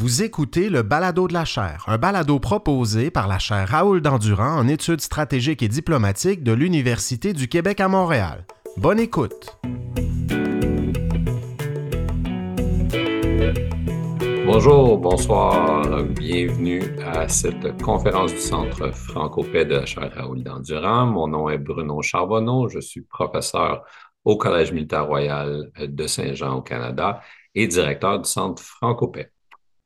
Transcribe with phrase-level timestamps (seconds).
[0.00, 4.56] Vous écoutez le Balado de la chaire, un balado proposé par la chaire Raoul Dandurand
[4.56, 8.46] en études stratégiques et diplomatiques de l'Université du Québec à Montréal.
[8.76, 9.58] Bonne écoute.
[14.46, 21.06] Bonjour, bonsoir, bienvenue à cette conférence du Centre franco-paix de la chaire Raoul Dandurand.
[21.06, 23.82] Mon nom est Bruno Charbonneau, je suis professeur
[24.24, 27.20] au Collège militaire royal de Saint-Jean au Canada
[27.56, 29.32] et directeur du Centre franco-paix.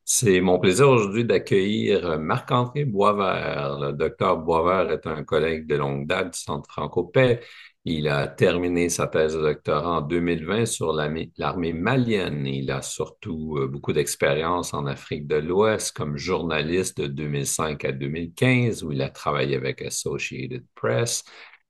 [0.05, 3.79] C'est mon plaisir aujourd'hui d'accueillir Marc-André Boisvert.
[3.79, 7.39] Le docteur Boisvert est un collègue de longue date du Centre Franco-Paix.
[7.85, 12.45] Il a terminé sa thèse de doctorat en 2020 sur l'armée malienne.
[12.45, 17.91] Il a surtout euh, beaucoup d'expérience en Afrique de l'Ouest comme journaliste de 2005 à
[17.91, 21.23] 2015 où il a travaillé avec Associated Press,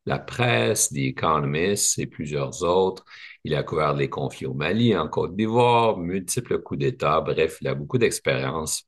[0.05, 3.05] la presse, The Economist et plusieurs autres.
[3.43, 7.19] Il a couvert les conflits au Mali, en Côte d'Ivoire, multiples coups d'État.
[7.21, 8.87] Bref, il a beaucoup d'expérience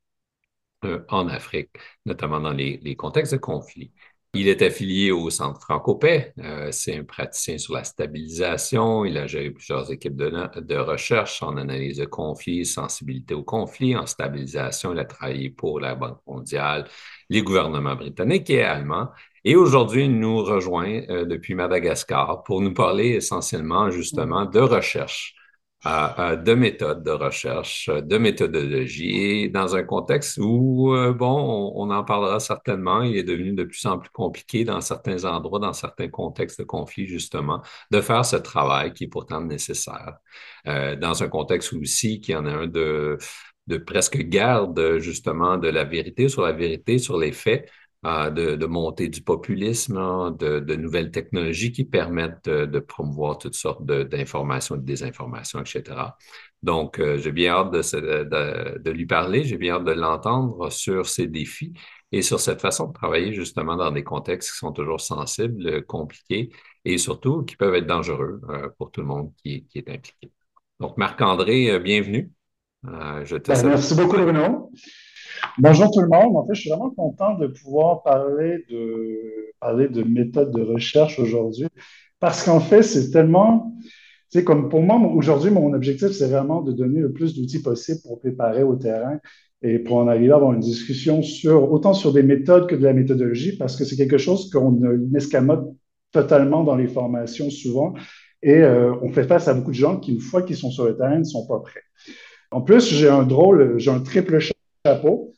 [0.84, 1.70] euh, en Afrique,
[2.06, 3.92] notamment dans les, contextes de conflits.
[4.34, 6.34] Il est affilié au Centre Franco-Paix.
[6.38, 9.04] Euh, c'est un praticien sur la stabilisation.
[9.04, 13.96] Il a géré plusieurs équipes de, de, recherche en analyse de conflits, sensibilité aux conflits,
[13.96, 14.92] en stabilisation.
[14.92, 16.86] Il a travaillé pour la Banque mondiale,
[17.30, 19.08] les gouvernements britanniques et allemands.
[19.48, 25.36] Et aujourd'hui, il nous rejoint euh, depuis Madagascar pour nous parler essentiellement justement de recherche,
[25.86, 32.02] euh, euh, de méthodes de recherche, de méthodologie, dans un contexte où, bon, on, en
[32.02, 36.08] parlera certainement, il est devenu de plus en plus compliqué dans certains endroits, dans certains
[36.08, 40.16] contextes de conflit, justement, de faire ce travail qui est pourtant nécessaire.
[40.64, 43.16] dans un contexte aussi qui en a un de,
[43.68, 47.70] de presque garde, justement, de la vérité sur la vérité, sur les faits,
[48.06, 53.54] de, de, montée du populisme, hein, de, de, nouvelles technologies qui permettent de, promouvoir toutes
[53.54, 55.82] sortes d'informations, de, désinformations, etc.
[56.62, 61.26] Donc, euh, j'ai bien hâte de, lui parler, j'ai bien hâte de l'entendre sur ces
[61.26, 61.72] défis
[62.12, 66.50] et sur cette façon de travailler justement dans des contextes qui sont toujours sensibles, compliqués
[66.84, 70.30] et surtout qui peuvent être dangereux euh, pour tout le monde qui, qui est impliqué.
[70.80, 72.30] Donc, Marc-André, euh, bienvenue.
[72.84, 74.70] je te ben, merci beaucoup, Bruno.
[75.58, 76.36] Bonjour tout le monde.
[76.36, 81.18] En fait, je suis vraiment content de pouvoir parler de, parler de méthodes de recherche
[81.18, 81.66] aujourd'hui
[82.20, 83.74] parce qu'en fait, c'est tellement,
[84.28, 88.00] sais, comme pour moi, aujourd'hui, mon objectif, c'est vraiment de donner le plus d'outils possible
[88.02, 89.18] pour préparer au terrain
[89.62, 92.84] et pour en arriver à avoir une discussion sur, autant sur des méthodes que de
[92.84, 94.78] la méthodologie parce que c'est quelque chose qu'on
[95.14, 95.74] escamote
[96.12, 97.94] totalement dans les formations souvent
[98.42, 100.84] et euh, on fait face à beaucoup de gens qui, une fois qu'ils sont sur
[100.84, 101.80] le terrain, ne sont pas prêts.
[102.50, 104.38] En plus, j'ai un drôle, j'ai un triple
[104.84, 105.32] chapeau.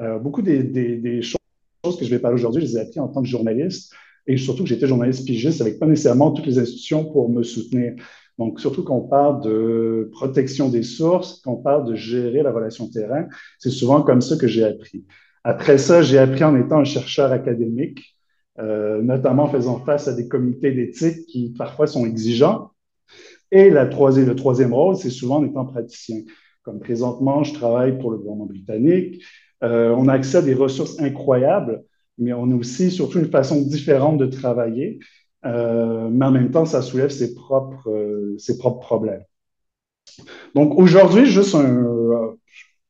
[0.00, 3.22] Euh, beaucoup des, choses que je vais parler aujourd'hui, je les ai apprises en tant
[3.22, 3.92] que journaliste
[4.26, 7.94] et surtout j'étais journaliste pigiste avec pas nécessairement toutes les institutions pour me soutenir.
[8.38, 13.26] Donc, surtout qu'on parle de protection des sources, qu'on parle de gérer la relation terrain,
[13.58, 15.04] c'est souvent comme ça que j'ai appris.
[15.44, 18.16] Après ça, j'ai appris en étant un chercheur académique,
[18.58, 22.70] euh, notamment en faisant face à des comités d'éthique qui parfois sont exigeants.
[23.50, 26.22] Et la le troisième rôle, c'est souvent en étant praticien.
[26.62, 29.22] Comme présentement, je travaille pour le gouvernement britannique.
[29.62, 31.84] Euh, on a accès à des ressources incroyables,
[32.18, 34.98] mais on a aussi surtout une façon différente de travailler.
[35.44, 38.36] Euh, mais en même temps, ça soulève ses propres, euh,
[38.80, 39.24] problèmes.
[40.54, 41.56] Donc aujourd'hui, juste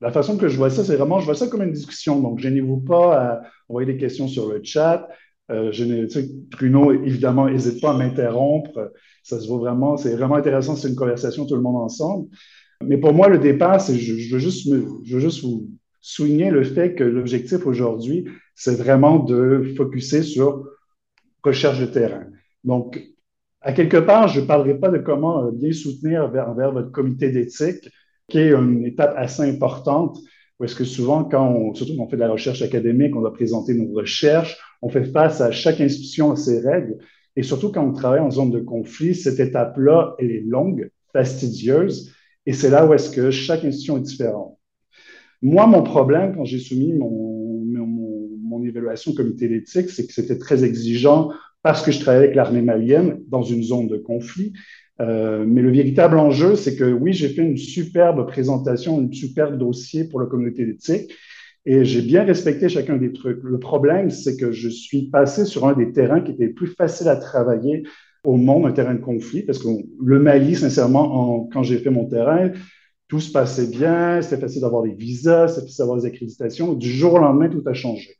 [0.01, 2.21] la façon que je vois ça, c'est vraiment, je vois ça comme une discussion.
[2.21, 5.09] Donc, gênez-vous pas à envoyer des questions sur le chat.
[5.49, 8.93] Bruno, évidemment, n'hésite pas à m'interrompre.
[9.23, 12.29] Ça se voit vraiment, c'est vraiment intéressant, c'est une conversation tout le monde ensemble.
[12.83, 15.69] Mais pour moi, le départ, c'est je, je veux juste vous
[16.03, 20.69] souligner le fait que l'objectif aujourd'hui, c'est vraiment de focuser sur
[21.43, 22.27] recherche de terrain.
[22.65, 23.01] Donc,
[23.61, 27.31] à quelque part, je ne parlerai pas de comment euh, bien soutenir envers, votre comité
[27.31, 27.89] d'éthique,
[28.29, 30.19] qui est une étape assez importante,
[30.59, 33.33] parce que souvent, quand on, surtout quand on fait de la recherche académique, on doit
[33.33, 36.99] présenter nos recherches, on fait face à chaque institution à ses règles,
[37.37, 42.13] et surtout quand on travaille en zone de conflit, cette étape-là, elle est longue, fastidieuse,
[42.47, 44.59] et c'est là où est-ce que chaque institution est différente.
[45.43, 50.13] Moi, mon problème, quand j'ai soumis mon, mon, mon, évaluation au comité d'éthique, c'est que
[50.13, 51.31] c'était très exigeant
[51.63, 54.53] parce que je travaillais avec l'armée malienne dans une zone de conflit.
[55.01, 59.59] Euh, mais le véritable enjeu, c'est que oui, j'ai fait une superbe présentation, un superbe
[59.59, 61.13] dossier pour le comité d'éthique
[61.65, 63.43] et j'ai bien respecté chacun des trucs.
[63.43, 66.69] Le problème, c'est que je suis passé sur un des terrains qui était le plus
[66.69, 67.85] facile à travailler
[68.25, 69.69] au monde, un terrain de conflit, parce que
[70.01, 72.51] le Mali, sincèrement, en, quand j'ai fait mon terrain,
[73.13, 76.73] tout se passait bien, c'était facile d'avoir des visas, c'était facile d'avoir des accréditations.
[76.73, 78.17] Du jour au lendemain, tout a changé.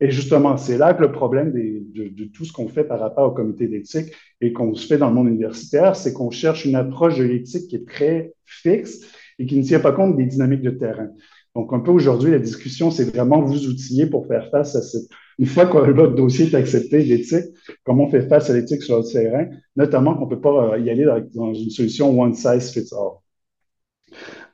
[0.00, 3.30] Et justement, c'est là que le problème de, tout ce qu'on fait par rapport au
[3.30, 7.18] comité d'éthique et qu'on se fait dans le monde universitaire, c'est qu'on cherche une approche
[7.18, 9.02] de l'éthique qui est très fixe
[9.38, 11.10] et qui ne tient pas compte des dynamiques de terrain.
[11.54, 15.08] Donc, un peu aujourd'hui, la discussion, c'est vraiment vous outiller pour faire face à cette.
[15.38, 17.44] Une fois que votre dossier est accepté l'éthique,
[17.84, 19.46] comment on fait face à l'éthique sur le terrain,
[19.76, 23.22] notamment qu'on ne peut pas euh, y aller dans une solution one size fits all.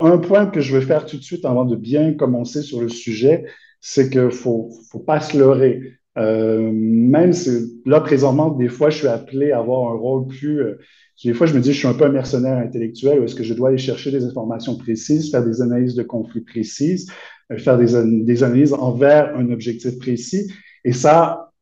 [0.01, 2.89] Un point que je veux faire tout de suite avant de bien commencer sur le
[2.89, 3.45] sujet,
[3.81, 5.99] c'est qu'il ne faut, faut pas se leurrer.
[6.17, 10.61] Euh, même si, là, présentement, des fois, je suis appelé à avoir un rôle plus.
[10.61, 10.79] Euh,
[11.25, 13.55] des fois, je me dis, je suis un peu un mercenaire intellectuel, est-ce que je
[13.55, 17.11] dois aller chercher des informations précises, faire des analyses de conflits précises,
[17.53, 17.95] euh, faire des,
[18.25, 20.51] des analyses envers un objectif précis.
[20.85, 21.53] Et ça,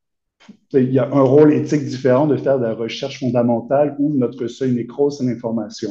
[0.72, 4.46] il y a un rôle éthique différent de faire de la recherche fondamentale où notre
[4.46, 5.90] seuil nécrose c'est l'information.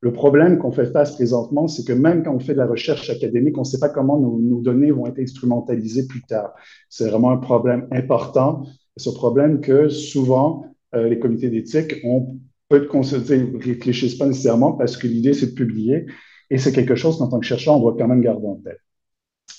[0.00, 3.10] Le problème qu'on fait face présentement, c'est que même quand on fait de la recherche
[3.10, 6.54] académique, on ne sait pas comment nos, données vont être instrumentalisées plus tard.
[6.88, 8.62] C'est vraiment un problème important.
[9.04, 14.72] Un problème que souvent, euh, les comités d'éthique ont peu de consulter, réfléchissent pas nécessairement
[14.72, 16.06] parce que l'idée, c'est de publier.
[16.50, 18.80] Et c'est quelque chose qu'en tant que chercheur, on doit quand même garder en tête.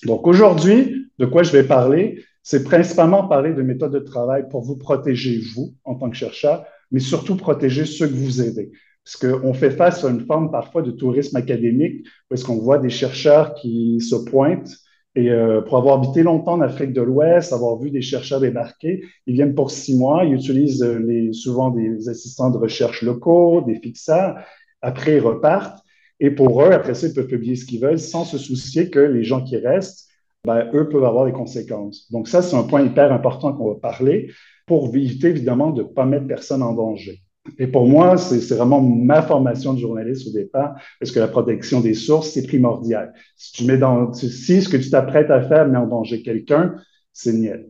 [0.06, 4.62] Donc aujourd'hui, de quoi je vais parler, c'est principalement parler de méthodes de travail pour
[4.62, 8.72] vous protéger, vous, en tant que chercheur, mais surtout protéger ceux que vous aidez.
[9.10, 12.78] Parce qu'on fait face à une forme parfois de tourisme académique, où est-ce qu'on voit
[12.78, 14.72] des chercheurs qui se pointent
[15.16, 19.04] et euh, pour avoir habité longtemps en Afrique de l'Ouest, avoir vu des chercheurs débarquer,
[19.26, 23.80] ils viennent pour six mois, ils utilisent euh, souvent des assistants de recherche locaux, des
[23.80, 24.38] fixeurs,
[24.84, 25.84] après ils repartent.
[26.20, 29.00] Et pour eux, après ça, ils peuvent publier ce qu'ils veulent sans se soucier que
[29.00, 30.08] les gens qui restent,
[30.46, 32.12] ben, eux peuvent avoir des conséquences.
[32.12, 34.30] Donc ça, c'est un point hyper important qu'on va parler
[34.68, 37.24] pour éviter évidemment de ne pas mettre personne en danger.
[37.58, 41.82] Et pour moi, c'est vraiment ma formation de journaliste au départ, parce que la protection
[41.82, 43.14] des sources, c'est primordial.
[43.36, 46.76] Si tu mets dans, si ce que tu t'apprêtes à faire met en danger quelqu'un,
[47.14, 47.66] c'est niais.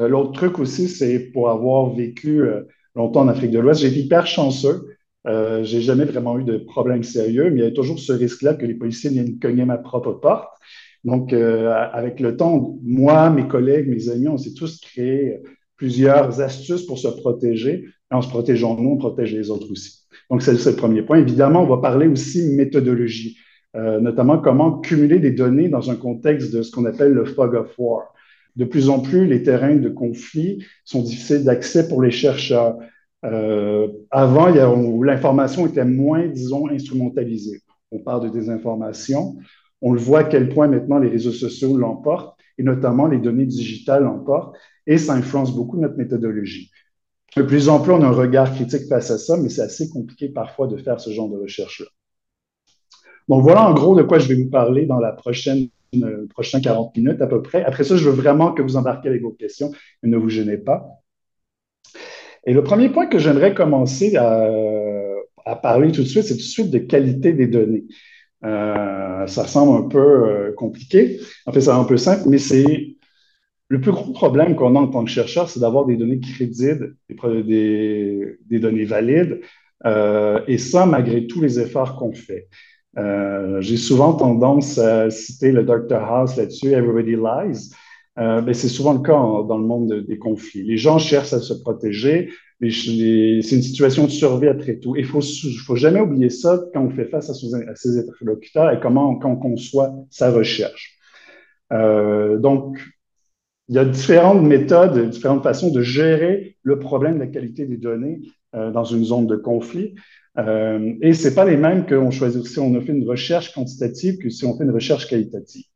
[0.00, 2.62] Euh, l'autre truc aussi, c'est pour avoir vécu euh,
[2.94, 4.86] longtemps en Afrique de l'Ouest, j'ai été hyper chanceux.
[5.26, 8.54] Euh, j'ai jamais vraiment eu de problème sérieux, mais il y a toujours ce risque-là
[8.54, 10.48] que les policiers viennent cogner ma propre porte.
[11.04, 15.40] Donc, euh, avec le temps, moi, mes collègues, mes amis, on s'est tous créé
[15.76, 17.86] plusieurs astuces pour se protéger.
[18.10, 20.00] En se protégeant nous, on protège les autres aussi.
[20.30, 21.18] Donc, c'est le premier point.
[21.18, 23.38] Évidemment, on va parler aussi méthodologie,
[23.76, 27.54] euh, notamment comment cumuler des données dans un contexte de ce qu'on appelle le fog
[27.54, 28.12] of war.
[28.56, 32.78] De plus en plus, les terrains de conflit sont difficiles d'accès pour les chercheurs.
[33.24, 34.48] Euh, avant,
[35.02, 37.60] l'information était moins, disons, instrumentalisée.
[37.92, 39.36] On parle de désinformation.
[39.82, 43.46] On le voit à quel point maintenant les réseaux sociaux l'emportent, et notamment les données
[43.46, 46.70] digitales l'emportent et ça influence beaucoup notre méthodologie.
[47.36, 49.88] De plus en plus, on a un regard critique face à ça, mais c'est assez
[49.88, 51.86] compliqué parfois de faire ce genre de recherche-là.
[53.28, 56.60] Donc voilà en gros de quoi je vais vous parler dans la prochaine, euh, prochaine
[56.60, 57.64] 40 minutes à peu près.
[57.64, 59.70] Après ça, je veux vraiment que vous embarquez avec vos questions
[60.02, 61.00] et ne vous gênez pas.
[62.44, 66.42] Et le premier point que j'aimerais commencer à, parler tout de suite, c'est tout de
[66.42, 67.84] suite de qualité des données.
[68.44, 71.20] Euh, ça semble un peu euh, compliqué.
[71.46, 72.96] En fait, c'est un peu simple, mais c'est
[73.70, 76.96] le plus gros problème qu'on a en tant que chercheur, c'est d'avoir des données crédibles,
[77.08, 79.40] des, données valides,
[79.86, 82.48] euh, et ça malgré tous les efforts qu'on fait.
[82.98, 86.02] Euh, j'ai souvent tendance à citer le Dr.
[86.02, 87.70] House là-dessus, Everybody Lies.
[88.18, 90.64] Euh, mais c'est souvent le cas dans le monde des conflits.
[90.64, 92.28] Les gens cherchent à se protéger,
[92.60, 94.96] c'est une situation de survie après tout.
[94.96, 95.20] Il faut,
[95.64, 99.36] faut jamais oublier ça quand on fait face à, ses, interlocuteurs et comment quand on
[99.36, 100.98] conçoit sa recherche.
[101.70, 102.78] Donc,
[103.70, 107.76] il y a différentes méthodes, différentes façons de gérer le problème de la qualité des
[107.76, 108.20] données
[108.56, 109.94] euh, dans une zone de conflit.
[110.38, 113.54] Euh, et ce n'est pas les mêmes qu'on choisit si on a fait une recherche
[113.54, 115.66] quantitative que si on fait une recherche qualitative.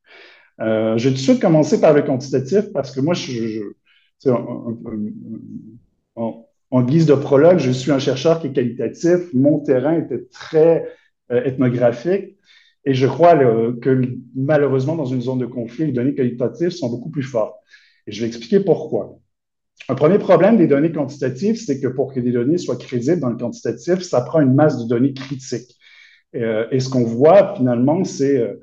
[0.60, 3.14] Euh, je vais tout de suite commencer par le quantitatif parce que moi,
[6.16, 9.32] en, guise de prologue, je suis un chercheur qui est qualitatif.
[9.34, 10.84] Mon terrain était très
[11.30, 12.38] euh, ethnographique.
[12.84, 13.34] Et je crois
[13.80, 17.56] que malheureusement, dans une zone de conflit, les données qualitatives sont beaucoup plus fortes.
[18.06, 19.18] Et je vais expliquer pourquoi.
[19.88, 23.28] Un premier problème des données quantitatives, c'est que pour que des données soient crédibles dans
[23.28, 25.76] le quantitatif, ça prend une masse de données critiques.
[26.34, 28.54] Euh, et ce qu'on voit finalement, c'est euh,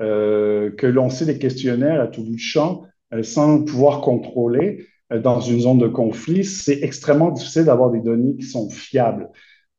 [0.00, 2.82] euh, que sait des questionnaires à tout bout de champ
[3.22, 4.84] sans pouvoir contrôler
[5.22, 6.44] dans une zone de conflit.
[6.44, 9.28] C'est extrêmement difficile d'avoir des données qui sont fiables.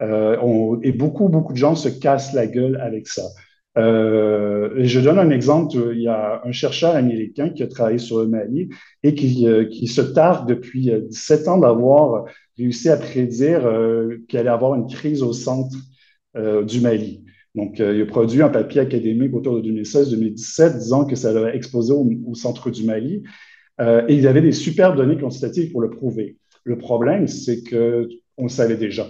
[0.02, 3.24] et beaucoup, beaucoup de gens se cassent la gueule avec ça.
[3.78, 5.78] Euh, je donne un exemple.
[5.94, 8.70] Il y a un chercheur américain qui a travaillé sur le Mali
[9.04, 12.26] et qui, euh, se targue depuis 17 ans d'avoir
[12.58, 15.78] réussi à prédire euh, qu'il allait avoir une crise au centre
[16.36, 17.24] euh, du Mali.
[17.56, 21.92] Donc, il a produit un papier académique autour de 2016-2017 disant que ça allait exploser
[21.92, 23.24] au, au centre du Mali.
[23.80, 26.38] et il avait des superbes données quantitatives pour le prouver.
[26.66, 29.08] Le problème, c'est qu'on le savait déjà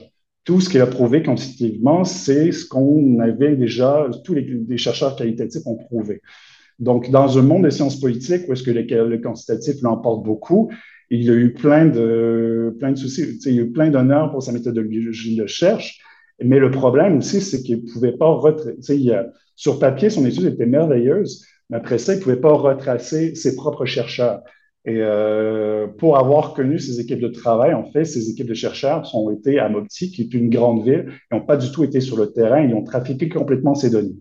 [0.47, 5.67] tout ce qu'il a prouvé quantitativement, c'est ce qu'on avait déjà, tous les, chercheurs qualitatifs
[5.67, 6.21] ont prouvé.
[6.79, 10.71] Donc, dans un monde de sciences politiques où est-ce que le, le quantitatif l'emporte beaucoup,
[11.09, 14.31] il y a eu plein de, plein de soucis, il y a eu plein d'honneurs
[14.31, 15.99] pour sa méthodologie de recherche,
[16.41, 19.05] mais le problème aussi, c'est qu'il ne pouvait pas retracer,
[19.57, 23.57] sur papier, son étude était merveilleuse, mais après ça, il ne pouvait pas retracer ses
[23.57, 24.43] propres chercheurs.
[24.87, 29.13] Et euh, pour avoir connu ces équipes de travail, en fait, ces équipes de chercheurs
[29.13, 31.99] ont été à Mopti, qui est une grande ville, et n'ont pas du tout été
[31.99, 34.15] sur le terrain, ils ont trafiqué complètement ces données.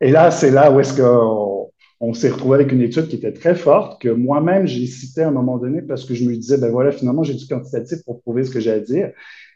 [0.00, 1.70] Et là, c'est là où est-ce qu'on
[2.00, 5.28] on, s'est retrouvé avec une étude qui était très forte, que moi-même, j'ai cité à
[5.28, 8.22] un moment donné parce que je me disais, ben voilà, finalement, j'ai du quantitatif pour
[8.22, 9.10] prouver ce que j'ai à dire,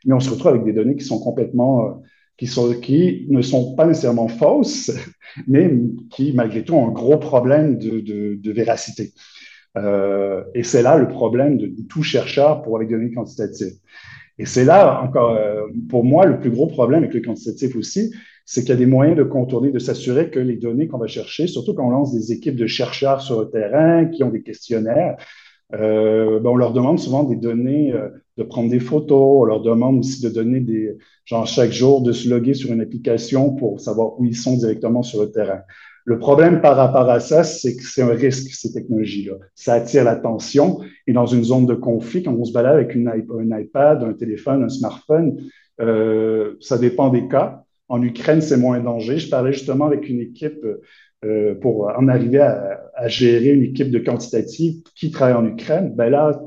[0.04, 1.86] mais on se retrouve avec des données qui sont complètement...
[1.86, 1.90] Euh,
[2.36, 4.92] qui, sont, qui ne sont pas nécessairement fausses,
[5.48, 5.72] mais
[6.10, 9.12] qui, malgré tout, ont un gros problème de véracité.
[9.76, 13.74] Euh, et c'est là le problème de, tout chercheur pour les données quantitatives.
[14.38, 18.12] Et c'est là, encore, euh, pour moi, le plus gros problème avec le quantitatif aussi,
[18.46, 21.06] c'est qu'il y a des moyens de contourner, de s'assurer que les données qu'on va
[21.06, 24.42] chercher, surtout quand on lance des équipes de chercheurs sur le terrain qui ont des
[24.42, 25.16] questionnaires,
[25.74, 27.92] euh, ben on leur demande souvent des données,
[28.38, 30.96] de prendre des photos, on leur demande aussi de donner des,
[31.26, 35.02] genre chaque jour, de se loguer sur une application pour savoir où ils sont directement
[35.02, 35.60] sur le terrain.
[36.08, 39.34] Le problème par rapport à ça, c'est que c'est un risque, ces technologies-là.
[39.54, 43.60] Ça attire l'attention et dans une zone de conflit, quand on se balade avec un
[43.60, 45.36] iPad, un téléphone, un smartphone,
[45.82, 47.62] euh, ça dépend des cas.
[47.90, 49.18] En Ukraine, c'est moins danger.
[49.18, 50.64] Je parlais justement avec une équipe
[51.26, 55.94] euh, pour en arriver à, à, gérer une équipe de quantitative qui travaille en Ukraine.
[55.94, 56.40] Ben là,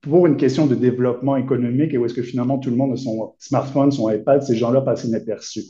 [0.00, 2.96] pour une question de développement économique et où est-ce que finalement tout le monde a
[2.96, 5.64] son smartphone, son iPad, ces gens-là passent inaperçus.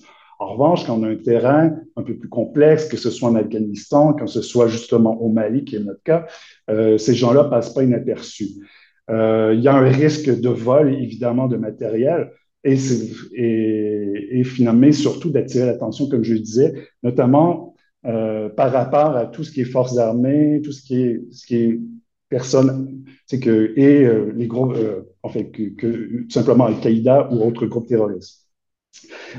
[0.45, 3.35] En revanche, quand on a un terrain un peu plus complexe, que ce soit en
[3.35, 6.27] Afghanistan, que ce soit justement au Mali, qui est notre cas,
[6.69, 8.51] euh, ces gens-là passent pas inaperçus.
[9.11, 12.31] Euh, il y a un risque de vol, évidemment, de matériel,
[12.63, 17.75] et, finalement, surtout d'attirer l'attention, comme je le disais, notamment
[18.05, 21.79] euh, par rapport à tout ce qui est forces armées, tout ce qui est, ce
[22.29, 24.77] personnes, et les groupes,
[25.23, 28.44] en fait, que, que, tout simplement Al-Qaïda ou autres groupes terroristes.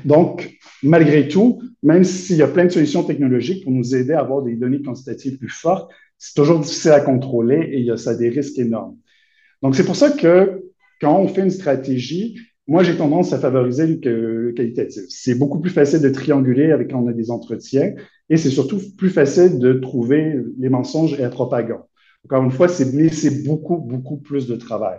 [0.04, 4.20] Donc, malgré tout, même s'il y a plein de solutions technologiques pour nous aider à
[4.20, 7.98] avoir des données quantitatives plus fortes, c'est toujours difficile à contrôler et il y a,
[7.98, 8.98] ça des risques énormes.
[9.62, 10.64] Donc, c'est pour ça que
[11.02, 15.04] quand on fait une stratégie, moi, j'ai tendance à favoriser le, qualitatif.
[15.10, 17.94] C'est beaucoup plus facile de trianguler avec quand on a des entretiens
[18.30, 21.84] et c'est surtout plus facile de trouver les mensonges et la propagande.
[22.26, 24.98] Encore une fois, c'est beaucoup, beaucoup plus de travail.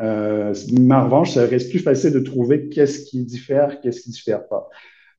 [0.00, 0.54] Euh,
[0.90, 4.68] en revanche, ça reste plus facile de trouver qu'est-ce qui diffère, qu'est-ce qui diffère pas.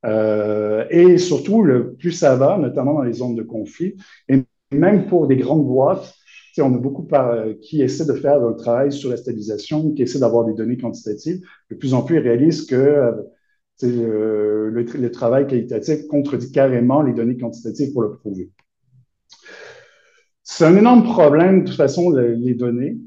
[0.06, 3.96] Euh, et surtout, le plus ça va, notamment dans les zones de conflit,
[4.28, 6.16] et même pour des grandes boîtes,
[6.60, 10.20] on a beaucoup par, qui essaient de faire un travail sur la stabilisation, qui essaient
[10.20, 11.42] d'avoir des données quantitatives.
[11.70, 13.14] De plus en plus, ils réalisent que
[13.84, 18.52] euh, le, travail qualitatif contredit carrément les données quantitatives pour le prouver.
[20.44, 22.98] C'est un énorme problème, de toute façon, les données.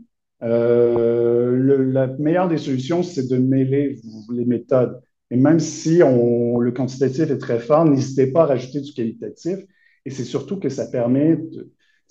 [0.43, 1.57] Euh,
[1.94, 4.00] la meilleure des solutions, c'est de mêler
[4.32, 5.00] les méthodes.
[5.30, 9.58] Et même si le quantitatif est très fort, n'hésitez pas à rajouter du qualitatif.
[10.04, 11.38] Et c'est surtout que ça permet,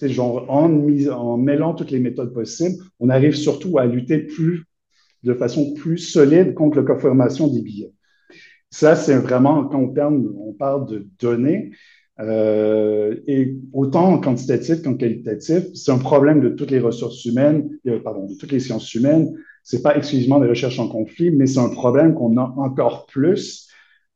[0.02, 0.72] genre, en,
[1.12, 4.66] en mêlant toutes les méthodes possibles, on arrive surtout à lutter plus,
[5.24, 7.94] de façon plus solide contre la confirmation des billets.
[8.72, 11.72] Ça, c'est vraiment, quand on parle, on parle de données,
[12.20, 17.70] euh, et autant en quantitatif qu'en qualitatif, c'est un problème de toutes les ressources humaines,
[17.88, 19.34] euh, pardon, de toutes les sciences humaines.
[19.64, 23.70] C'est pas exclusivement des recherches en conflit, mais c'est un problème qu'on a encore plus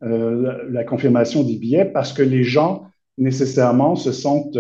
[0.04, 2.86] euh, la, confirmation des billets parce que les gens
[3.18, 4.60] nécessairement se sentent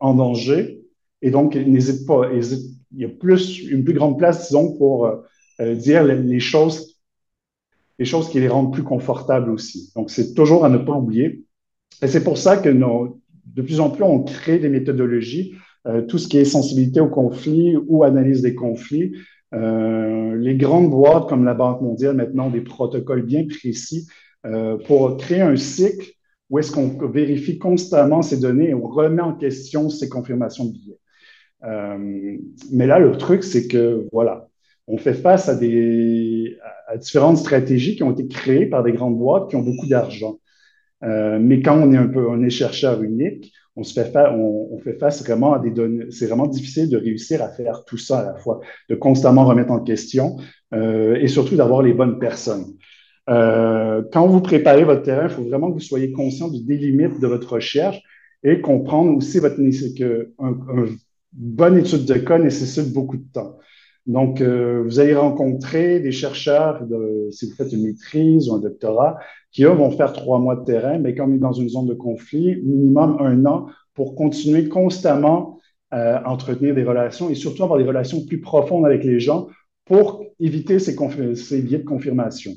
[0.00, 0.80] en danger
[1.20, 2.30] et donc n'hésitent pas.
[2.32, 5.06] il y a plus une plus grande place, disons, pour
[5.60, 6.98] euh, dire les, choses,
[7.98, 9.92] les choses qui les rendent plus confortables aussi.
[9.94, 11.44] Donc c'est toujours à ne pas oublier.
[12.02, 15.54] Et c'est pour ça que de plus en plus, on crée des méthodologies,
[15.86, 19.12] euh, tout ce qui est sensibilité au conflit ou analyse des conflits.
[19.54, 24.06] Euh, les grandes boîtes comme la Banque mondiale maintenant ont des protocoles bien précis
[24.46, 26.12] euh, pour créer un cycle
[26.48, 30.72] où est-ce qu'on vérifie constamment ces données et on remet en question ces confirmations de
[30.72, 30.98] billets.
[31.64, 32.36] Euh,
[32.72, 34.48] mais là, le truc, c'est que, voilà,
[34.86, 36.56] on fait face à, des,
[36.88, 40.38] à différentes stratégies qui ont été créées par des grandes boîtes qui ont beaucoup d'argent.
[41.00, 45.58] Mais quand on est un peu, on est chercheur unique, on fait face, vraiment à
[45.58, 46.04] des données.
[46.10, 49.72] C'est vraiment difficile de réussir à faire tout ça à la fois, de constamment remettre
[49.72, 50.36] en question
[50.74, 52.66] euh, et surtout d'avoir les bonnes personnes.
[53.30, 57.20] Euh, quand vous préparez votre terrain, il faut vraiment que vous soyez conscient des limites
[57.20, 58.00] de votre recherche
[58.42, 59.56] et comprendre aussi votre
[59.96, 60.54] que un
[61.32, 63.58] bonne étude de cas nécessite beaucoup de temps.
[64.06, 66.82] Donc, euh, vous allez rencontrer des chercheurs,
[67.30, 69.18] si vous faites une maîtrise ou un doctorat,
[69.52, 71.86] qui, eux, vont faire trois mois de terrain, mais quand on est dans une zone
[71.86, 75.58] de conflit, minimum un an pour continuer constamment
[75.90, 79.48] à entretenir des relations et surtout avoir des relations plus profondes avec les gens
[79.84, 80.96] pour éviter ces,
[81.36, 82.52] ces biais de confirmation.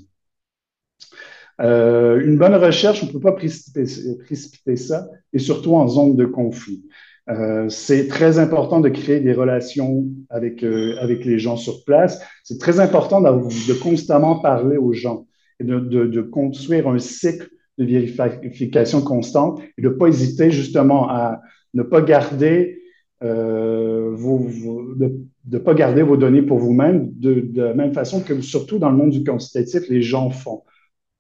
[1.61, 6.25] Euh, une bonne recherche, on ne peut pas précipiter, ça, et surtout en zone de
[6.25, 6.83] conflit.
[7.29, 12.22] Euh, c'est très important de créer des relations avec, euh, avec les gens sur place.
[12.44, 15.25] C'est très important de constamment parler aux gens
[15.60, 21.10] et de, de, construire un cycle de vérification constante et de ne pas hésiter justement
[21.10, 21.41] à
[21.74, 22.82] ne pas garder
[23.22, 24.48] vos,
[24.96, 28.79] de ne pas garder vos données pour vous-même de, de, la même façon que surtout
[28.79, 30.63] dans le monde du quantitatif, les gens font.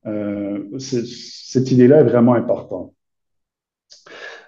[0.05, 2.93] Euh, cette idée-là est vraiment importante.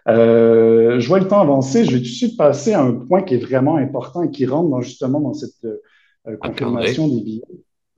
[0.07, 1.85] Euh, je vois le temps avancer.
[1.85, 4.45] Je vais tout de suite passer à un point qui est vraiment important et qui
[4.45, 7.43] rentre dans, justement dans cette euh, confirmation des billets.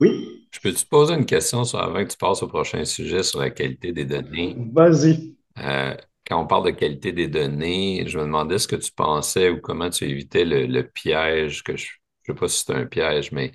[0.00, 0.46] Oui?
[0.50, 3.40] Je peux te poser une question sur, avant que tu passes au prochain sujet sur
[3.40, 4.56] la qualité des données?
[4.72, 5.36] Vas-y.
[5.56, 9.60] quand on parle de qualité des données, je me demandais ce que tu pensais ou
[9.60, 11.86] comment tu évitais le, le piège, que je
[12.28, 13.52] ne sais pas si c'est un piège, mais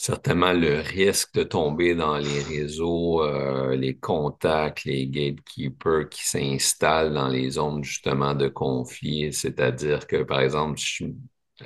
[0.00, 7.12] certainement le risque de tomber dans les réseaux, euh, les contacts, les gatekeepers qui s'installent
[7.12, 9.30] dans les zones justement de conflit.
[9.34, 10.78] C'est-à-dire que, par exemple,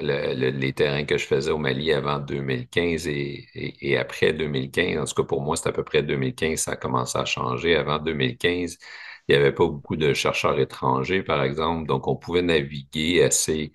[0.01, 5.15] les terrains que je faisais au Mali avant 2015 et, et, après 2015, en tout
[5.23, 7.77] cas pour moi, c'est à peu près 2015, ça a commencé à changer.
[7.77, 8.79] Avant 2015,
[9.29, 13.73] il n'y avait pas beaucoup de chercheurs étrangers, par exemple, donc on pouvait naviguer assez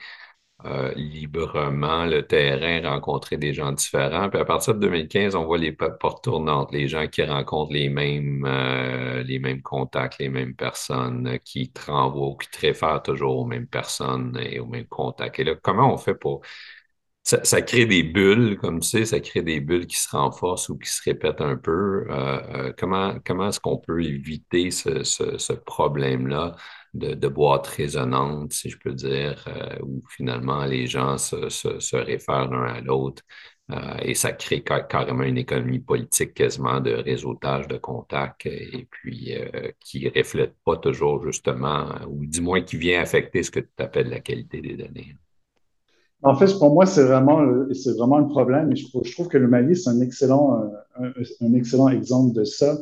[0.66, 4.30] euh, librement le terrain, rencontrer des gens différents.
[4.30, 7.88] Puis à partir de 2015, on voit les portes tournantes, les gens qui rencontrent les
[7.88, 13.02] mêmes, euh, les mêmes contacts, les mêmes personnes, euh, qui te renvoient qui te réfèrent
[13.02, 15.40] toujours aux mêmes personnes et aux mêmes contacts.
[15.40, 16.42] Et là, comment on fait pour...
[17.24, 20.78] Ça, crée des bulles, comme tu sais, ça crée des bulles qui se renforcent ou
[20.80, 22.08] qui se répètent un peu.
[22.78, 26.56] comment comment est-ce qu'on peut éviter ce problème-là?
[26.94, 31.96] De, de boîte résonante, si je peux dire, euh, où finalement les gens se, se,
[31.96, 33.24] réfèrent l'un à l'autre.
[33.72, 39.36] Euh, et ça crée carrément une économie politique quasiment de réseautage de contacts et puis
[39.38, 43.60] euh, qui ne reflète pas toujours justement, ou du moins qui vient affecter ce que
[43.60, 45.16] tu appelles la qualité des données.
[46.22, 48.72] En fait, pour moi, c'est vraiment, c'est vraiment le problème.
[48.74, 50.02] Et je, trouve que le Mali, c'est un
[51.42, 52.78] un, excellent exemple de ça.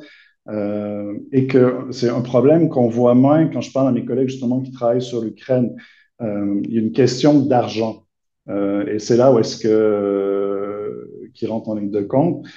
[0.50, 4.30] Euh, et que c'est un problème qu'on voit moins quand je parle à mes collègues
[4.30, 5.76] justement qui travaillent sur l'Ukraine.
[6.22, 8.06] Euh, il y a une question d'argent.
[8.50, 12.48] Euh, et c'est là où est-ce que qui rentre en ligne de compte.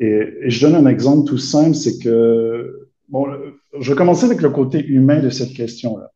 [0.00, 3.26] Et, je donne un exemple tout simple, c'est que bon,
[3.78, 6.10] je vais commencer avec le côté humain de cette question-là.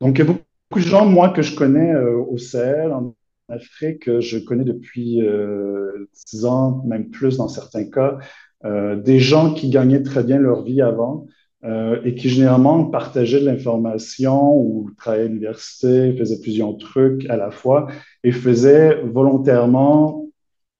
[0.00, 0.44] Donc, il y a beaucoup
[0.76, 3.14] de gens, moi, que je connais au Sahel, en
[3.48, 5.20] Afrique, je connais depuis
[6.32, 8.18] 10 ans, même plus dans certains cas,
[8.64, 11.26] euh, des gens qui gagnaient très bien leur vie avant
[11.64, 17.36] euh, et qui généralement partageaient de l'information ou travaillaient à l'université, faisaient plusieurs trucs à
[17.36, 17.88] la fois
[18.22, 20.26] et faisaient volontairement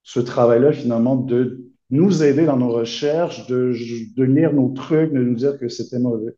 [0.03, 3.73] ce travail-là finalement de nous aider dans nos recherches, de,
[4.25, 6.33] lire nos trucs, de nous dire que c'était mauvais,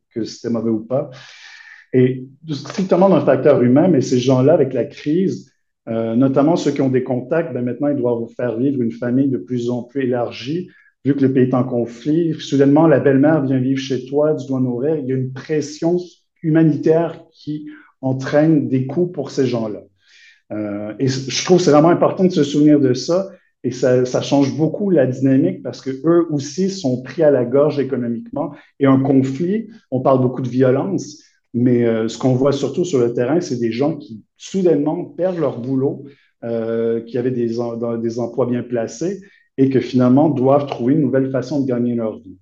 [0.45, 1.11] mauvais ou pas.
[1.93, 5.53] Et strictement le facteur humain, mais ces gens-là, avec la crise,
[5.89, 9.29] euh, notamment ceux qui ont des contacts, ben maintenant, ils doivent faire vivre une famille
[9.29, 10.69] de plus en plus élargie
[11.07, 14.49] vu que le pays est en conflit, soudainement, la belle-mère vient vivre chez toi, tu
[14.49, 14.97] dois nourrir.
[14.97, 15.99] Il y a une pression
[16.43, 17.69] humanitaire qui
[18.01, 19.83] entraîne des coûts pour ces gens-là.
[20.53, 23.31] Euh, et je trouve que c'est vraiment important de se souvenir de ça.
[23.63, 27.79] Et ça, change beaucoup la dynamique parce que eux aussi sont pris à la gorge
[27.79, 28.53] économiquement.
[28.81, 31.23] Et un conflit, on parle beaucoup de violence,
[31.55, 35.39] mais euh, ce qu'on voit surtout sur le terrain, c'est des gens qui soudainement perdent
[35.39, 36.05] leur boulot,
[36.45, 39.21] euh, qui avaient des emplois bien placés
[39.59, 42.39] et que finalement doivent trouver une nouvelle façon de gagner leur vie.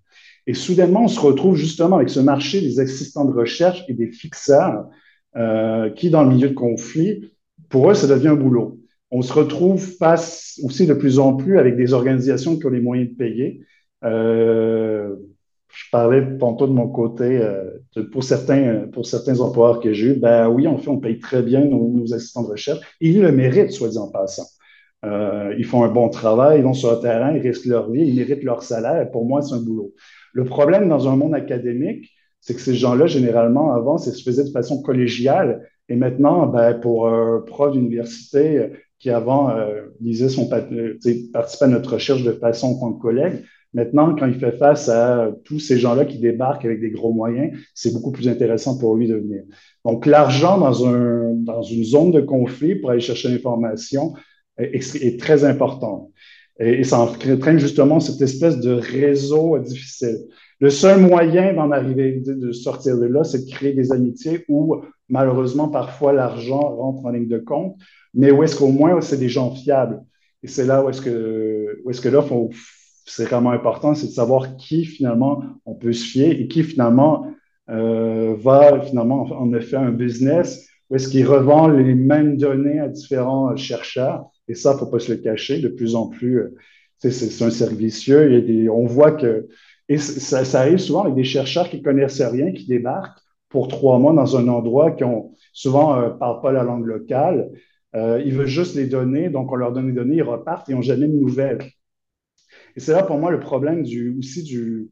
[0.47, 4.11] Et soudainement, on se retrouve justement avec ce marché des assistants de recherche et des
[4.11, 4.87] fixeurs
[5.37, 7.33] euh, qui, dans le milieu de conflit,
[7.71, 8.79] pour eux, ça devient un boulot.
[9.11, 12.81] On se retrouve face aussi de plus en plus avec des organisations qui ont les
[12.81, 13.61] moyens de payer.
[14.05, 15.15] Euh,
[15.69, 17.71] je parlais tantôt de mon côté, euh,
[18.13, 21.43] pour, certains, pour certains employeurs que j'ai eu, ben oui, en fait, on paye très
[21.43, 22.81] bien nos, nos assistants de recherche.
[23.01, 24.47] ils le méritent, soit dit en passant.
[25.05, 28.07] Euh, ils font un bon travail, ils vont sur le terrain, ils risquent leur vie,
[28.07, 29.11] ils méritent leur salaire.
[29.11, 29.93] pour moi, c'est un boulot.
[30.33, 34.45] Le problème dans un monde académique, c'est que ces gens-là, généralement, avant, ça se faisait
[34.45, 35.69] de façon collégiale.
[35.89, 40.95] Et maintenant, ben, pour un prof d'université qui avant euh, lisait son euh,
[41.33, 45.59] participait à notre recherche de façon que collègue, maintenant, quand il fait face à tous
[45.59, 49.17] ces gens-là qui débarquent avec des gros moyens, c'est beaucoup plus intéressant pour lui de
[49.17, 49.43] venir.
[49.85, 50.73] Donc, l'argent dans
[51.63, 54.15] une zone de conflit pour aller chercher l'information,
[54.59, 56.11] est, très important.
[56.59, 60.19] Et, ça entraîne justement cette espèce de réseau difficile.
[60.61, 64.77] Le seul moyen d'en arriver, de sortir de là, c'est de créer des amitiés où,
[65.09, 67.77] malheureusement, parfois, l'argent rentre en ligne de compte,
[68.15, 70.01] mais où est-ce qu'au moins, c'est des gens fiables.
[70.43, 72.25] Et c'est là où est-ce que, est-ce que là,
[73.07, 77.27] c'est vraiment important, c'est de savoir qui, finalement, on peut se fier et qui, finalement,
[77.71, 82.89] euh, va, finalement, en effet, un business où est-ce qu'il revend les mêmes données à
[82.89, 84.27] différents chercheurs.
[84.49, 85.61] Et ça, il ne faut pas se le cacher.
[85.61, 88.71] De plus en plus, euh, c'est un servicieux.
[88.71, 89.49] On voit que
[89.89, 94.15] et ça, arrive souvent avec des chercheurs qui connaissent rien, qui débarquent pour trois mois
[94.15, 97.51] dans un endroit qui ont souvent ne euh, parlent pas la langue locale.
[97.95, 100.73] Euh, ils veulent juste les données, donc on leur donne les données, ils repartent et
[100.73, 101.63] ils n'ont jamais de nouvelles.
[102.77, 104.91] Et c'est là pour moi le problème du, aussi du.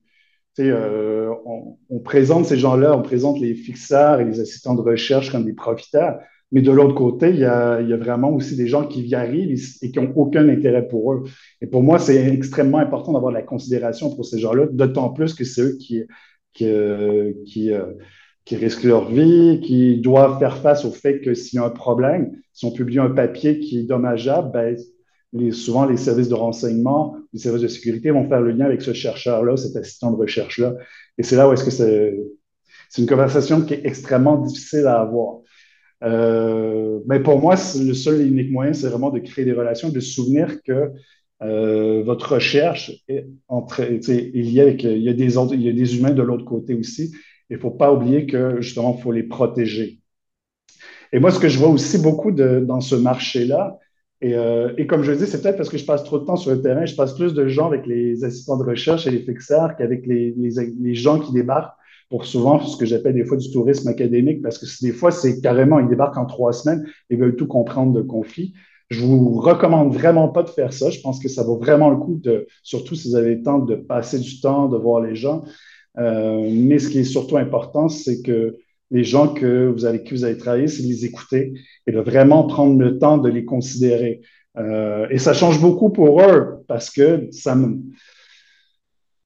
[0.58, 5.46] On, on, présente ces gens-là, on présente les fixeurs et les assistants de recherche comme
[5.46, 6.20] des profiteurs,
[6.52, 9.90] mais de l'autre côté, il y, a, vraiment aussi des gens qui y arrivent et
[9.90, 11.24] qui n'ont aucun intérêt pour eux.
[11.62, 15.32] Et pour moi, c'est extrêmement important d'avoir de la considération pour ces gens-là, d'autant plus
[15.32, 16.02] que c'est eux qui,
[16.52, 21.62] qui, euh, qui, risquent leur vie, qui doivent faire face au fait que s'il y
[21.62, 26.28] a un problème, si on publie un papier qui est dommageable, ben, souvent les services
[26.28, 30.12] de renseignement, les services de sécurité vont faire le lien avec ce chercheur-là, cet assistant
[30.12, 30.74] de recherche-là.
[31.16, 32.14] Et c'est là où est-ce que c'est,
[32.90, 35.41] c'est une conversation qui est extrêmement difficile à avoir.
[36.02, 39.88] Euh, mais pour moi, le seul et unique moyen, c'est vraiment de créer des relations,
[39.88, 40.90] de souvenir que
[41.42, 45.72] euh, votre recherche est entre, il y il y a des autres, il y a
[45.72, 47.12] des humains de l'autre côté aussi.
[47.50, 50.00] Il ne faut pas oublier que justement, il faut les protéger.
[51.12, 53.78] Et moi, ce que je vois aussi beaucoup dans ce marché-là,
[54.22, 56.36] et, euh, comme je le dis, c'est peut-être parce que je passe trop de temps
[56.36, 59.18] sur le terrain, je passe plus de gens avec les assistants de recherche et les
[59.18, 61.76] fixeurs qu'avec les, les gens qui débarquent
[62.12, 65.40] pour souvent ce que j'appelle des fois du tourisme académique, parce que des fois, c'est
[65.40, 68.52] carrément, ils débarquent en trois semaines et veulent tout comprendre de conflit.
[68.90, 70.90] Je vous recommande vraiment pas de faire ça.
[70.90, 73.60] Je pense que ça vaut vraiment le coup de, surtout si vous avez le temps
[73.60, 75.42] de passer du temps, de voir les gens.
[75.98, 78.58] Euh, mais ce qui est surtout important, c'est que
[78.90, 81.54] les gens que vous avec qui vous avez travaillé, c'est de les écouter
[81.86, 84.20] et de vraiment prendre le temps de les considérer.
[84.58, 87.78] Euh, et ça change beaucoup pour eux parce que ça me,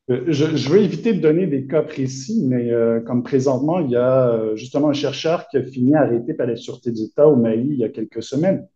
[0.09, 3.97] euh, je, veux éviter de donner des cas précis, mais euh, comme présentement, il y
[3.97, 7.69] a euh, justement un chercheur qui a fini arrêté par la Sûreté d'État au Mali
[7.71, 8.69] il y a quelques semaines.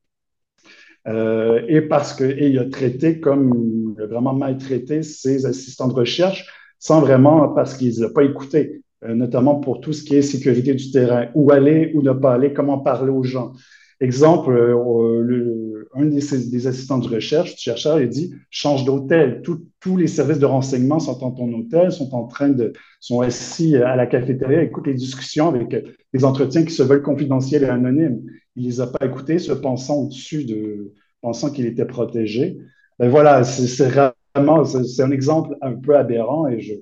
[1.07, 6.47] et parce que il a traité comme il a vraiment maltraité ses assistants de recherche
[6.79, 10.75] sans vraiment parce qu'il ne a pas écoutés, notamment pour tout ce qui est sécurité
[10.75, 13.53] du terrain, où aller, où ne pas aller, comment parler aux gens.
[14.01, 19.43] Exemple, le, un des, des, assistants de recherche, du chercheur, il dit change d'hôtel.
[19.43, 23.77] tous les services de renseignement sont dans ton hôtel, sont en train de, sont assis
[23.77, 28.23] à la cafétéria, écoutent les discussions avec les entretiens qui se veulent confidentiels et anonymes.
[28.57, 32.59] Il les a pas écoutés, se pensant au-dessus de, pensant qu'il était protégé.
[32.99, 33.89] Ben voilà, c'est
[34.35, 36.75] vraiment, c'est un exemple un peu aberrant et je,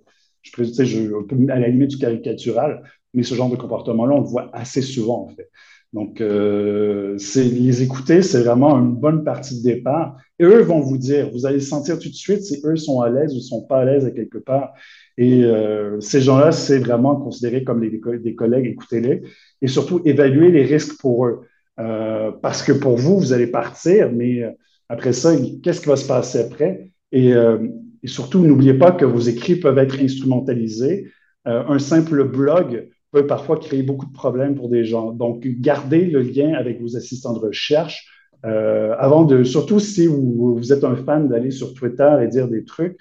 [0.43, 2.83] je, je, à la limite du caricatural,
[3.15, 5.49] mais ce genre de comportement-là, on le voit assez souvent en fait.
[5.93, 10.17] Donc, euh, c'est les écouter, c'est vraiment une bonne partie de départ.
[10.39, 13.09] Et eux vont vous dire, vous allez sentir tout de suite si eux sont à
[13.09, 14.75] l'aise ou sont pas à l'aise à quelque part.
[15.17, 19.23] Et euh, ces gens-là, c'est vraiment considéré comme des, collègues, écoutez-les.
[19.63, 21.41] Et surtout, évaluer les risques pour eux.
[21.81, 24.51] Euh, parce que pour vous, vous allez partir, mais euh,
[24.89, 26.91] après ça, qu'est-ce qui va se passer après?
[27.13, 27.67] Et, euh,
[28.03, 31.11] et surtout, n'oubliez pas que vos écrits peuvent être instrumentalisés.
[31.47, 35.13] Euh, un simple blog peut parfois créer beaucoup de problèmes pour des gens.
[35.13, 38.07] Donc, gardez le lien avec vos assistants de recherche.
[38.45, 42.65] Euh, avant de, surtout si vous, êtes un fan d'aller sur Twitter et dire des
[42.65, 42.99] trucs,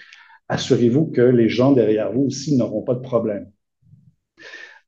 [0.47, 3.51] assurez-vous que les gens derrière vous aussi n'auront pas de problème.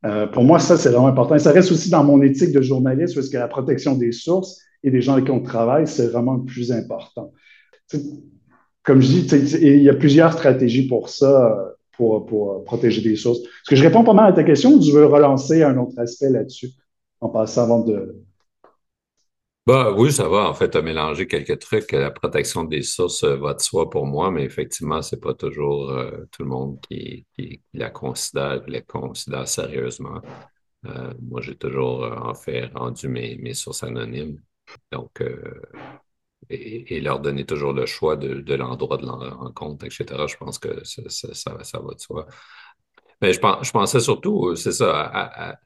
[0.06, 1.36] Euh, pour moi, ça, c'est vraiment important.
[1.36, 4.62] Et ça reste aussi dans mon éthique de journaliste, parce que la protection des sources
[4.84, 7.34] et des gens avec qui on travaille, c'est vraiment le plus important.
[8.84, 13.40] comme je dis, il y a plusieurs stratégies pour ça pour, euh, protéger des sources.
[13.40, 16.00] Est-ce que je réponds pas mal à ta question ou tu veux relancer un autre
[16.00, 16.70] aspect là-dessus
[17.20, 18.16] en passant avant de.
[19.68, 20.50] Bah, oui, ça va.
[20.50, 21.92] En fait, as mélangé quelques trucs.
[21.92, 25.92] La protection des sources euh, va de soi pour moi, mais effectivement, c'est pas toujours
[25.92, 27.26] euh, tout le monde qui,
[27.74, 30.22] la considère, les considère sérieusement.
[31.22, 34.42] moi, j'ai toujours en fait rendu mes, mes sources anonymes.
[34.92, 35.22] Donc,
[36.50, 40.06] et, leur donner toujours le choix de, l'endroit de la rencontre, etc.
[40.28, 42.28] Je pense que ça, va de soi.
[43.22, 45.58] Mais je, pensais surtout, c'est ça,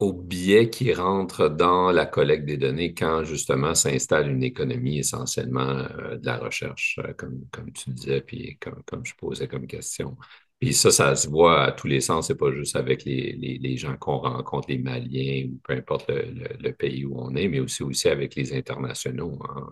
[0.00, 5.60] au biais qui rentre dans la collecte des données quand justement s'installe une économie essentiellement
[5.60, 10.16] euh, de la recherche, euh, comme, tu disais, puis comme je posais comme question.
[10.60, 13.76] Puis ça, ça se voit à tous les sens, c'est pas juste avec les, les,
[13.78, 17.82] gens qu'on rencontre, les Maliens ou peu importe le, pays où on est, mais aussi,
[17.82, 19.38] aussi avec les internationaux.
[19.48, 19.70] Hein.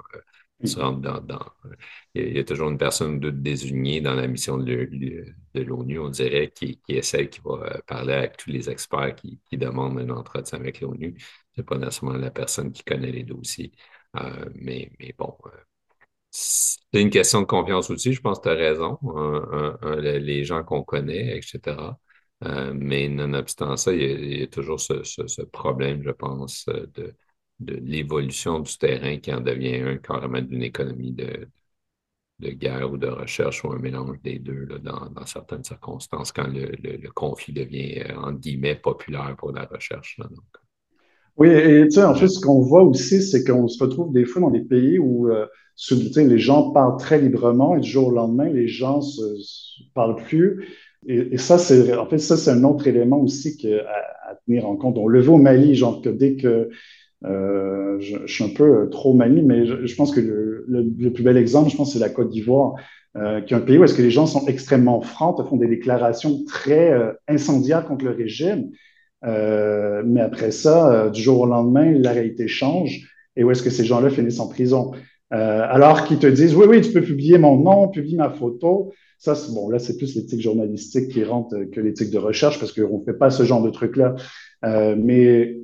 [0.93, 1.21] dans,
[2.15, 4.89] il y a toujours une personne de désignée dans la mission de,
[5.55, 9.39] l'ONU, on dirait, qui, qui, essaie, qui va euh, parler avec tous les experts qui,
[9.53, 11.17] demandent un entretien avec l'ONU.
[11.55, 13.73] Ce n'est pas nécessairement la personne qui connaît les dossiers.
[14.17, 15.51] Euh, mais, mais bon, euh,
[16.31, 18.99] c'est une question de confiance aussi, je pense que tu as raison.
[20.01, 21.77] les gens qu'on connaît, etc.
[22.75, 27.15] mais nonobstant ça, il y a, toujours ce, problème, je pense, de,
[27.61, 31.49] de l'évolution du terrain qui en devient un carrément d'une économie de,
[32.41, 37.11] de guerre ou de recherche ou un mélange des deux dans, certaines circonstances quand le,
[37.11, 40.21] conflit devient, euh, en guillemets, populaire pour la recherche.
[41.37, 44.25] Oui, et tu sais, en fait, ce qu'on voit aussi, c'est qu'on se retrouve des
[44.25, 45.47] fois dans des pays où euh,
[46.17, 50.17] les gens parlent très librement et du jour au lendemain, les gens se, se parlent
[50.17, 50.67] plus.
[51.07, 54.99] Et, ça, c'est en fait, ça, c'est un autre élément aussi à, tenir en compte.
[54.99, 56.71] On le voit au Mali, genre que dès que
[57.25, 61.71] euh, je, suis un peu trop manie, mais je, pense que le, plus bel exemple,
[61.71, 62.75] je pense, c'est la Côte d'Ivoire,
[63.17, 65.69] euh, qui est un pays où est-ce que les gens sont extrêmement francs, font des
[65.69, 68.71] déclarations très euh, incendiaires contre le régime.
[69.25, 73.09] Euh, mais après ça, euh, du jour au lendemain, la réalité change.
[73.37, 74.93] Et où est-ce que ces gens-là finissent en prison?
[75.31, 78.93] Alors qu'ils te disent, oui, oui, tu peux publier mon nom, publier ma photo.
[79.19, 82.99] Ça, bon, là, c'est plus l'éthique journalistique qui rentre que l'éthique de recherche parce qu'on
[82.99, 84.15] ne fait pas ce genre de truc-là.
[84.63, 85.59] mais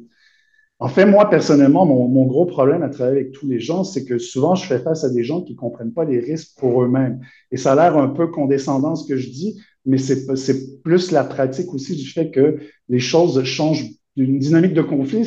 [0.81, 4.19] en fait, moi, personnellement, mon, gros problème à travailler avec tous les gens, c'est que
[4.19, 7.21] souvent, je fais face à des gens qui ne comprennent pas les risques pour eux-mêmes.
[7.53, 11.25] Et ça a l'air un peu condescendant ce que je dis, mais c'est plus la
[11.25, 15.27] pratique aussi du fait que les choses changent d'une dynamique de conflit,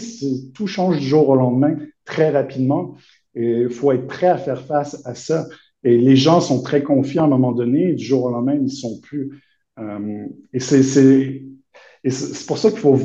[0.54, 2.96] tout change du jour au lendemain très rapidement.
[3.38, 5.48] Et il faut être prêt à faire face à ça.
[5.84, 8.64] Et les gens sont très confiants à un moment donné, du jour au lendemain, ils
[8.64, 9.42] ne sont plus.
[9.80, 12.98] Euh, et c'est pour ça qu'il faut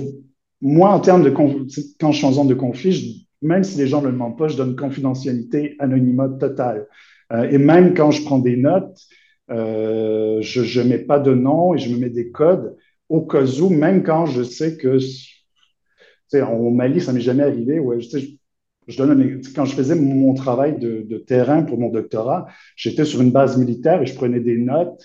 [0.62, 4.00] moi, en termes de quand je suis en zone de conflit, même si les gens
[4.00, 6.86] ne me demandent pas, je donne confidentialité, anonymat total.
[7.32, 8.96] Euh, et même quand je prends des notes,
[9.50, 12.76] euh, je ne mets pas de nom et je me mets des codes
[13.08, 14.98] au cas où, même quand je sais que,
[16.34, 17.80] au Mali, ça m'est jamais arrivé.
[17.80, 18.18] Ouais, je,
[18.88, 23.56] je quand je faisais mon travail de, terrain pour mon doctorat, j'étais sur une base
[23.56, 25.02] militaire et je prenais des notes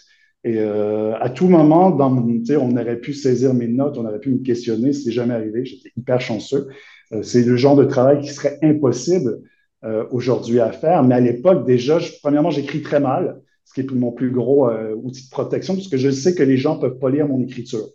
[0.47, 4.29] et euh, à tout moment, dans, on aurait pu saisir mes notes, on aurait pu
[4.29, 6.69] me questionner, c'est jamais arrivé, j'étais hyper chanceux.
[7.11, 9.41] Euh, c'est le genre de travail qui serait impossible
[9.83, 13.91] euh, aujourd'hui à faire, mais à l'époque, déjà, premièrement, j'écris très mal, ce qui est
[13.91, 17.09] mon plus gros outil de protection, parce que je sais que les gens peuvent pas
[17.09, 17.85] lire mon écriture.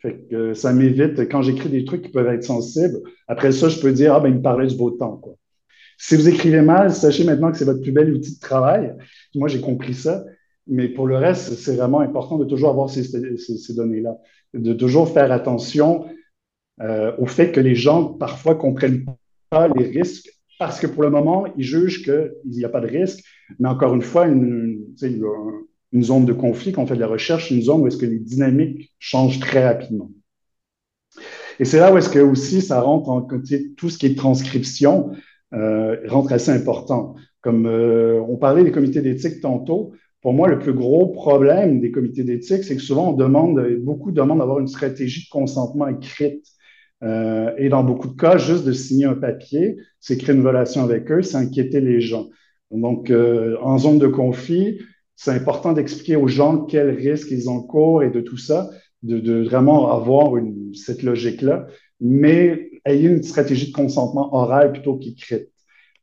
[0.00, 3.80] Fait que ça m'évite, quand j'écris des trucs qui peuvent être sensibles, après ça, je
[3.80, 5.34] peux dire, ah ben, il me parlait du beau temps, quoi.
[6.00, 8.94] Si vous écrivez mal, sachez maintenant que c'est votre plus bel outil de travail.
[9.34, 10.24] Moi, j'ai compris ça.
[10.68, 14.16] Mais pour le reste, c'est vraiment important de toujours avoir ces, ces, données-là,
[14.54, 16.06] de toujours faire attention
[16.80, 19.06] euh, au fait que les gens parfois comprennent
[19.50, 22.86] pas les risques parce que pour le moment, ils jugent qu'il n'y a pas de
[22.86, 23.24] risque.
[23.58, 25.24] Mais encore une fois, une, une
[26.02, 28.18] zone de conflit, quand on fait de la recherche, une zone où est-ce que les
[28.18, 30.10] dynamiques changent très rapidement.
[31.60, 34.16] Et c'est là où est-ce que aussi ça rentre en côté, tout ce qui est
[34.16, 35.10] transcription
[35.54, 37.14] euh, rentre assez important.
[37.40, 41.92] Comme euh, on parlait des comités d'éthique tantôt, pour moi, le plus gros problème des
[41.92, 46.44] comités d'éthique, c'est que souvent, on demande, beaucoup demandent d'avoir une stratégie de consentement écrite.
[47.04, 50.82] Euh, et dans beaucoup de cas, juste de signer un papier, c'est créer une relation
[50.82, 52.28] avec eux, c'est inquiéter les gens.
[52.72, 54.80] Donc, euh, en zone de conflit,
[55.18, 58.70] c'est important d'expliquer aux gens quels risques ils encourent et de tout ça,
[59.02, 60.32] de, vraiment avoir
[60.74, 61.66] cette logique-là,
[62.00, 65.48] mais ayez une stratégie de consentement oral plutôt qu'écrite.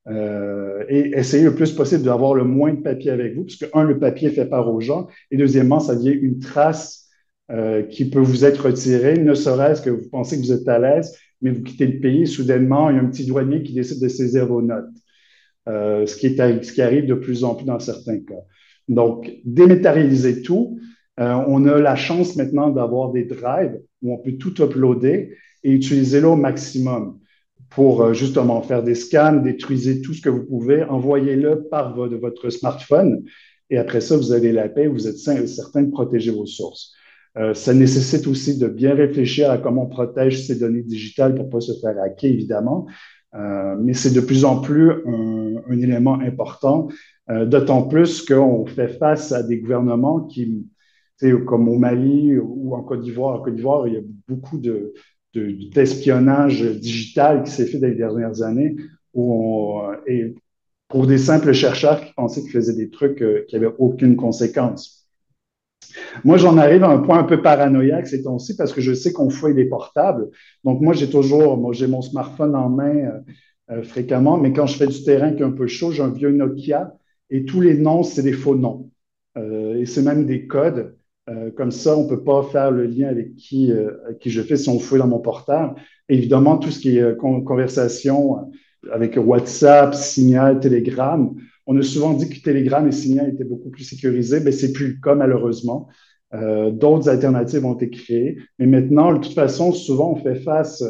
[0.07, 3.83] Euh, et essayez le plus possible d'avoir le moins de papier avec vous, puisque, un,
[3.83, 7.07] le papier fait part aux gens, et deuxièmement, ça devient une trace
[7.51, 10.77] euh, qui peut vous être retirée, ne serait-ce que vous pensez que vous êtes à
[10.77, 14.01] l'aise, mais vous quittez le pays, soudainement, il y a un petit douanier qui décide
[14.01, 14.93] de saisir vos notes,
[15.69, 18.43] euh, ce qui arrive de plus en plus dans certains cas.
[18.87, 20.79] Donc, dématérialiser tout.
[21.17, 26.21] on a la chance maintenant d'avoir des drives où on peut tout uploader et utiliser
[26.21, 27.19] le au maximum
[27.69, 32.49] pour euh, justement faire des scans, détruisez tout ce que vous pouvez, envoyez-le par votre,
[32.49, 33.23] smartphone
[33.69, 36.93] et après ça, vous avez la paix, vous êtes certain de protéger vos sources.
[37.37, 41.47] Euh, ça nécessite aussi de bien réfléchir à comment on protège ces données digitales pour
[41.47, 42.87] ne pas se faire hacker, évidemment,
[43.33, 46.87] euh, mais c'est de plus en plus un, un élément important,
[47.29, 50.67] euh, d'autant plus qu'on fait face à des gouvernements qui,
[51.45, 53.39] comme au Mali ou en Côte d'Ivoire.
[53.39, 54.93] En Côte d'Ivoire, il y a beaucoup de,
[55.33, 58.75] d'espionnage digital qui s'est fait dans les dernières années,
[59.13, 60.35] où et
[60.87, 65.07] pour des simples chercheurs qui pensaient qu'ils faisaient des trucs euh, qui n'avaient aucune conséquence.
[66.23, 69.13] Moi, j'en arrive à un point un peu paranoïaque ces temps-ci parce que je sais
[69.13, 70.29] qu'on fouille des portables.
[70.63, 73.21] Donc, moi, j'ai toujours, moi, j'ai mon smartphone en main
[73.83, 76.31] fréquemment, mais quand je fais du terrain qui est un peu chaud, j'ai un vieux
[76.31, 76.93] Nokia
[77.29, 78.91] et tous les noms, c'est des faux noms.
[79.37, 80.95] et c'est même des codes.
[81.57, 83.71] comme ça, on ne peut pas faire le lien avec qui,
[84.19, 85.75] qui je fais si on dans mon portable.
[86.09, 88.51] évidemment, tout ce qui est conversation
[88.91, 91.35] avec WhatsApp, Signal, Telegram,
[91.67, 94.93] on a souvent dit que Telegram et Signal étaient beaucoup plus sécurisés, mais c'est plus
[94.93, 95.87] le cas malheureusement.
[96.33, 100.83] Euh, d'autres alternatives ont été créées, mais maintenant, de toute façon, souvent on fait face,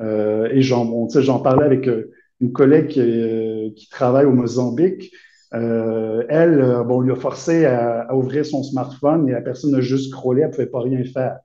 [0.00, 5.12] euh, et j'en parlais avec euh, une collègue qui, travaille au Mozambique.
[5.52, 10.10] elle, bon, on lui a forcé à, ouvrir son smartphone et la personne a juste
[10.10, 11.38] scrollé, elle ne pouvait pas rien faire.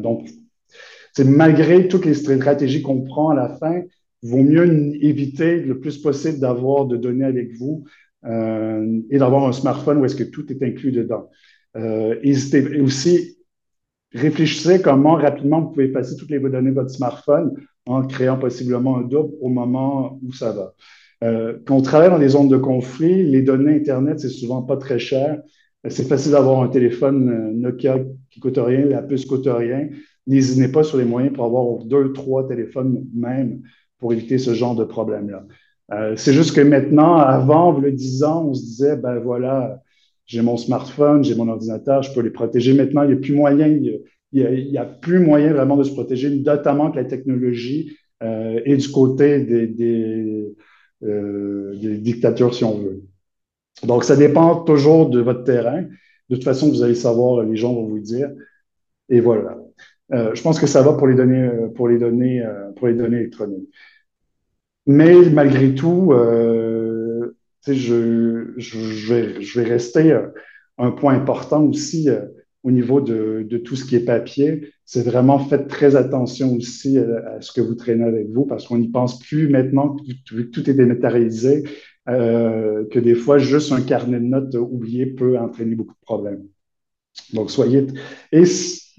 [0.00, 0.28] donc,
[1.24, 3.82] malgré toutes les stratégies qu'on prend à la fin,
[4.22, 4.66] vaut mieux
[5.02, 7.84] éviter le plus possible d'avoir de données avec vous
[8.24, 11.30] euh, et d'avoir un smartphone où est-ce que tout est inclus dedans.
[11.76, 12.16] Euh,
[12.82, 13.35] aussi,
[14.12, 17.52] réfléchissez comment rapidement vous pouvez passer toutes les données de votre smartphone
[17.86, 20.74] en créant possiblement un double au moment où ça va.
[21.24, 24.76] Euh, quand on travaille dans des zones de conflit, les données Internet, c'est souvent pas
[24.76, 25.40] très cher.
[25.88, 29.88] C'est facile d'avoir un téléphone Nokia qui coûte rien, la puce coûte rien.
[30.26, 33.62] N'hésitez pas sur les moyens pour avoir deux, trois téléphones même
[33.98, 35.44] pour éviter ce genre de problème-là.
[35.92, 39.80] Euh, c'est juste que maintenant, avant, le 10 ans, on se disait, ben voilà,
[40.26, 42.74] j'ai mon smartphone, j'ai mon ordinateur, je peux les protéger.
[42.74, 43.68] Maintenant, il n'y a plus moyen,
[44.32, 48.90] il a, plus moyen vraiment de se protéger, notamment que la technologie euh, est du
[48.90, 50.54] côté des,
[51.04, 53.02] euh, des, dictatures, si on veut.
[53.84, 55.82] Donc, ça dépend toujours de votre terrain.
[56.28, 58.30] De toute façon, vous allez savoir, les gens vont vous dire.
[59.08, 59.58] Et voilà.
[60.12, 62.42] Euh, je pense que ça va pour les données, euh, pour les données,
[62.76, 63.68] pour les données électroniques.
[64.86, 66.12] Mais malgré tout,
[67.74, 70.18] je, je, vais, je vais rester
[70.78, 72.08] un point important aussi
[72.62, 74.72] au niveau de, de, tout ce qui est papier.
[74.84, 78.78] C'est vraiment faites très attention aussi à, ce que vous traînez avec vous parce qu'on
[78.78, 81.64] n'y pense plus maintenant que tout est dématérialisé,
[82.06, 86.44] que des fois, juste un carnet de notes oublié peut entraîner beaucoup de problèmes.
[87.32, 87.86] Donc, soyez.
[88.32, 88.44] Et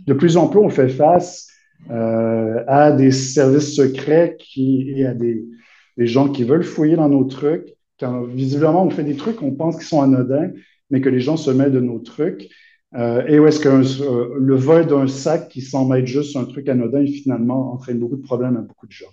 [0.06, 1.48] de plus en plus, on fait face
[1.90, 5.46] euh, à des services secrets qui, et à des,
[5.98, 7.77] des, gens qui veulent fouiller dans nos trucs.
[8.00, 10.52] Quand visiblement, on fait des trucs qu'on pense qu'ils sont anodins,
[10.90, 12.50] mais que les gens se mettent de nos trucs.
[12.96, 16.46] Euh, et où est-ce que euh, le vol d'un sac qui semble être juste un
[16.46, 19.12] truc anodin, finalement, entraîne beaucoup de problèmes à beaucoup de gens.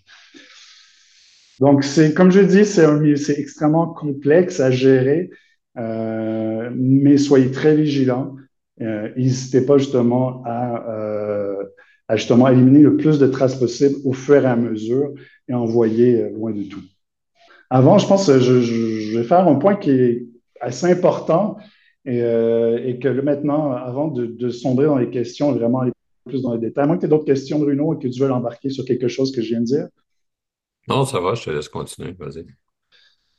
[1.60, 5.30] Donc, c'est comme je dis, c'est extrêmement complexe à gérer,
[5.78, 8.36] euh, mais soyez très vigilants.
[8.80, 11.62] Euh, n'hésitez pas justement à, euh,
[12.08, 15.12] à, justement éliminer le plus de traces possible au fur et à mesure
[15.48, 16.82] et envoyer loin de tout.
[17.74, 20.26] Avant, je pense que je, je, vais faire un point qui est
[20.60, 21.56] assez important
[22.04, 25.90] et, euh, et que maintenant, avant de, de, sombrer dans les questions, vraiment aller
[26.24, 28.20] plus dans les détails, à moins que tu aies d'autres questions, Bruno, et que tu
[28.20, 29.88] veux l'embarquer sur quelque chose que je viens de dire.
[30.86, 32.46] Non, ça va, je te laisse continuer, vas-y.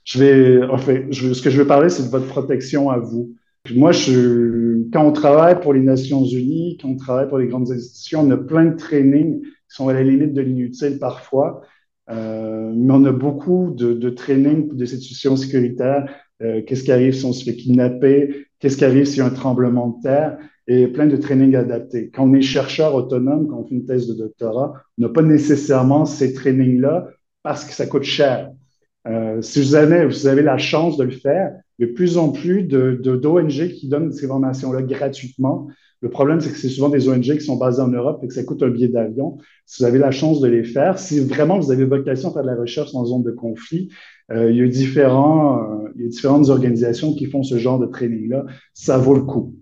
[0.03, 2.97] Je vais, en fait, je, ce que je veux parler, c'est de votre protection à
[2.97, 3.33] vous.
[3.73, 7.71] Moi, je, quand on travaille pour les Nations Unies, quand on travaille pour les grandes
[7.71, 11.61] institutions, on a plein de trainings qui sont à la limite de l'inutile parfois,
[12.09, 16.07] euh, mais on a beaucoup de, de trainings pour des institutions sécuritaires.
[16.41, 18.47] Euh, qu'est-ce qui arrive si on se fait kidnapper?
[18.59, 20.37] Qu'est-ce qui arrive s'il y a un tremblement de terre?
[20.67, 22.09] Et plein de trainings adaptés.
[22.09, 25.21] Quand on est chercheur autonome, quand on fait une thèse de doctorat, on n'a pas
[25.21, 27.07] nécessairement ces trainings-là
[27.43, 28.51] parce que ça coûte cher.
[29.07, 32.31] Euh, si vous avez, la chance de le faire, il y a de plus en
[32.31, 35.67] plus d'ONG de, d'ONG qui donnent ces formations-là gratuitement.
[36.05, 38.33] Le problème, c'est que c'est souvent des ONG qui sont basées en Europe et que
[38.35, 39.39] ça coûte un billet d'avion.
[39.65, 42.43] Si vous avez la chance de les faire, si vraiment vous avez vocation à faire
[42.43, 43.89] de la recherche en zone de conflit,
[44.31, 47.79] euh, il, y a différents, euh, il y a différentes organisations qui font ce genre
[47.79, 48.45] de training-là.
[48.75, 49.55] Ça vaut le coup.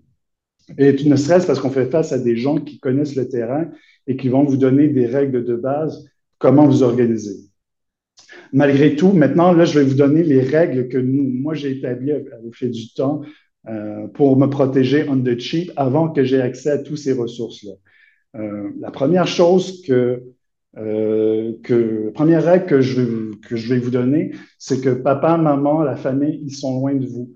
[0.76, 3.70] Et ne serait-ce parce qu'on fait face à des gens qui connaissent le terrain
[4.06, 6.04] et qui vont vous donner des règles de base,
[6.36, 7.38] comment vous organiser
[8.52, 12.52] malgré tout, maintenant, là, je vais vous donner les règles que moi, j'ai établies au
[12.52, 13.22] fil du temps
[13.66, 17.72] euh, pour me protéger on the cheap avant que j'ai accès à toutes ces ressources-là.
[18.36, 20.22] Euh, la première chose que,
[20.76, 25.82] euh, que, première règle que je, que je vais vous donner, c'est que papa, maman,
[25.82, 27.34] la famille, ils sont loin de vous.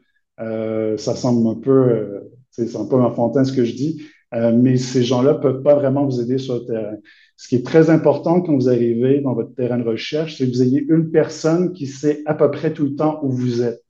[0.98, 4.02] ça semble un peu, c'est un peu enfantin ce que je dis,
[4.32, 6.96] mais ces gens-là peuvent pas vraiment vous aider sur le terrain.
[7.36, 10.50] Ce qui est très important quand vous arrivez dans votre terrain de recherche, c'est que
[10.50, 13.82] vous ayez une personne qui sait à peu près tout le temps où vous êtes.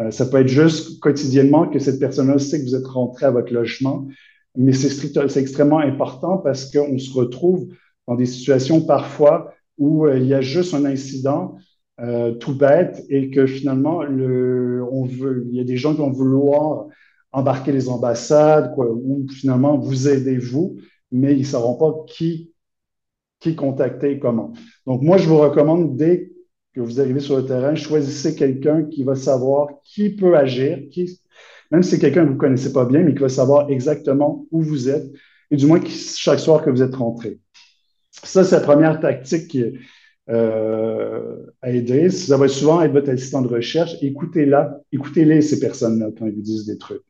[0.00, 3.30] Euh, ça peut être juste quotidiennement que cette personne-là sait que vous êtes rentré à
[3.30, 4.06] votre logement,
[4.56, 7.68] mais c'est extrêmement important parce qu'on se retrouve
[8.06, 11.56] dans des situations parfois où euh, il y a juste un incident
[12.00, 16.00] euh, tout bête et que finalement, le, on veut, il y a des gens qui
[16.00, 16.86] vont vouloir
[17.32, 20.78] embarquer les ambassades ou finalement vous aider vous,
[21.12, 22.50] mais ils ne sauront pas qui
[23.38, 24.52] qui contacter et comment.
[24.86, 26.29] Donc, moi, je vous recommande dès
[26.74, 31.20] que vous arrivez sur le terrain, choisissez quelqu'un qui va savoir qui peut agir, qui,
[31.70, 34.46] même si c'est quelqu'un que vous ne connaissez pas bien, mais qui va savoir exactement
[34.50, 35.06] où vous êtes,
[35.50, 37.40] et du moins chaque soir que vous êtes rentré.
[38.10, 39.56] Ça, c'est la première tactique
[40.28, 42.10] euh, à aider.
[42.10, 43.96] Ça va souvent être votre assistant de recherche.
[44.00, 47.02] Écoutez-la, écoutez-les, ces personnes-là, quand ils vous disent des trucs.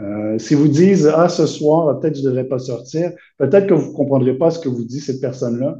[0.00, 3.74] Euh, si vous disent Ah, ce soir, peut-être je ne devrais pas sortir, peut-être que
[3.74, 5.78] vous ne comprendrez pas ce que vous dit cette personne-là.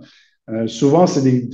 [0.50, 1.48] Euh, souvent, c'est des,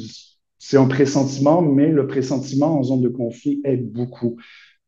[0.61, 4.37] c'est un pressentiment, mais le pressentiment en zone de conflit aide beaucoup.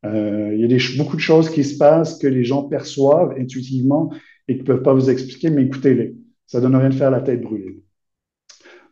[0.05, 4.13] Euh, il y a beaucoup de choses qui se passent que les gens perçoivent intuitivement
[4.47, 6.15] et qui ne peuvent pas vous expliquer, mais écoutez-les.
[6.45, 7.81] Ça ne donne rien de faire la tête brûlée.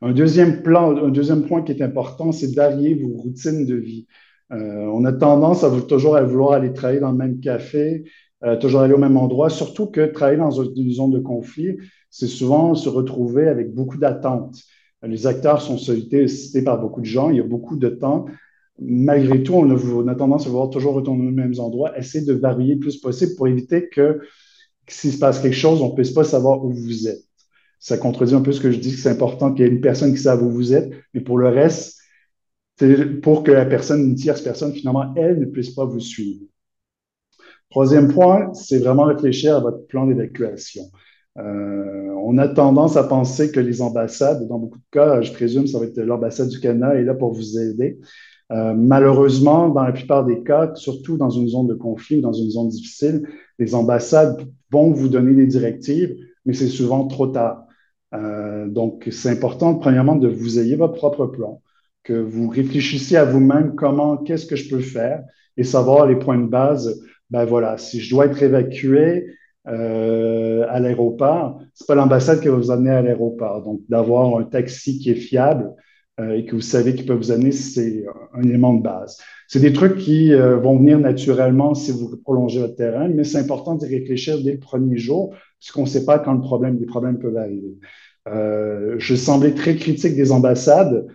[0.01, 4.07] Un deuxième, plan, un deuxième point qui est important, c'est d'allier vos routines de vie.
[4.51, 8.05] Euh, on a tendance à toujours vouloir aller travailler dans le même café,
[8.43, 11.77] euh, toujours aller au même endroit, surtout que travailler dans une zone de conflit,
[12.09, 14.63] c'est souvent se retrouver avec beaucoup d'attentes.
[15.03, 18.25] Les acteurs sont sollicités par beaucoup de gens, il y a beaucoup de temps.
[18.79, 22.75] Malgré tout, on a, tendance à vouloir toujours retourner aux mêmes endroits, essayer de varier
[22.75, 24.21] le plus possible pour éviter que,
[24.87, 27.23] s'il se passe quelque chose, on ne puisse pas savoir où vous êtes.
[27.79, 29.81] Ça contredit un peu ce que je dis, que c'est important qu'il y ait une
[29.81, 31.99] personne qui sache où vous êtes, mais pour le reste,
[32.77, 36.45] c'est pour que la personne, une tierce personne, finalement, elle ne puisse pas vous suivre.
[37.69, 40.83] Troisième point, c'est vraiment réfléchir à votre plan d'évacuation.
[41.37, 45.67] Euh, on a tendance à penser que les ambassades, dans beaucoup de cas, je présume,
[45.67, 47.99] ça va être l'ambassade du Canada est là pour vous aider.
[48.51, 52.49] Euh, malheureusement, dans la plupart des cas, surtout dans une zone de conflit, dans une
[52.49, 53.27] zone difficile,
[53.59, 56.15] les ambassades vont vous donner des directives,
[56.45, 57.65] mais c'est souvent trop tard.
[58.13, 61.61] Euh, donc, c'est important, premièrement, de vous ayez votre propre plan,
[62.03, 65.23] que vous réfléchissiez à vous-même comment, qu'est-ce que je peux faire
[65.55, 67.01] et savoir les points de base.
[67.29, 69.27] Ben voilà, si je dois être évacué,
[69.67, 73.63] euh, à l'aéroport, c'est pas l'ambassade qui va vous amener à l'aéroport.
[73.63, 75.71] Donc, d'avoir un taxi qui est fiable
[76.19, 79.17] euh, et que vous savez qu'il peut vous amener, c'est un élément de base.
[79.47, 83.37] C'est des trucs qui euh, vont venir naturellement si vous prolongez votre terrain, mais c'est
[83.37, 86.85] important d'y réfléchir dès le premier jour, puisqu'on ne sait pas quand le problème, les
[86.85, 87.77] problèmes peuvent arriver.
[88.97, 91.05] je semblais très critique des ambassades.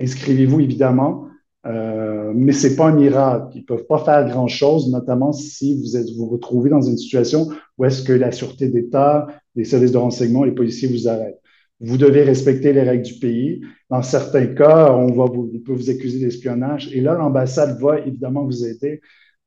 [0.00, 1.29] Inscrivez-vous évidemment.
[1.66, 3.52] Euh, mais c'est pas un miracle.
[3.54, 7.48] Ils peuvent pas faire grand-chose, notamment si vous êtes vous retrouvez dans une situation
[7.78, 11.40] où est-ce que la sûreté d'État, les services de renseignement, les policiers vous arrêtent.
[11.80, 13.62] Vous devez respecter les règles du pays.
[13.88, 16.94] Dans certains cas, on va vous, peut vous accuser d'espionnage.
[16.94, 19.00] Et là, l'ambassade va évidemment vous aider,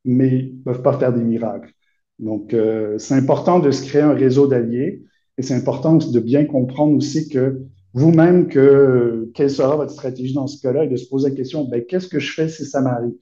[0.03, 1.71] mais ils peuvent pas faire des miracles.
[2.19, 5.03] Donc, euh, c'est important de se créer un réseau d'alliés
[5.37, 7.61] et c'est important de bien comprendre aussi que
[7.93, 11.65] vous-même que quelle sera votre stratégie dans ce cas-là et de se poser la question,
[11.65, 13.13] ben, qu'est-ce que je fais si ça m'arrive?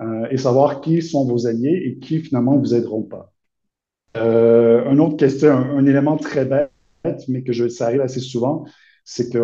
[0.00, 3.32] Euh, et savoir qui sont vos alliés et qui finalement vous aideront pas.
[4.16, 6.70] Euh, un autre question, un, élément très bête,
[7.28, 8.64] mais que je, ça arrive assez souvent,
[9.04, 9.40] c'est qu'il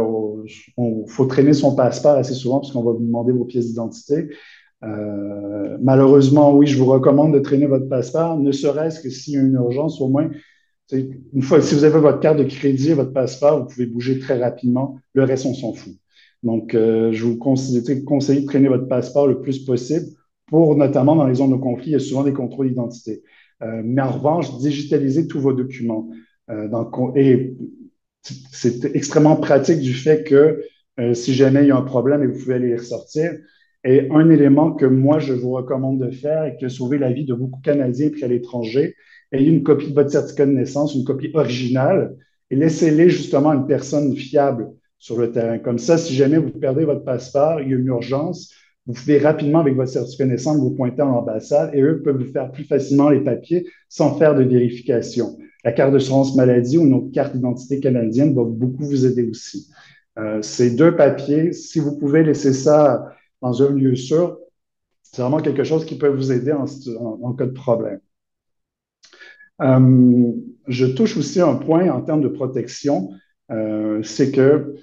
[1.09, 4.29] faut traîner son passeport assez souvent parce qu'on va vous demander vos pièces d'identité.
[4.85, 9.37] Euh, malheureusement, oui, je vous recommande de traîner votre passeport, ne serait-ce que s'il y
[9.37, 10.31] a une urgence, au moins
[10.91, 14.39] une fois, si vous avez votre carte de crédit, votre passeport, vous pouvez bouger très
[14.39, 14.99] rapidement.
[15.13, 15.95] Le reste, on s'en fout.
[16.43, 20.07] Donc, euh, je vous conseille, de traîner votre passeport le plus possible
[20.47, 23.23] pour, notamment dans les zones de conflit, il y a souvent des contrôles d'identité.
[23.63, 26.09] Euh, mais en revanche, digitalisez tous vos documents.
[26.49, 26.69] Euh,
[27.17, 27.55] et
[28.23, 30.63] c'est extrêmement pratique du fait que
[31.13, 33.31] si jamais il y a un problème, et vous pouvez aller les ressortir.
[33.85, 37.13] Et un élément que moi, je vous recommande de faire et qui a sauvé la
[37.13, 38.97] vie de beaucoup de Canadiens pris à l'étranger,
[39.33, 42.17] ayez une copie de votre certificat de naissance, une copie originale,
[42.51, 45.59] et laissez-les justement à une personne fiable sur le terrain.
[45.59, 48.53] Comme ça, si jamais vous perdez votre passeport, il y a une urgence,
[48.87, 52.17] vous pouvez rapidement, avec votre certificat de naissance, vous pointer à l'ambassade et eux peuvent
[52.17, 55.37] vous faire plus facilement les papiers sans faire de vérification.
[55.63, 59.71] La carte d'assurance maladie ou une autre carte d'identité canadienne va beaucoup vous aider aussi.
[60.19, 64.39] Euh, ces deux papiers, si vous pouvez laisser ça dans un lieu sûr,
[65.03, 68.01] c'est vraiment quelque chose qui peut vous aider en cas de problème.
[69.61, 70.33] Euh,
[70.67, 73.11] je touche aussi un point en termes de protection,
[73.51, 74.75] euh, c'est que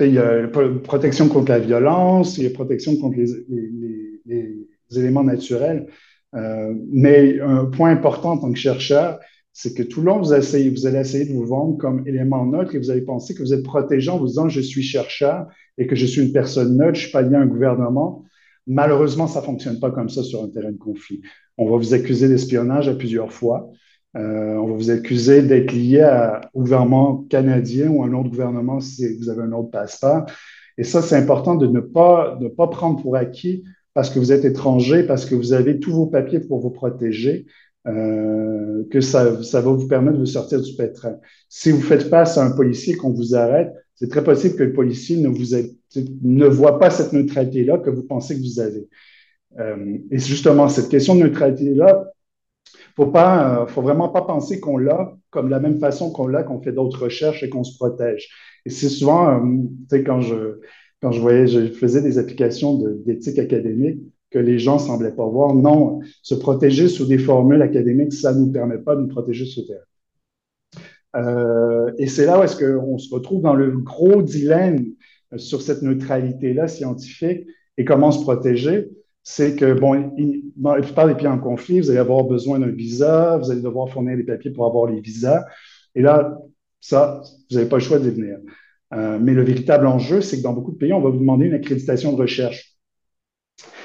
[0.00, 5.86] il y a protection contre la violence, il y a protection contre les, éléments naturels.
[6.34, 9.20] Euh, mais un point important en tant que chercheur,
[9.52, 12.74] c'est que tout le long, vous, vous allez essayer de vous vendre comme élément neutre
[12.74, 15.46] et vous allez penser que vous êtes protégé en vous disant je suis chercheur
[15.78, 18.24] et que je suis une personne neutre, je ne suis pas lié à un gouvernement.
[18.66, 21.20] Malheureusement, ça ne fonctionne pas comme ça sur un terrain de conflit.
[21.56, 23.70] On va vous accuser d'espionnage à plusieurs fois.
[24.16, 26.08] Euh, on va vous accuser d'être lié
[26.54, 30.26] au gouvernement canadien ou à un autre gouvernement si vous avez un autre passeport.
[30.78, 34.32] Et ça, c'est important de ne pas, de pas prendre pour acquis parce que vous
[34.32, 37.46] êtes étranger, parce que vous avez tous vos papiers pour vous protéger,
[37.86, 41.16] euh, que ça, ça va vous permettre de sortir du pétrin.
[41.48, 44.72] Si vous faites face à un policier qu'on vous arrête, c'est très possible que le
[44.72, 45.54] policier ne, vous
[46.22, 48.88] ne voit pas cette neutralité-là que vous pensez que vous avez.
[49.60, 52.12] Euh, et justement, cette question de neutralité-là,
[52.96, 56.44] faut pas, euh, faut vraiment pas penser qu'on l'a comme la même façon qu'on l'a,
[56.44, 58.28] qu'on fait d'autres recherches et qu'on se protège.
[58.64, 59.40] Et c'est souvent, euh,
[59.90, 60.60] tu sais, quand je,
[61.02, 65.54] quand je voyais, je faisais des applications d'éthique académique, que les gens semblaient pas voir.
[65.54, 69.66] Non, se protéger sous des formules académiques, ça nous permet pas de nous protéger sous
[69.66, 69.84] terre.
[71.16, 74.84] Euh, et c'est là où est-ce qu'on se retrouve dans le gros dilemme
[75.36, 78.88] sur cette neutralité-là scientifique et comment se protéger
[79.26, 80.14] c'est que, bon,
[80.54, 83.62] dans la plupart des pays en conflit, vous allez avoir besoin d'un visa, vous allez
[83.62, 85.46] devoir fournir des papiers pour avoir les visas.
[85.94, 86.38] Et là,
[86.80, 88.36] ça, vous n'avez pas le choix d'y venir.
[88.92, 91.46] Euh, mais le véritable enjeu, c'est que dans beaucoup de pays, on va vous demander
[91.46, 92.76] une accréditation de recherche.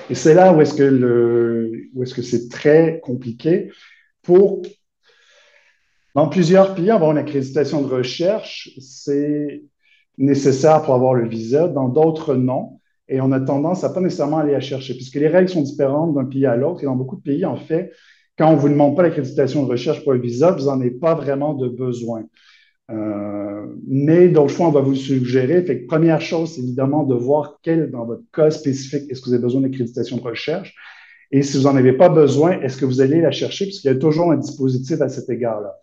[0.10, 3.72] Et c'est là où est-ce que où est-ce que c'est très compliqué
[4.24, 4.62] pour
[6.16, 9.64] dans plusieurs pays, avoir une accréditation de recherche, c'est
[10.18, 11.68] nécessaire pour avoir le visa.
[11.68, 12.79] Dans d'autres, non
[13.10, 16.14] et on a tendance à pas nécessairement aller la chercher, puisque les règles sont différentes
[16.14, 16.84] d'un pays à l'autre.
[16.84, 17.92] Et dans beaucoup de pays, en fait,
[18.38, 20.92] quand on ne vous demande pas l'accréditation de recherche pour un visa, vous n'en avez
[20.92, 22.24] pas vraiment de besoin.
[22.92, 25.64] Euh, mais d'autres fois, on va vous suggérer.
[25.64, 29.34] Fait première chose, c'est évidemment de voir quel, dans votre cas spécifique, est-ce que vous
[29.34, 30.76] avez besoin d'accréditation de recherche?
[31.32, 33.66] Et si vous n'en avez pas besoin, est-ce que vous allez la chercher?
[33.66, 35.76] Puisqu'il y a toujours un dispositif à cet égard-là.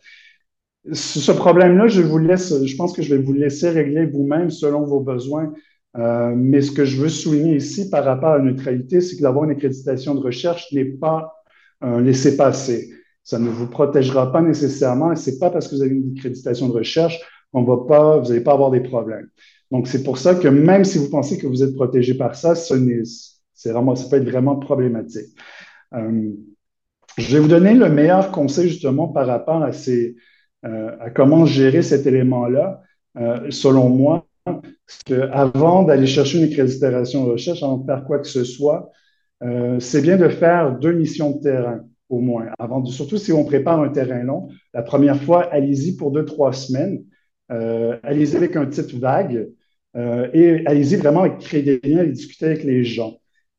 [0.93, 4.85] Ce problème-là, je vous laisse, je pense que je vais vous laisser régler vous-même selon
[4.85, 5.53] vos besoins
[5.99, 9.23] euh, mais ce que je veux souligner ici par rapport à la neutralité, c'est que
[9.23, 11.35] d'avoir une accréditation de recherche n'est pas
[11.81, 12.91] un laisser-passer.
[13.23, 16.69] Ça ne vous protégera pas nécessairement et c'est pas parce que vous avez une accréditation
[16.69, 17.21] de recherche
[17.53, 19.29] qu'on va pas, vous n'allez pas avoir des problèmes.
[19.71, 22.55] Donc, c'est pour ça que même si vous pensez que vous êtes protégé par ça,
[22.55, 22.75] ce
[23.55, 25.35] c'est vraiment, ça peut être vraiment problématique.
[25.95, 26.31] Euh,
[27.17, 30.15] je vais vous donner le meilleur conseil justement par rapport à, ces,
[30.67, 32.83] euh, à comment gérer cet élément-là.
[33.49, 34.27] selon moi,
[35.33, 38.91] avant d'aller chercher une accréditation recherche, avant de faire quoi que ce soit,
[39.43, 42.47] euh, c'est bien de faire deux missions de terrain au moins.
[42.87, 47.05] Surtout si on prépare un terrain long, la première fois, allez-y pour deux, trois semaines.
[47.51, 49.49] Euh, allez-y avec un titre vague
[49.97, 53.19] euh, et allez-y vraiment avec créer des liens et discuter avec les gens.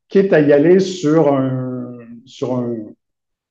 [0.10, 2.90] Quitte à y aller sur un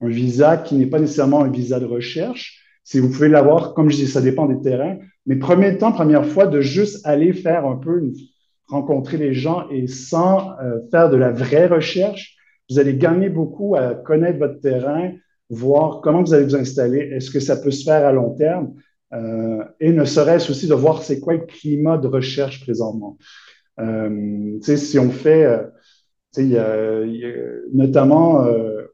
[0.00, 3.96] visa qui n'est pas nécessairement un visa de recherche, si vous pouvez l'avoir, comme je
[3.96, 7.74] dis, ça dépend des terrains, mais premier temps, première fois, de juste aller faire un
[7.74, 8.12] peu,
[8.68, 12.36] rencontrer les gens et sans euh, faire de la vraie recherche,
[12.70, 15.10] vous allez gagner beaucoup à connaître votre terrain,
[15.50, 18.74] voir comment vous allez vous installer, est-ce que ça peut se faire à long terme,
[19.12, 23.18] euh, et ne serait-ce aussi de voir c'est quoi le climat de recherche présentement.
[23.80, 25.62] Euh, si on fait, euh,
[26.38, 26.76] il y a,
[27.72, 28.85] notamment, euh,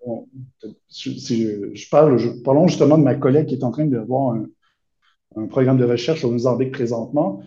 [0.89, 4.47] si je, parle, parlons justement de ma collègue qui est en train de voir un,
[5.37, 7.43] un programme de recherche au Mozambique présentement.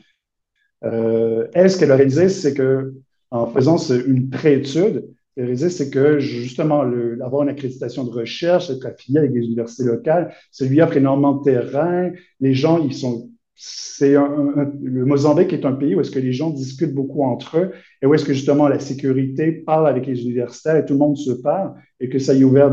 [0.84, 2.94] Euh, elle, ce qu'elle a réalisé, c'est que
[3.32, 8.12] en faisant une pré-étude, elle a réalisé, c'est que justement, le, avoir une accréditation de
[8.12, 12.12] recherche, être affilié avec des universités locales, ça lui offre énormément de terrain.
[12.40, 16.50] Les gens, ils sont c'est le Mozambique est un pays où est-ce que les gens
[16.50, 20.76] discutent beaucoup entre eux et où est-ce que justement la sécurité parle avec les universitaires
[20.76, 22.72] et tout le monde se parle et que ça y a ouvert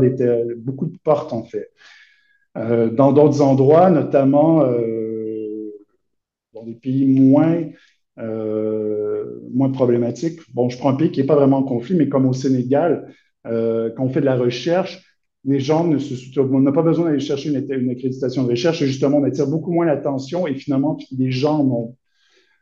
[0.57, 1.69] beaucoup de portes en fait.
[2.55, 5.71] Euh, dans d'autres endroits, notamment euh,
[6.53, 7.63] dans des pays moins,
[8.19, 10.39] euh, moins problématiques.
[10.53, 13.13] Bon, je prends un pays qui n'est pas vraiment en conflit, mais comme au Sénégal,
[13.45, 15.12] quand on fait de la recherche,
[15.45, 19.17] les gens ne se on n'a pas besoin d'aller chercher une, accréditation de recherche, justement,
[19.17, 21.95] on attire beaucoup moins l'attention et finalement, les gens ont,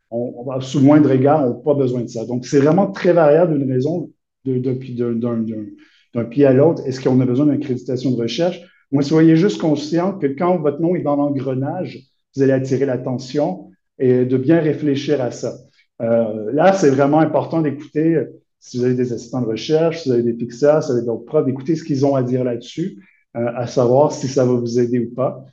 [0.10, 2.26] on, sous le moindre égard n'ont pas besoin de ça.
[2.26, 4.12] Donc, c'est vraiment très variable d'une raison
[4.46, 6.82] d'un pays à l'autre.
[6.88, 8.62] Est-ce qu'on a besoin d'une accréditation de recherche?
[8.92, 12.00] Moi, soyez juste conscient que quand votre nom est dans l'engrenage,
[12.36, 13.70] vous allez attirer l'attention
[14.00, 15.54] et de bien réfléchir à ça.
[16.02, 18.26] Euh, là, c'est vraiment important d'écouter,
[18.62, 21.06] si vous avez des assistants de recherche, si vous avez des Pixar, si vous avez
[21.06, 23.04] d'autres profs, d'écouter ce qu'ils ont à dire là-dessus,
[23.36, 25.44] euh, à savoir si ça va vous aider ou pas.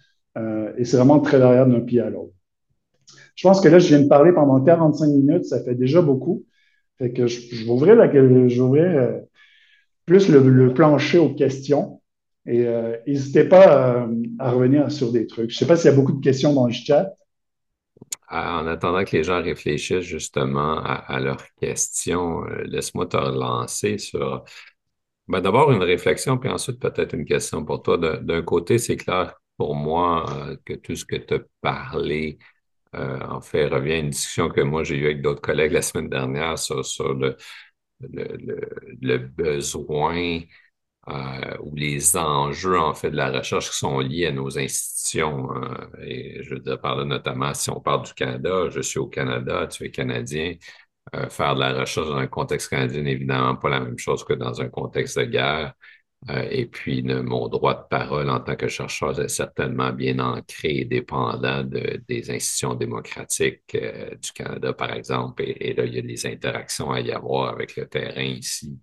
[0.76, 2.32] et c'est vraiment très variable d'un pied à l'autre.
[3.34, 6.44] Je pense que là, je viens de parler pendant 45 minutes, ça fait déjà beaucoup.
[6.98, 9.20] Fait que je, je vais je
[10.06, 12.00] plus le, plancher aux questions.
[12.46, 12.66] Et
[13.06, 14.06] n'hésitez pas
[14.38, 15.50] à revenir sur des trucs.
[15.50, 17.12] Je ne sais pas s'il y a beaucoup de questions dans le chat
[18.30, 24.44] en attendant que les gens réfléchissent justement à, leurs questions, euh, laisse-moi te relancer sur
[25.28, 27.98] ben, d'abord une réflexion, puis ensuite peut-être une question pour toi.
[27.98, 32.38] D'un côté, c'est clair pour moi euh, que tout ce que tu as parlé,
[32.94, 35.82] euh, en fait, revient à une discussion que moi j'ai eue avec d'autres collègues la
[35.82, 37.36] semaine dernière sur, le,
[38.00, 40.40] le, besoin
[41.10, 45.50] euh, ou les enjeux en fait de la recherche qui sont liés à nos institutions.
[45.54, 45.88] Hein.
[46.02, 49.06] et je veux dire par là notamment si on parle du Canada, je suis au
[49.06, 50.54] Canada, tu es canadien.
[51.14, 54.24] Euh, faire de la recherche dans un contexte canadien n'est évidemment pas la même chose
[54.24, 55.74] que dans un contexte de guerre.
[56.30, 60.78] Euh, et puis, mon droit de parole en tant que chercheur est certainement bien ancré
[60.78, 65.44] et dépendant de, des institutions démocratiques euh, du Canada, par exemple.
[65.46, 68.78] Et, là, il y a des interactions à y avoir avec le terrain ici.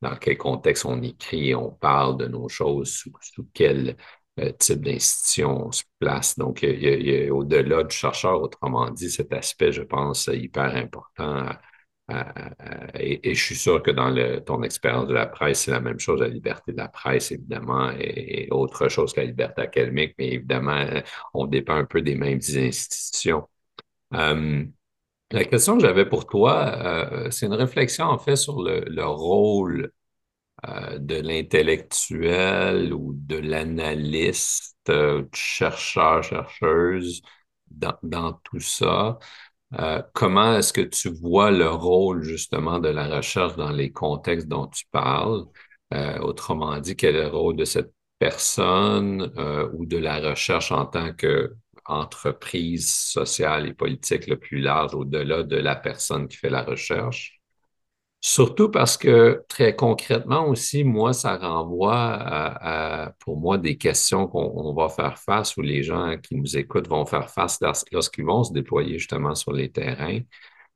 [0.00, 3.96] Dans quel contexte on écrit, on parle de nos choses, sous, quel
[4.38, 6.38] euh, type d'institution on se place.
[6.38, 11.46] Donc, au-delà du chercheur, autrement dit, cet aspect, je pense, hyper important
[12.94, 16.20] et, je suis sûr que dans ton expérience de la presse, c'est la même chose,
[16.20, 20.84] la liberté de la presse, évidemment, et, autre chose que la liberté académique, mais évidemment,
[21.34, 23.48] on dépend un peu des mêmes institutions.
[24.14, 24.64] Euh,
[25.30, 29.92] la question que j'avais pour toi, euh, c'est une réflexion en fait sur le, rôle
[30.98, 37.22] de l'intellectuel ou de l'analyste, du chercheur, chercheuse
[37.70, 39.18] dans, dans tout ça.
[39.78, 44.48] Euh, comment est-ce que tu vois le rôle justement de la recherche dans les contextes
[44.48, 45.44] dont tu parles?
[45.94, 50.72] Euh, autrement dit, quel est le rôle de cette personne euh, ou de la recherche
[50.72, 51.12] en tant
[51.90, 57.40] qu'entreprise sociale et politique le plus large au-delà de la personne qui fait la recherche?
[58.22, 64.74] Surtout parce que très concrètement aussi, moi, ça renvoie à, pour moi des questions qu'on
[64.74, 67.58] va faire face ou les gens qui nous écoutent vont faire face
[67.90, 70.20] lorsqu'ils vont se déployer justement sur les terrains,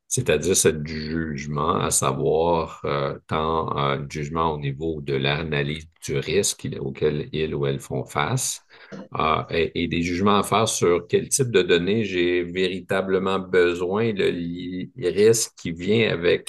[0.08, 6.68] c'est-à-dire ce jugement, à savoir euh, tant euh, jugement au niveau de l'analyse du risque
[6.80, 8.62] auquel ils ou elles font face
[8.92, 15.10] euh, et, des jugements à faire sur quel type de données j'ai véritablement besoin, le
[15.10, 16.48] risque qui vient avec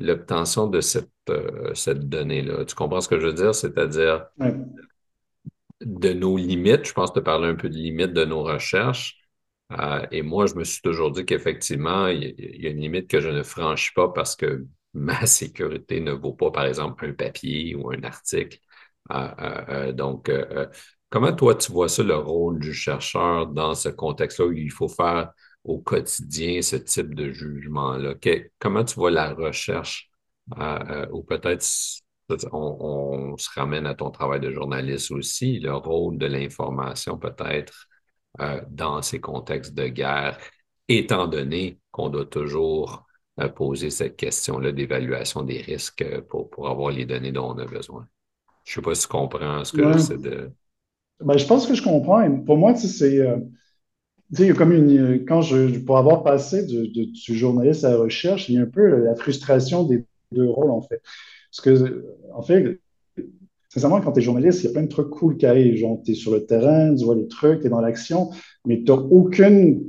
[0.00, 2.64] l'obtention de cette, euh, cette donnée-là.
[2.64, 3.54] Tu comprends ce que je veux dire?
[3.54, 4.26] C'est-à-dire
[5.80, 6.86] de nos limites.
[6.86, 9.18] Je pense te parler un peu de limites de nos recherches.
[9.72, 13.20] Euh, et moi, je me suis toujours dit qu'effectivement, il y, a une limite que
[13.20, 17.74] je ne franchis pas parce que ma sécurité ne vaut pas, par exemple, un papier
[17.74, 18.58] ou un article.
[19.12, 20.30] Euh, donc,
[21.10, 24.88] comment toi, tu vois ça, le rôle du chercheur dans ce contexte-là où il faut
[24.88, 25.32] faire
[25.64, 28.14] au quotidien ce type de jugement-là?
[28.58, 30.10] comment tu vois la recherche
[30.56, 31.64] euh, euh, ou peut-être
[32.52, 37.86] on, se ramène à ton travail de journaliste aussi, le rôle de l'information peut-être
[38.40, 40.38] euh, dans ces contextes de guerre,
[40.88, 43.04] étant donné qu'on doit toujours
[43.54, 48.08] poser cette question-là d'évaluation des risques pour, pour avoir les données dont on a besoin?
[48.64, 50.50] Je ne sais pas si tu comprends ce que j'essaie de...
[51.20, 52.30] Ben, je pense que je comprends.
[52.44, 53.18] Pour moi, c'est
[54.38, 58.48] il y a comme une, quand je, pour avoir passé du journaliste à la recherche,
[58.48, 61.00] il y a un peu la frustration des deux rôles, en fait.
[61.50, 62.04] Parce que,
[62.34, 62.80] en fait,
[63.70, 65.76] sincèrement, quand tu es journaliste, il y a plein de trucs cool qui arrivent.
[65.76, 68.30] Genre, tu es sur le terrain, tu vois les trucs, tu es dans l'action,
[68.66, 69.82] mais tu n'as aucune,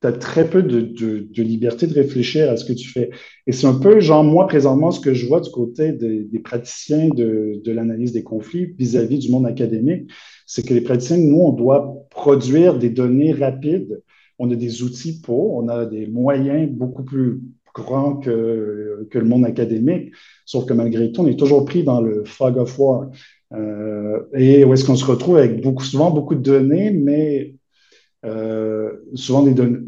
[0.00, 3.10] tu as très peu de, de, liberté de réfléchir à ce que tu fais.
[3.46, 7.08] Et c'est un peu, genre, moi, présentement, ce que je vois du côté des, praticiens
[7.08, 10.10] de, l'analyse des conflits vis-à-vis -vis du monde académique,
[10.46, 14.02] c'est que les praticiens, nous, on doit produire des données rapides.
[14.38, 17.40] On a des outils pour, on a des moyens beaucoup plus
[17.74, 20.12] grands que, que le monde académique,
[20.44, 23.10] sauf que malgré tout, on est toujours pris dans le fog of war.
[23.54, 27.54] Euh, et où est-ce qu'on se retrouve avec beaucoup, souvent beaucoup de données, mais
[29.14, 29.78] souvent des données,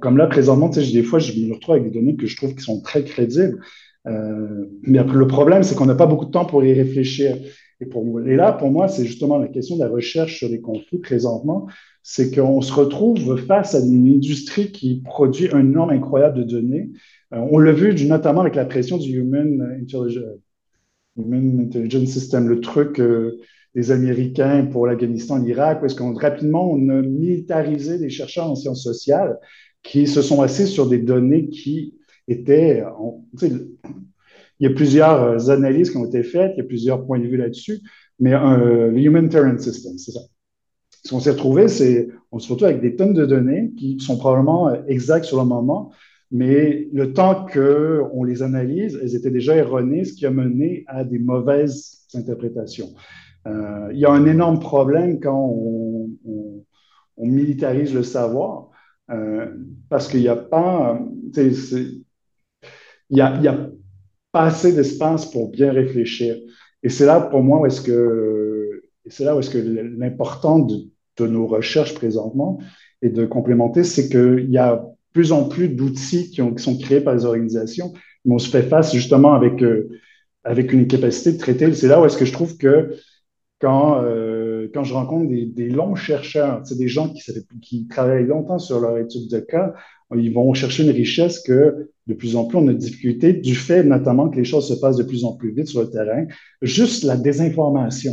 [0.00, 2.62] comme là, présentement, des fois, je me retrouve avec des données que je trouve qui
[2.62, 3.60] sont très crédibles.
[4.06, 7.36] Euh, mais le problème, c'est qu'on n'a pas beaucoup de temps pour y réfléchir.
[7.80, 11.66] Et, là, pour moi, c'est justement la question de la recherche sur les conflits présentement,
[12.02, 16.90] c'est qu'on se retrouve face à une industrie qui produit un nombre incroyable de données.
[17.34, 20.38] Euh, on l'a vu notamment avec la pression du Human Intelligence,
[21.16, 23.40] Human Intelligence System, le truc euh,
[23.74, 28.82] des Américains pour l'Afghanistan, l'Irak, parce qu'on rapidement, on a militarisé des chercheurs en sciences
[28.82, 29.38] sociales
[29.82, 31.94] qui se sont assis sur des données qui
[32.28, 32.82] étaient,
[34.60, 37.18] il y a plusieurs euh, analyses qui ont été faites, il y a plusieurs points
[37.18, 37.80] de vue là-dessus,
[38.18, 40.20] mais euh, le Humanitarian System, c'est ça.
[41.04, 44.16] Ce qu'on s'est retrouvé, c'est on se retrouve avec des tonnes de données qui sont
[44.16, 45.92] probablement euh, exactes sur le moment,
[46.30, 51.04] mais le temps qu'on les analyse, elles étaient déjà erronées, ce qui a mené à
[51.04, 52.94] des mauvaises interprétations.
[53.46, 56.10] Euh, il y a un énorme problème quand on,
[57.16, 58.68] militarise le savoir,
[59.10, 59.46] euh,
[59.88, 61.00] parce qu'il n'y a pas,
[61.36, 62.04] il
[63.10, 63.70] y a,
[64.30, 66.36] pas assez d'espace pour bien réfléchir.
[66.82, 71.26] Et c'est là, pour moi, où est-ce que, c'est là où est-ce que l'important de,
[71.26, 72.58] nos recherches présentement
[73.00, 77.00] et de complémenter, c'est qu'il y a plus en plus d'outils qui, qui, sont créés
[77.00, 79.88] par les organisations, mais on se fait face justement avec euh,
[80.44, 81.72] avec une capacité de traiter.
[81.72, 82.94] C'est là où est-ce que je trouve que
[83.64, 87.10] quand, euh, quand je rencontre des, longs chercheurs, des gens
[87.62, 89.72] qui, travaillent longtemps sur leur étude de cas,
[90.14, 93.54] ils vont chercher une richesse que de plus en plus on a de difficultés du
[93.54, 96.26] fait notamment que les choses se passent de plus en plus vite sur le terrain.
[96.60, 98.12] Juste la désinformation.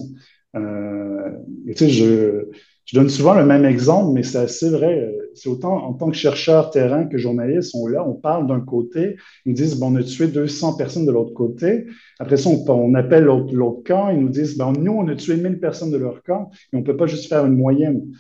[0.56, 1.32] Euh,
[1.76, 2.46] tu je
[2.94, 5.14] donne souvent le même exemple, mais c'est assez vrai.
[5.36, 9.16] C'est autant en tant que chercheur terrain que journaliste, on là, on parle d'un côté,
[9.46, 11.86] ils nous disent, bon, on a tué 200 personnes de l'autre côté.
[12.20, 15.60] Après ça, on, appelle l'autre camp, ils nous disent, bon, nous, on a tué 1000
[15.60, 18.12] personnes de leur camp et on ne peut pas juste faire une moyenne.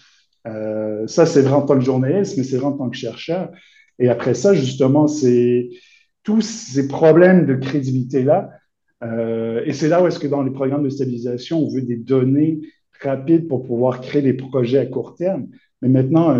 [0.48, 3.52] Euh, ça, c'est vrai en tant que journaliste, mais c'est vrai en tant que chercheur.
[4.00, 5.70] Et après ça, justement, c'est
[6.24, 8.50] tous ces problèmes de crédibilité-là.
[9.04, 11.98] Euh, et c'est là où est-ce que dans les programmes de stabilisation, on veut des
[11.98, 12.62] données
[13.02, 15.48] rapides pour pouvoir créer des projets à court terme.
[15.82, 16.34] Mais maintenant,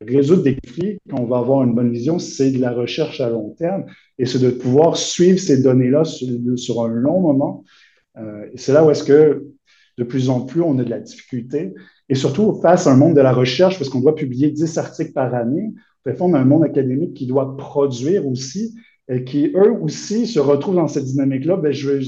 [0.00, 3.30] résoudre des conflits, quand on va avoir une bonne vision, c'est de la recherche à
[3.30, 3.84] long terme
[4.18, 7.64] et c'est de pouvoir suivre ces données-là sur, un long moment.
[8.18, 9.46] Euh, c'est là où est-ce que
[9.98, 11.72] de plus en plus on a de la difficulté
[12.08, 15.12] et surtout face à un monde de la recherche, parce qu'on doit publier 10 articles
[15.12, 15.72] par année,
[16.20, 18.74] on a un monde académique qui doit produire aussi
[19.08, 21.56] et qui, eux aussi, se retrouvent dans cette dynamique-là.
[21.56, 22.02] Ben, je,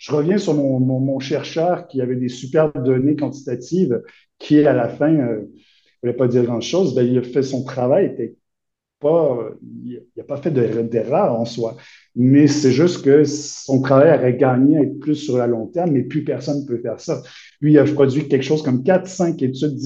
[0.00, 4.02] je reviens sur mon, chercheur qui avait des superbes données quantitatives,
[4.38, 5.52] qui à la fin ne euh,
[6.02, 6.94] voulait pas dire grand-chose.
[6.94, 8.34] Ben, il a fait son travail,
[9.02, 11.76] il n'a pas fait d'erreur en soi.
[12.16, 16.24] Mais c'est juste que son travail aurait gagné plus sur la long terme, mais plus
[16.24, 17.22] personne ne peut faire ça.
[17.60, 19.78] Lui, il a produit quelque chose comme 4-5 études,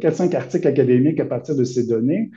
[0.00, 2.30] 4-5 euh, articles académiques à partir de ces données.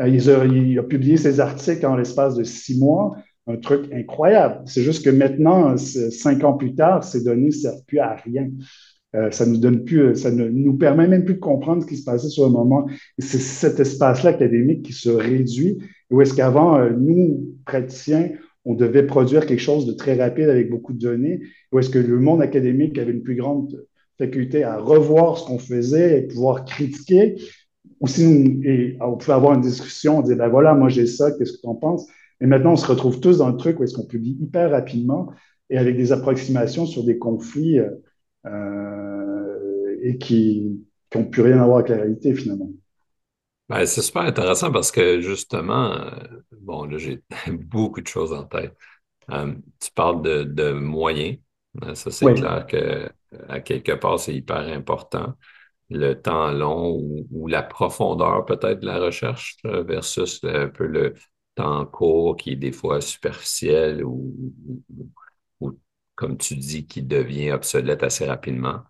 [0.00, 3.16] Euh, il, a, il, a, publié ses articles en l'espace de six mois
[3.46, 4.62] un truc incroyable.
[4.66, 8.50] C'est juste que maintenant, cinq ans plus tard, ces données ne servent plus à rien.
[9.14, 11.96] Euh, ça nous donne plus, ça ne nous permet même plus de comprendre ce qui
[11.96, 12.86] se passait sur le moment.
[13.18, 15.78] C'est cet espace-là académique qui se réduit.
[16.10, 18.30] Où est-ce qu'avant, euh, nous, praticiens,
[18.64, 21.40] on devait produire quelque chose de très rapide avec beaucoup de données.
[21.72, 23.80] Où est-ce que le monde académique avait une plus grande
[24.18, 27.36] faculté à revoir ce qu'on faisait et pouvoir critiquer.
[28.00, 31.32] Ou sinon, et, on pouvait avoir une discussion, on disait, ben voilà, moi j'ai ça,
[31.32, 32.06] qu'est-ce que tu en penses?
[32.40, 35.32] Et maintenant, on se retrouve tous dans le truc où est-ce qu'on publie hyper rapidement
[35.70, 37.80] et avec des approximations sur des conflits
[38.46, 40.84] euh, et qui
[41.14, 42.70] n'ont plus rien à voir avec la réalité finalement.
[43.68, 46.10] Ben, c'est super intéressant parce que justement, euh,
[46.60, 48.76] bon, là, j'ai beaucoup de choses en tête.
[49.30, 51.38] Euh, tu parles de, moyens.
[51.94, 53.08] Ça, c'est clair que
[53.48, 55.34] à quelque part, c'est hyper important.
[55.90, 61.14] Le temps long ou la profondeur peut-être de la recherche versus un peu le,
[61.56, 64.32] temps court qui est des fois superficiel ou,
[66.14, 68.82] comme tu dis, qui devient obsolète assez rapidement.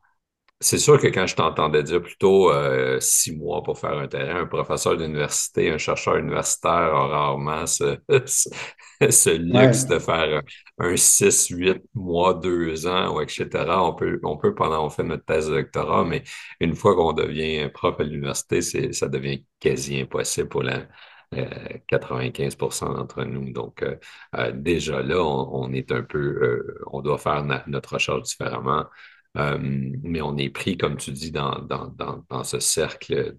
[0.59, 4.41] C'est sûr que quand je t'entendais dire plutôt euh, six mois pour faire un terrain,
[4.41, 7.99] un professeur d'université, un chercheur universitaire a rarement ce,
[9.37, 10.43] luxe de faire
[10.79, 13.49] un six, huit mois, deux ans, ou etc.
[13.83, 16.23] On peut, on peut pendant qu'on fait notre thèse de doctorat, mais
[16.61, 18.63] une fois qu'on devient prof à l'université,
[18.93, 20.87] ça devient quasi impossible pour la,
[21.33, 23.53] 95% d'entre nous.
[23.53, 23.97] Donc, euh,
[24.37, 28.87] euh, déjà là, on, est un peu, euh, on doit faire notre recherche différemment.
[29.35, 31.89] mais on est pris, comme tu dis, dans, dans,
[32.29, 33.37] dans, ce cercle,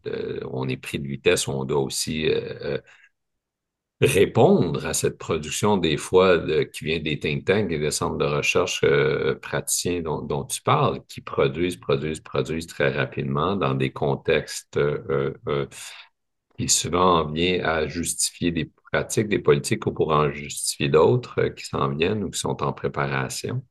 [0.51, 2.29] on est pris de vitesse on doit aussi
[3.99, 8.25] répondre à cette production des fois qui vient des think tanks et des centres de
[8.25, 8.85] recherche
[9.41, 14.79] praticiens dont, tu parles, qui produisent, produisent, produisent très rapidement dans des contextes
[16.57, 21.49] qui souvent vient à justifier des pratiques, des politiques ou pour en justifier d'autres euh,
[21.49, 23.63] qui s'en viennent ou qui sont en préparation,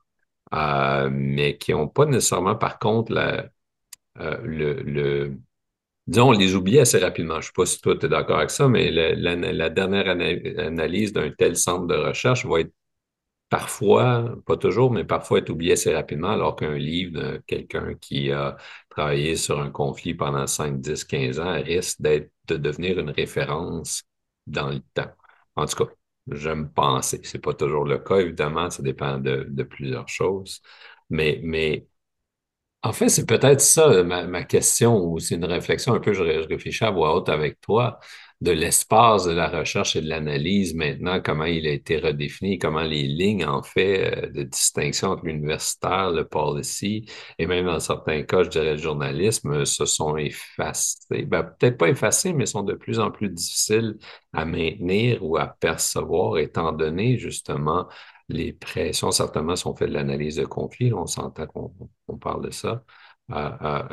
[0.55, 3.13] euh, mais qui n'ont pas nécessairement, par contre,
[4.19, 5.39] euh, le, le,
[6.07, 7.35] disons, on les oublie assez rapidement.
[7.35, 11.13] Je ne sais pas si toi, tu es d'accord avec ça, mais la, dernière analyse
[11.13, 12.73] d'un tel centre de recherche va être
[13.49, 18.33] parfois, pas toujours, mais parfois être oublié assez rapidement, alors qu'un livre de quelqu'un qui
[18.33, 18.57] a
[18.91, 24.05] travaillé sur un conflit pendant 5, 10, 15 ans risque d'être de devenir une référence
[24.47, 25.11] dans le temps.
[25.57, 25.93] En tout cas,
[26.31, 27.21] j'aime penser.
[27.25, 30.61] C'est pas toujours le cas, évidemment, ça dépend de, plusieurs choses.
[31.11, 31.87] Mais, mais
[32.83, 36.49] en fait, c'est peut-être ça ma, question, ou c'est une réflexion un peu, je, je
[36.49, 37.99] réfléchis à voix haute avec toi
[38.43, 42.83] de l'espace de la recherche et de l'analyse maintenant, comment il a été redéfini, comment
[42.83, 47.07] les lignes, en fait, euh, de distinction entre l'universitaire, le policy,
[47.39, 51.25] et même dans certains cas, je dirais le journalisme, se sont effacés.
[51.25, 53.97] Ben, peut-être pas effacés, mais sont de plus en plus difficiles
[54.35, 57.89] à maintenir ou à percevoir, étant donné justement
[58.29, 62.83] les pressions, certainement, sont faites de l'analyse de conflit, on s'entend qu'on parle de ça.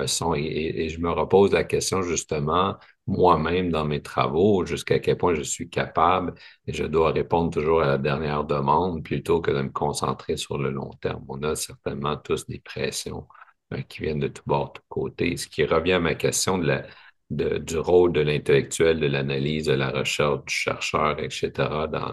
[0.07, 0.34] Sont.
[0.36, 2.77] Et, je me repose la question justement
[3.07, 6.34] moi-même dans mes travaux, jusqu'à quel point je suis capable
[6.67, 10.57] et je dois répondre toujours à la dernière demande plutôt que de me concentrer sur
[10.57, 11.25] le long terme.
[11.27, 13.27] On a certainement tous des pressions
[13.73, 16.57] euh, qui viennent de tous bords, de tous côtés, ce qui revient à ma question
[16.57, 16.86] de la,
[17.29, 21.51] du rôle de l'intellectuel, de l'analyse, de la recherche, du chercheur, etc.,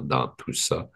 [0.02, 0.90] dans tout ça.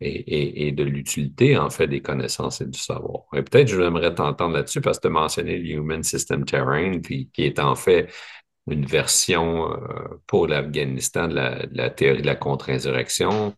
[0.00, 3.24] Et, de l'utilité, en fait, des connaissances et du savoir.
[3.34, 7.28] Et peut-être j'aimerais t'entendre là-dessus parce que tu as mentionné le Human System Terrain, qui,
[7.38, 8.08] est en fait
[8.70, 13.56] une version euh, pour l'Afghanistan de la, théorie de la contre-insurrection,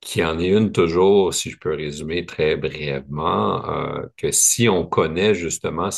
[0.00, 4.86] qui en est une toujours, si je peux résumer très brièvement, euh, que si on
[4.86, 5.90] connaît justement,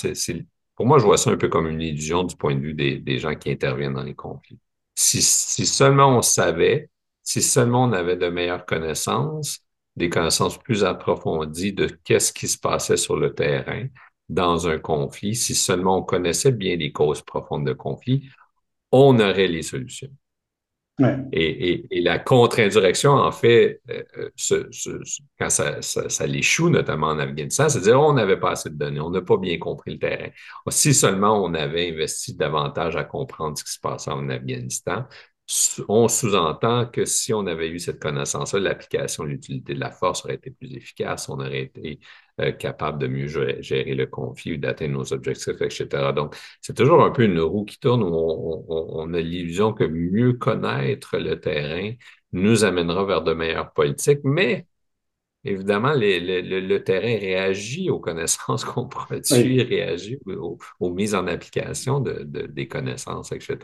[0.75, 3.19] pour moi, je vois ça un peu comme une illusion du point de vue des,
[3.19, 4.59] gens qui interviennent dans les conflits.
[4.95, 6.91] Si, seulement on savait,
[7.23, 9.61] si seulement on avait de meilleures connaissances,
[9.97, 13.87] des connaissances plus approfondies de qu'est-ce qui se passait sur le terrain
[14.29, 18.31] dans un conflit, si seulement on connaissait bien les causes profondes de conflit,
[18.91, 20.11] on aurait les solutions.
[21.33, 24.03] Et, la contre-indirection, en fait, euh,
[24.53, 25.01] euh,
[25.39, 29.11] quand ça, ça, l'échoue, notamment en Afghanistan, c'est-à-dire on n'avait pas assez de données, on
[29.11, 30.29] n'a pas bien compris le terrain.
[30.69, 35.07] Si seulement on avait investi davantage à comprendre ce qui se passait en Afghanistan,
[35.89, 40.37] on sous-entend que si on avait eu cette connaissance-là, l'application, l'utilité de la force aurait
[40.37, 42.01] été plus efficace, on aurait été
[42.41, 43.27] euh, capable de mieux
[43.61, 46.13] gérer, le conflit ou d'atteindre nos objectifs, etc.
[46.15, 50.35] Donc, c'est toujours un peu une roue qui tourne où on, a l'illusion que mieux
[50.35, 51.93] connaître le terrain
[52.33, 54.67] nous amènera vers de meilleures politiques, mais
[55.45, 62.69] évidemment, le, terrain réagit aux connaissances qu'on produit, réagit aux, mises en application de, des
[62.69, 63.59] connaissances, etc.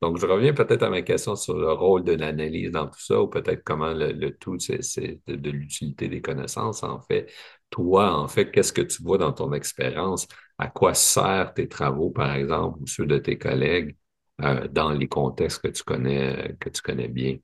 [0.00, 3.20] Donc, je reviens peut-être à ma question sur le rôle de l'analyse dans tout ça,
[3.20, 6.82] ou peut-être comment le, tout, c'est de, l'utilité des connaissances.
[6.82, 7.30] En fait,
[7.68, 10.26] toi, en fait, qu'est-ce que tu vois dans ton expérience?
[10.58, 13.94] À quoi servent tes travaux, par exemple, ou ceux de tes collègues
[14.42, 17.36] euh, dans les contextes que tu connais, que tu connais bien?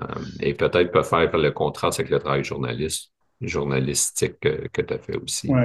[0.00, 0.06] Euh,
[0.40, 5.16] et peut-être peut faire le contraste avec le travail journaliste, journalistique que, tu as fait
[5.16, 5.48] aussi.
[5.50, 5.62] Oui.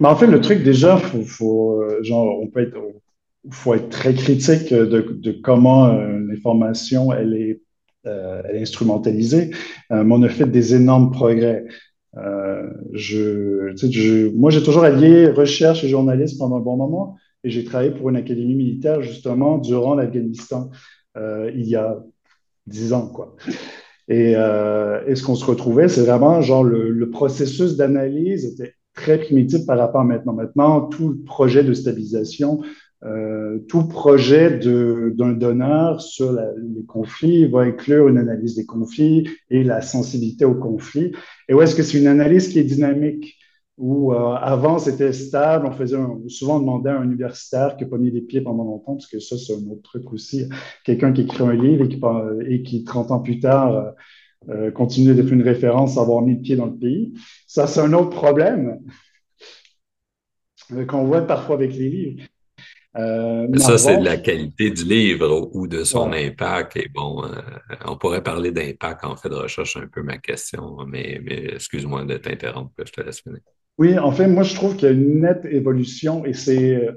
[0.00, 2.78] Mais en fait, le truc, déjà, faut, faut, euh, genre, on peut être,
[3.50, 7.62] faut être très critique de, comment euh, l'information elle est,
[8.06, 9.50] euh, instrumentalisée.
[9.90, 11.64] Euh, mais on a fait des énormes progrès.
[12.14, 18.08] Moi, j'ai toujours allié recherche et journalisme pendant un bon moment et j'ai travaillé pour
[18.08, 20.70] une académie militaire justement durant l'Afghanistan
[21.16, 21.98] il y a
[22.66, 23.12] dix ans.
[24.08, 29.64] Et, ce qu'on se retrouvait, c'est vraiment genre le, le processus d'analyse était très primitif
[29.64, 30.32] par rapport à maintenant.
[30.32, 32.62] Maintenant, tout le projet de stabilisation
[33.04, 39.62] euh, tout projet d'un donneur sur les conflits va inclure une analyse des conflits et
[39.62, 41.12] la sensibilité aux conflits.
[41.48, 43.36] Et où est-ce que c'est une analyse qui est dynamique?
[43.76, 45.96] Où euh, avant c'était stable, on faisait
[46.26, 49.20] souvent demander à un universitaire qui n'a pas mis les pieds pendant longtemps, parce que
[49.20, 50.48] ça c'est un autre truc aussi.
[50.84, 52.00] Quelqu'un qui écrit un livre et qui,
[52.48, 53.94] et qui 30 ans plus tard
[54.48, 57.14] euh, continue d'être une référence avoir mis le pied dans le pays.
[57.46, 58.80] Ça c'est un autre problème
[60.88, 62.22] qu'on voit parfois avec les livres.
[62.98, 66.76] Euh, ça, c'est de la qualité du livre ou de son impact.
[66.76, 67.28] Et bon, euh,
[67.86, 71.20] on pourrait parler d'impact en fait de recherche, un peu ma question, mais,
[71.54, 73.40] excuse-moi de t'interrompre, je te laisse finir.
[73.78, 76.88] Oui, en fait, moi, je trouve qu'il y a une nette évolution et c'est.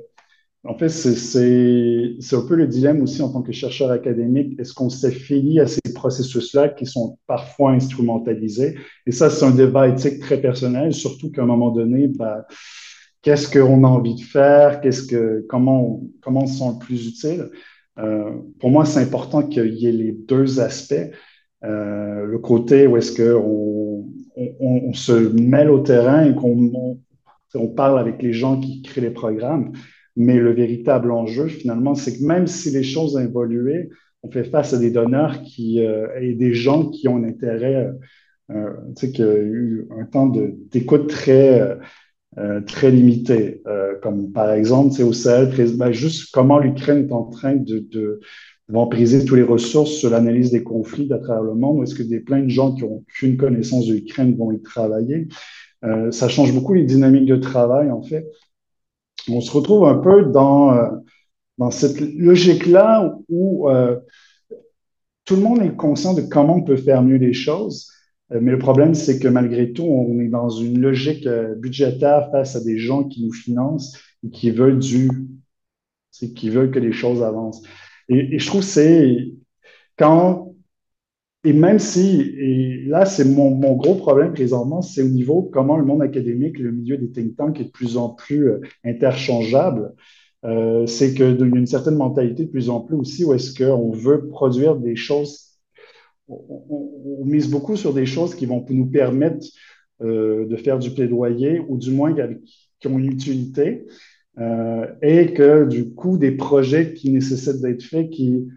[0.63, 4.59] En fait, c'est un peu le dilemme aussi en tant que chercheur académique.
[4.59, 8.77] Est-ce qu'on s'est fini à ces processus-là qui sont parfois instrumentalisés?
[9.07, 12.43] Et ça, c'est un débat éthique très personnel, surtout qu'à un moment donné, ben,
[13.21, 17.07] qu'est-ce qu'on a envie de faire, qu'est-ce que, comment, comment on se sent le plus
[17.07, 17.49] utile?
[17.99, 21.11] Euh, pour moi, c'est important qu'il y ait les deux aspects.
[21.63, 24.07] Euh, le côté où est-ce qu'on
[24.59, 26.97] on, se mêle au terrain et qu'on
[27.53, 29.73] on, parle avec les gens qui créent les programmes,
[30.15, 33.89] mais le véritable enjeu, finalement, c'est que même si les choses ont évolué,
[34.23, 37.89] on fait face à des donneurs qui, euh, et des gens qui ont un intérêt,
[38.49, 38.55] tu
[38.95, 41.77] sais, qui a eu un temps d'écoute très
[42.37, 45.51] euh, très limité, euh, comme par exemple, c'est au Sahel,
[45.91, 48.21] juste comment l'Ukraine est en train de, de
[48.69, 52.03] vampiriser toutes les ressources sur l'analyse des conflits à travers le monde, ou est-ce que
[52.03, 55.27] des plein de gens qui n'ont aucune connaissance de l'Ukraine vont y travailler.
[55.83, 58.25] Euh, ça change beaucoup les dynamiques de travail, en fait.
[59.29, 63.67] On se retrouve un peu dans, euh, cette logique-là où
[65.25, 67.91] tout le monde est conscient de comment on peut faire mieux les choses,
[68.39, 72.55] mais le problème, c'est que malgré tout, on est dans une logique euh, budgétaire face
[72.55, 75.09] à des gens qui nous financent et qui veulent du,
[76.11, 77.61] qui veulent que les choses avancent.
[78.09, 79.33] Et, je trouve que c'est
[79.97, 80.47] quand
[81.43, 85.83] et même si, et là, c'est mon, gros problème présentement, c'est au niveau comment le
[85.83, 89.95] monde académique, le milieu des think tanks est de plus en plus euh, interchangeable.
[90.45, 93.55] Euh, c'est qu'il y a une certaine mentalité de plus en plus aussi où est-ce
[93.55, 95.50] qu'on veut produire des choses,
[96.49, 99.45] on, mise beaucoup sur des choses qui vont nous permettre
[100.01, 102.13] euh, de faire du plaidoyer ou du moins
[102.79, 103.85] qui ont une utilité
[104.39, 108.47] euh, et que du coup, des projets qui nécessitent d'être faits, qui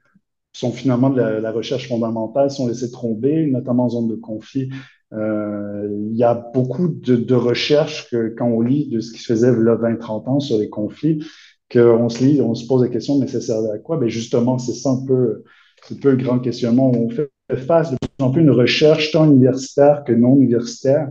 [0.53, 4.71] sont finalement de la, recherche fondamentale, sont laissés tomber, notamment en zone de conflit.
[5.13, 9.33] Euh, il y a beaucoup de, recherches que quand on lit de ce qui se
[9.33, 11.25] faisait là 20-30 ans sur les conflits,
[11.73, 13.97] qu'on se lit, on se pose la question, mais ça sert à quoi?
[13.97, 15.43] Ben justement, c'est ça un peu,
[15.91, 16.93] un grand questionnement.
[17.53, 21.11] Face de plus en plus une recherche tant universitaire que non universitaire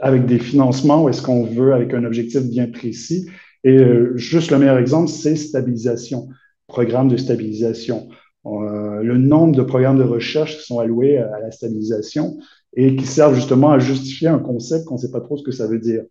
[0.00, 3.28] avec des financements ou est-ce qu'on veut avec un objectif bien précis.
[3.62, 6.28] Et euh, juste le meilleur exemple, c'est stabilisation,
[6.66, 8.08] programme de stabilisation.
[8.46, 12.38] Euh, le nombre de programmes de recherche qui sont alloués à la stabilisation
[12.74, 15.52] et qui servent justement à justifier un concept qu'on ne sait pas trop ce que
[15.52, 16.02] ça veut dire.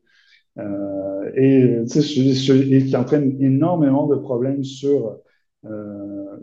[0.58, 5.18] Euh, et, qui entraîne énormément de problèmes sur,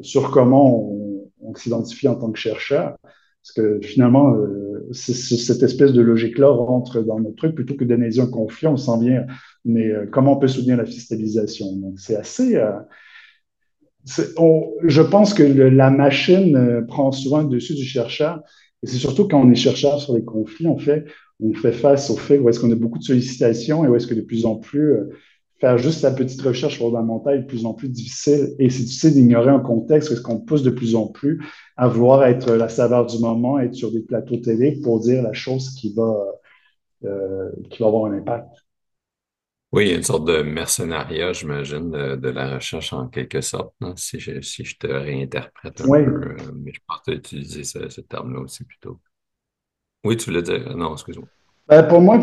[0.03, 1.12] sur comment on,
[1.43, 2.97] on s'identifie en tant que chercheur.
[3.43, 8.21] Parce que finalement, euh, cette espèce de logique-là rentre dans notre truc plutôt que d'analyser
[8.21, 9.27] un conflit, on sent bien,
[9.65, 11.73] mais euh, comment on peut soutenir la stabilisation.
[11.77, 12.71] Donc, c'est assez, euh,
[14.85, 18.43] je pense que la machine prend souvent le dessus du chercheur.
[18.85, 21.05] Et c'est surtout quand on est chercheur sur les conflits, on fait,
[21.41, 24.07] on fait face au fait où est-ce qu'on a beaucoup de sollicitations et où est-ce
[24.07, 24.95] que de plus en plus,
[25.63, 28.53] faire juste la petite recherche fondamentale est de plus en plus difficile.
[28.59, 31.41] Et c'est difficile d'ignorer un contexte est-ce qu'on pousse de plus en plus
[31.77, 35.33] à vouloir être la saveur du moment, être sur des plateaux télé pour dire la
[35.33, 36.17] chose qui va,
[37.05, 38.49] euh, qui va avoir un impact.
[39.71, 43.73] Oui, il y a une sorte de mercenariat, j'imagine, de, la recherche en quelque sorte,
[43.95, 45.97] si, je, si je te réinterprète un peu.
[45.97, 48.99] Euh, mais je pense utiliser ce, ce terme-là aussi plutôt.
[50.05, 50.77] Oui, tu voulais dire.
[50.77, 51.29] Non, excuse-moi.
[51.69, 52.19] Ben, pour moi,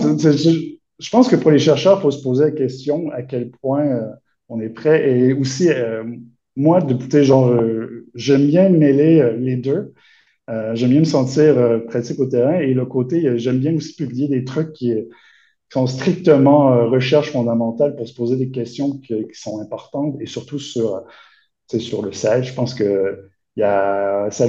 [1.00, 3.86] je pense que pour les chercheurs, il faut se poser la question à quel point
[3.86, 4.10] euh,
[4.50, 5.10] on est prêt.
[5.10, 6.04] Et aussi, euh,
[6.56, 7.58] moi, de, genre,
[8.16, 9.94] j'aime bien mêler les deux.
[10.74, 11.56] j'aime bien me sentir
[11.88, 14.94] pratique au terrain et le côté, j'aime bien aussi publier des trucs qui
[15.72, 20.60] sont strictement euh, recherche fondamentale pour se poser des questions qui, sont importantes et surtout
[20.60, 21.04] sur,
[21.68, 22.44] sur le Sahel.
[22.44, 24.46] Je pense que il y a, ça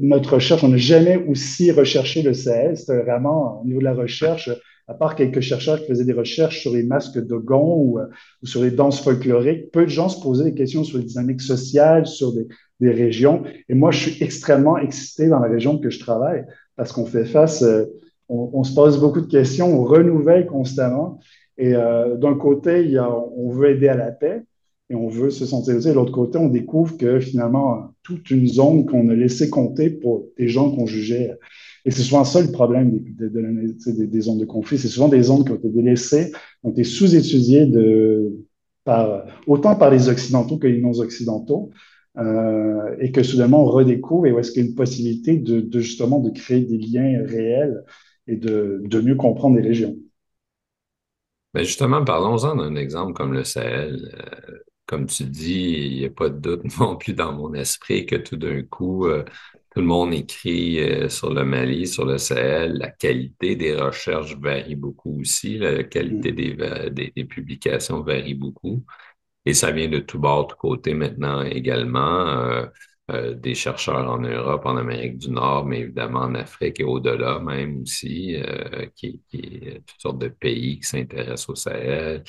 [0.00, 2.76] notre recherche, on n'a jamais aussi recherché le Sahel.
[2.76, 4.50] C'était vraiment au niveau de la recherche,
[4.90, 8.00] à part quelques chercheurs qui faisaient des recherches sur les masques de gond ou,
[8.42, 11.42] ou sur les danses folkloriques, peu de gens se posaient des questions sur les dynamiques
[11.42, 12.46] sociales, sur des,
[12.80, 13.42] régions.
[13.68, 16.44] Et moi, je suis extrêmement excité dans la région que je travaille
[16.76, 17.84] parce qu'on fait face euh,
[18.30, 21.20] on, se pose beaucoup de questions, on renouvelle constamment.
[21.58, 22.98] Et euh, d'un côté,
[23.36, 24.44] on veut aider à la paix
[24.88, 25.90] et on veut se sentir utile.
[25.90, 30.26] De l'autre côté, on découvre que finalement, toute une zone qu'on a laissé compter pour
[30.38, 31.38] des gens qu'on jugeait.
[31.84, 34.78] Et c'est souvent ça le problème des, zones de conflit.
[34.78, 37.70] C'est souvent des zones qui ont été délaissées, ont été sous-étudiées
[38.84, 41.70] par, autant par les Occidentaux que les non-Occidentaux.
[42.18, 45.78] Euh, et que soudainement on redécouvre et où est-ce qu'il y a une possibilité de,
[45.78, 47.84] justement de créer des liens réels
[48.26, 49.96] et de, de mieux comprendre les régions.
[51.54, 54.12] Ben justement, parlons-en d'un exemple comme le Sahel.
[54.14, 58.06] Euh, comme tu dis, il n'y a pas de doute non plus dans mon esprit
[58.06, 59.24] que tout d'un coup, euh,
[59.70, 62.78] tout le monde écrit euh, sur le Mali, sur le Sahel.
[62.78, 65.58] La qualité des recherches varie beaucoup aussi.
[65.58, 66.90] La qualité mm.
[66.90, 68.84] des, des, publications varie beaucoup.
[69.46, 72.68] Et ça vient de tout bord, de côté maintenant également.
[73.10, 77.40] Euh, des chercheurs en Europe, en Amérique du Nord, mais évidemment en Afrique et au-delà
[77.40, 82.22] même aussi, euh, qui, qui toutes sortes de pays qui s'intéressent au Sahel.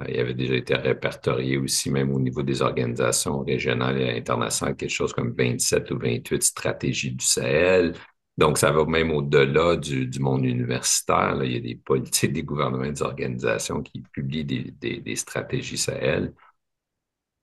[0.00, 4.76] Euh, il avait déjà été répertorié aussi, même au niveau des organisations régionales et internationales,
[4.76, 7.94] quelque chose comme 27 ou 28 stratégies du Sahel.
[8.36, 11.42] Donc, ça va même au-delà du, du, monde universitaire.
[11.42, 15.78] Il y a des politiques, des gouvernements, des organisations qui publient des, des, des stratégies
[15.78, 16.34] Sahel.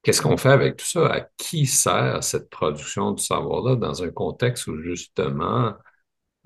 [0.03, 1.07] Qu'est-ce qu'on fait avec tout ça?
[1.07, 5.73] À qui sert cette production du savoir-là dans un contexte où justement,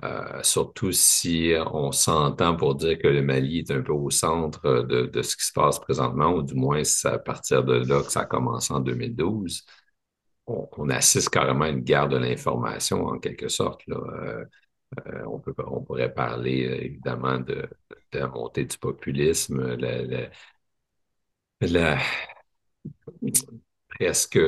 [0.04, 4.84] euh, surtout si on s'entend pour dire que le Mali est un peu au centre
[4.84, 8.04] de, de ce qui se passe présentement, ou du moins c'est à partir de là
[8.04, 9.66] que ça a commencé en 2012,
[10.48, 13.82] on, assiste carrément à une guerre de l'information en quelque sorte.
[13.90, 14.46] Euh,
[15.08, 17.70] euh, on, pourrait parler évidemment de,
[18.12, 20.30] de, la montée du populisme, la, la,
[21.62, 22.00] la
[23.90, 24.40] presque,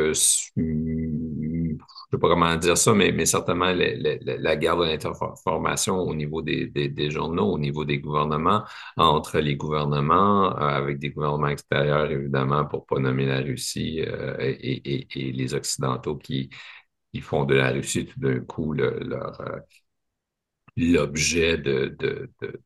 [2.11, 6.41] je ne sais pas comment dire ça, mais, certainement la, guerre de l'information au niveau
[6.41, 8.63] des, journaux, au niveau des gouvernements,
[8.97, 14.35] entre les gouvernements, euh, avec des gouvernements extérieurs, évidemment, pour pas nommer la Russie, euh,
[14.39, 16.49] et, les Occidentaux qui,
[17.21, 19.61] font de la Russie tout d'un coup leur,
[20.77, 21.95] l'objet de,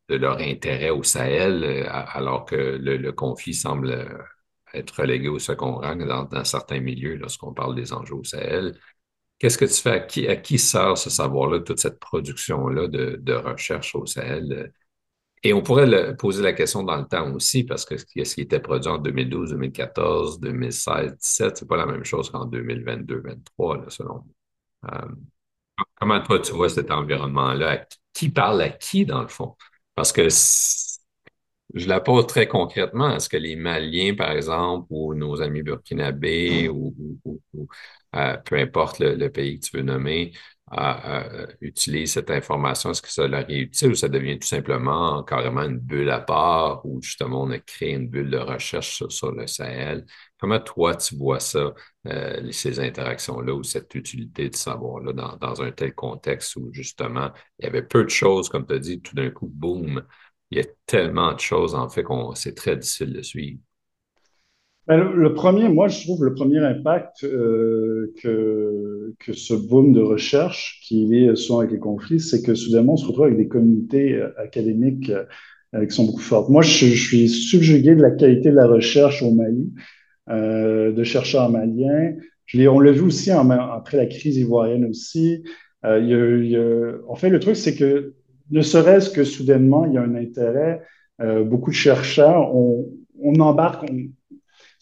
[0.10, 4.08] leur intérêt au Sahel, euh, alors que le, conflit semble
[4.74, 8.78] être relégué au second rang dans, certains milieux lorsqu'on parle des enjeux au Sahel.
[9.40, 9.92] Qu'est-ce que tu fais?
[9.92, 14.72] À qui, à qui sert ce savoir-là, toute cette production-là de, de recherche au Sahel?
[15.44, 18.62] Et on pourrait poser la question dans le temps aussi, parce que ce qui était
[18.62, 24.14] produit en 2012, 2014, 2016, 2017, c'est pas la même chose qu'en 2022, 2023, selon
[24.16, 24.94] moi.
[24.94, 25.08] Euh,
[25.96, 27.86] comment toi, tu vois cet environnement-là?
[28.14, 29.56] Qui parle à qui, dans le fond?
[29.96, 30.30] Parce que
[31.74, 33.16] je la pose très concrètement.
[33.16, 36.94] Est-ce que les Maliens, par exemple, ou nos amis burkinabés, ou,
[37.56, 37.66] euh,
[38.46, 40.34] peu importe le, pays que tu veux nommer,
[40.72, 41.26] à,
[41.62, 45.64] utiliser cette information, est-ce que ça leur est utile ou ça devient tout simplement carrément
[45.64, 49.48] une bulle à part ou justement on a créé une bulle de recherche sur, le
[49.48, 50.06] Sahel?
[50.40, 51.74] Comment toi tu vois ça,
[52.08, 57.32] euh, ces interactions-là ou cette utilité de savoir-là dans, dans, un tel contexte où justement
[57.60, 60.04] il y avait peu de choses, comme tu as dit, tout d'un coup, boum,
[60.52, 63.60] il y a tellement de choses en fait qu'on c'est très difficile de suivre.
[64.86, 70.02] Ben, le, premier, moi, je trouve le premier impact euh, que, que ce boom de
[70.02, 73.48] recherche qui est souvent avec les conflits, c'est que soudainement, on se retrouve avec des
[73.48, 75.10] communautés euh, académiques
[75.74, 76.50] euh, qui sont beaucoup fortes.
[76.50, 79.72] Moi, je, suis subjugué de la qualité de la recherche au Mali,
[80.30, 82.16] de chercheurs maliens.
[82.46, 85.44] Je on l'a vu aussi après la crise ivoirienne aussi.
[85.86, 88.14] Il y a, il y a, en fait, le truc, c'est que
[88.52, 90.82] ne serait-ce que soudainement, il y a un intérêt.
[91.20, 92.86] beaucoup de chercheurs, on,
[93.22, 94.10] on embarque, on,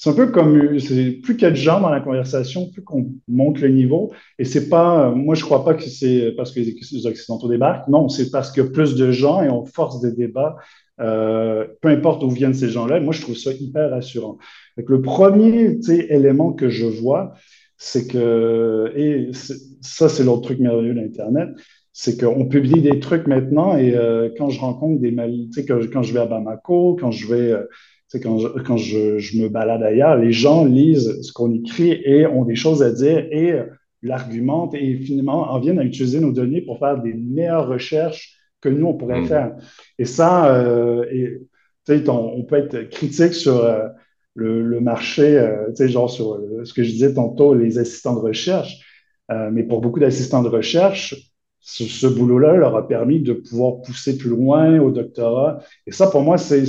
[0.01, 3.11] c'est un peu comme plus qu'il y a de gens dans la conversation, plus qu'on
[3.27, 4.11] monte le niveau.
[4.39, 7.87] Et c'est pas, moi je crois pas que c'est parce que les Occidentaux débarquent.
[7.87, 10.55] Non, c'est parce a plus de gens et on force des débats,
[11.01, 12.99] euh, peu importe où viennent ces gens-là.
[12.99, 14.39] Moi je trouve ça hyper rassurant.
[14.75, 15.77] Le premier
[16.09, 17.35] élément que je vois,
[17.77, 19.29] c'est que, et
[19.81, 21.49] ça c'est l'autre truc merveilleux d'Internet,
[21.93, 25.15] c'est qu'on publie des trucs maintenant et euh, quand je rencontre des
[25.51, 27.65] sais, quand, quand, je vais à Bamako, quand je vais euh,
[28.19, 32.25] quand, je, quand je, je, me balade ailleurs, les gens lisent ce qu'on écrit et
[32.27, 33.55] ont des choses à dire et
[34.03, 38.69] l'argumentent et finalement en viennent à utiliser nos données pour faire des meilleures recherches que
[38.69, 39.27] nous, on pourrait mm.
[39.27, 39.55] faire.
[39.97, 41.39] Et ça, euh, et,
[42.07, 43.87] on, on, peut être critique sur euh,
[44.35, 48.77] le, le, marché, euh, genre sur ce que je disais tantôt, les assistants de recherche.
[49.53, 51.15] Mais pour beaucoup d'assistants de recherche,
[51.61, 55.59] ce, ce boulot-là leur a permis de pouvoir pousser plus loin au doctorat.
[55.87, 56.65] Et ça, pour moi, c'est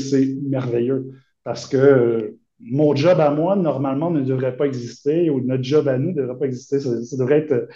[0.49, 1.11] merveilleux
[1.45, 5.99] parce que mon job à moi, normalement, ne devrait pas exister, ou notre job à
[5.99, 6.81] nous ne devrait pas exister.
[6.81, 7.69] Ça, devrait être,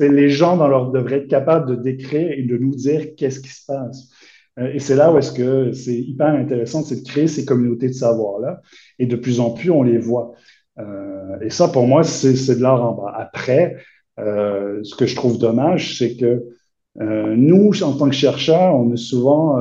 [0.00, 3.50] les gens dans leur, devraient être capables de décrire et de nous dire qu'est-ce qui
[3.50, 4.08] se passe.
[4.58, 7.88] Euh, et c'est là où est-ce que c'est hyper intéressant, c'est de créer ces communautés
[7.88, 8.60] de savoir-là.
[8.98, 10.32] Et de plus en plus, on les voit.
[10.78, 13.14] Euh, et ça, pour moi, c'est de l'art en bas.
[13.16, 13.76] Après,
[14.18, 16.44] euh, ce que je trouve dommage, c'est que
[17.00, 19.58] euh, nous, en tant que chercheurs, on est souvent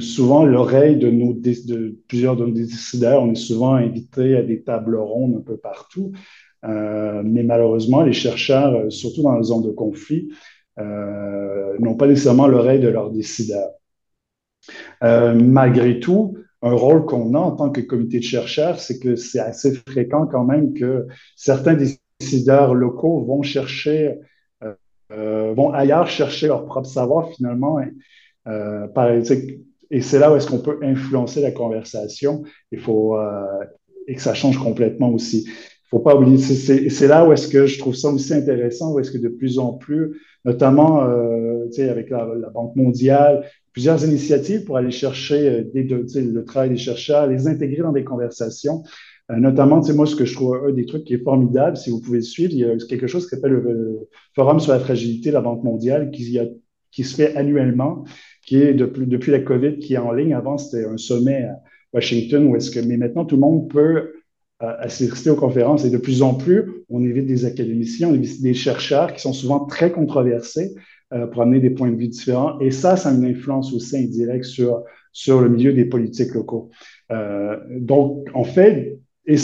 [0.00, 3.22] souvent l'oreille de, plusieurs de nos décideurs.
[3.22, 6.12] On est souvent invité à des tables rondes un peu partout.
[6.64, 10.28] Euh, mais malheureusement, les chercheurs, euh, surtout dans les zones de conflit,
[10.78, 13.70] euh, n'ont pas nécessairement l'oreille de leurs décideurs.
[15.00, 19.38] Malgré tout, un rôle qu'on a en tant que comité de chercheurs, c'est que c'est
[19.38, 21.76] assez fréquent quand même que certains
[22.20, 24.16] décideurs locaux vont chercher,
[25.10, 27.80] vont ailleurs chercher leur propre savoir finalement.
[29.90, 32.42] Et c'est là où est-ce qu'on peut influencer la conversation.
[32.72, 33.44] Il faut euh,
[34.08, 35.44] et que ça change complètement aussi.
[35.46, 36.38] Il faut pas oublier.
[36.38, 39.58] C'est là où est-ce que je trouve ça aussi intéressant, où est-ce que de plus
[39.58, 45.84] en plus, notamment euh, avec la, Banque mondiale, plusieurs initiatives pour aller chercher euh, des,
[45.84, 48.82] le travail des chercheurs, les intégrer dans des conversations.
[49.30, 52.00] Euh, notamment, moi, ce que je trouve un des trucs qui est formidable, si vous
[52.00, 55.34] pouvez suivre, il y a quelque chose qui s'appelle le Forum sur la fragilité de
[55.34, 56.38] la Banque mondiale qui,
[56.90, 58.04] qui se fait annuellement
[58.48, 60.32] qui est depuis, la COVID, qui est en ligne.
[60.32, 61.60] Avant, c'était un sommet à
[61.92, 64.14] Washington, est-ce que, mais maintenant, tout le monde peut
[64.62, 68.40] euh, assister aux conférences et de plus en plus, on évite des académiciens, on évite
[68.40, 70.74] des chercheurs qui sont souvent très controversés
[71.12, 72.58] euh, pour amener des points de vue différents.
[72.60, 74.82] Et ça, ça a une influence aussi indirecte sur,
[75.26, 76.70] le milieu des politiques locaux.
[77.10, 79.38] Euh, donc, en fait, il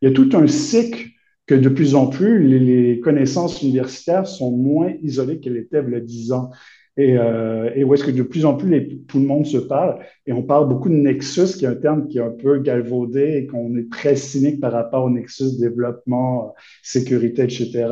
[0.00, 1.10] y a tout un cycle
[1.46, 5.92] que de plus en plus, les, les connaissances universitaires sont moins isolées qu'elles étaient il
[5.92, 6.50] y a 10 ans.
[6.98, 9.98] Et, euh, et où est-ce que de plus en plus tout le monde se parle
[10.26, 13.36] et on parle beaucoup de nexus, qui est un terme qui est un peu galvaudé
[13.36, 17.86] et qu'on est très cynique par rapport au nexus développement, sécurité, etc.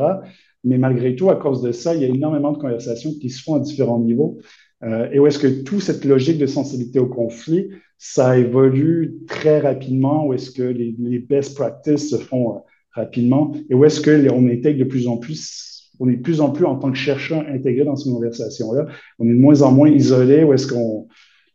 [0.63, 3.43] Mais malgré tout, à cause de ça, il y a énormément de conversations qui se
[3.43, 4.39] font à différents niveaux.
[4.83, 9.59] Euh, et où est-ce que toute cette logique de sensibilité au conflit, ça évolue très
[9.59, 12.59] rapidement, où est-ce que les, best practices se font euh,
[12.91, 16.41] rapidement, et où est-ce que on intègre de plus en plus on est de plus
[16.41, 18.87] en plus en tant que chercheur intégré dans ces conversations-là.
[19.19, 21.07] On est de moins en moins isolé où est-ce qu'on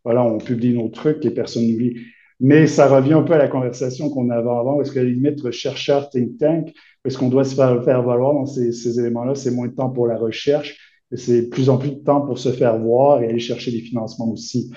[0.04, 2.00] on publie nos trucs et personne n'oublie.
[2.40, 5.04] Mais ça revient un peu à la conversation qu'on avait avant, où est-ce que la
[5.04, 6.72] limite chercheur think tank,
[7.04, 10.16] est-ce qu'on doit se faire, valoir dans ces, éléments-là, c'est moins de temps pour la
[10.16, 10.78] recherche,
[11.12, 14.30] c'est plus en plus de temps pour se faire voir et aller chercher des financements
[14.30, 14.72] aussi.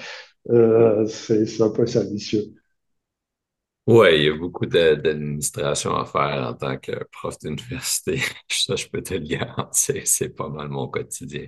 [0.49, 2.43] Euh, c'est un peu servicieux.
[3.85, 8.21] Oui, il y a beaucoup d'administration à faire en tant que prof d'université.
[8.49, 11.47] Ça, je peux te le garantir, c'est pas mal mon quotidien.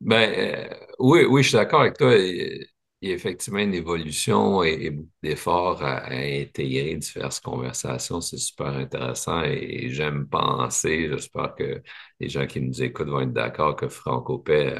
[0.00, 0.30] Ben,
[0.70, 2.14] euh, oui, oui, je suis d'accord avec toi.
[2.16, 2.66] Il
[3.08, 8.20] y a effectivement une évolution et, beaucoup d'efforts à, intégrer diverses conversations.
[8.20, 11.82] C'est super intéressant et, j'aime penser, j'espère que
[12.20, 14.74] les gens qui nous écoutent vont être d'accord que Franco Pay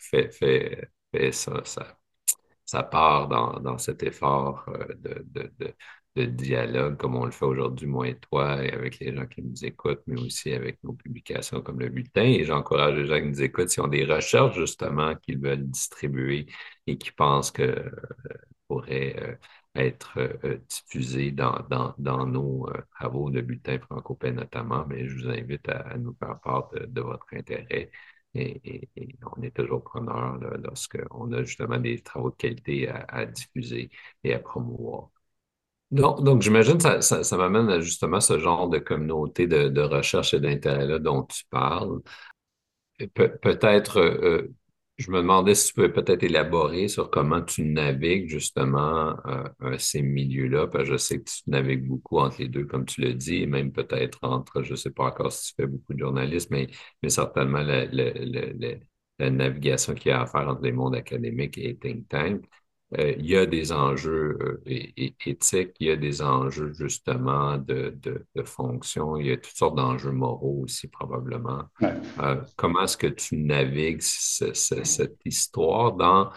[0.00, 1.98] fait, fait, fait ça, ça
[2.64, 5.24] ça part dans, dans cet effort euh, de,
[5.58, 5.74] de,
[6.16, 9.42] de, dialogue comme on le fait aujourd'hui, moi et toi, et avec les gens qui
[9.42, 12.22] nous écoutent, mais aussi avec nos publications comme le bulletin.
[12.22, 16.46] Et j'encourage les gens qui nous écoutent, s'ils ont des recherches justement qu'ils veulent distribuer
[16.86, 17.90] et qui pensent que euh,
[18.68, 19.34] pourraient euh,
[19.76, 20.20] être
[20.68, 25.98] diffusées dans, dans, dans nos travaux de bulletin franco notamment, mais je vous invite à,
[25.98, 27.90] nous faire part de votre intérêt
[28.34, 28.88] et,
[29.36, 33.90] on est toujours preneur lorsqu'on a justement des travaux de qualité à, diffuser
[34.22, 35.10] et à promouvoir.
[35.90, 40.40] Donc, j'imagine que ça, ça, m'amène à justement ce genre de communauté de, recherche et
[40.40, 42.00] d'intérêt-là dont tu parles.
[43.14, 44.54] peut-être euh,
[44.98, 50.02] je me demandais si tu pouvais peut-être élaborer sur comment tu navigues justement euh, ces
[50.02, 53.14] milieux-là, parce que je sais que tu navigues beaucoup entre les deux, comme tu le
[53.14, 55.98] dis, et même peut-être entre, je ne sais pas encore si tu fais beaucoup de
[55.98, 56.68] journalisme, mais,
[57.02, 57.86] mais certainement la,
[59.18, 62.44] la navigation qu'il y a à faire entre les mondes académiques et think tank.
[62.98, 64.62] Euh, il y a des enjeux euh,
[65.26, 69.56] éthiques, il y a des enjeux justement de, de, de fonction, il y a toutes
[69.56, 71.64] sortes d'enjeux moraux aussi probablement.
[71.82, 76.30] Euh, comment est-ce que tu navigues cette histoire dans,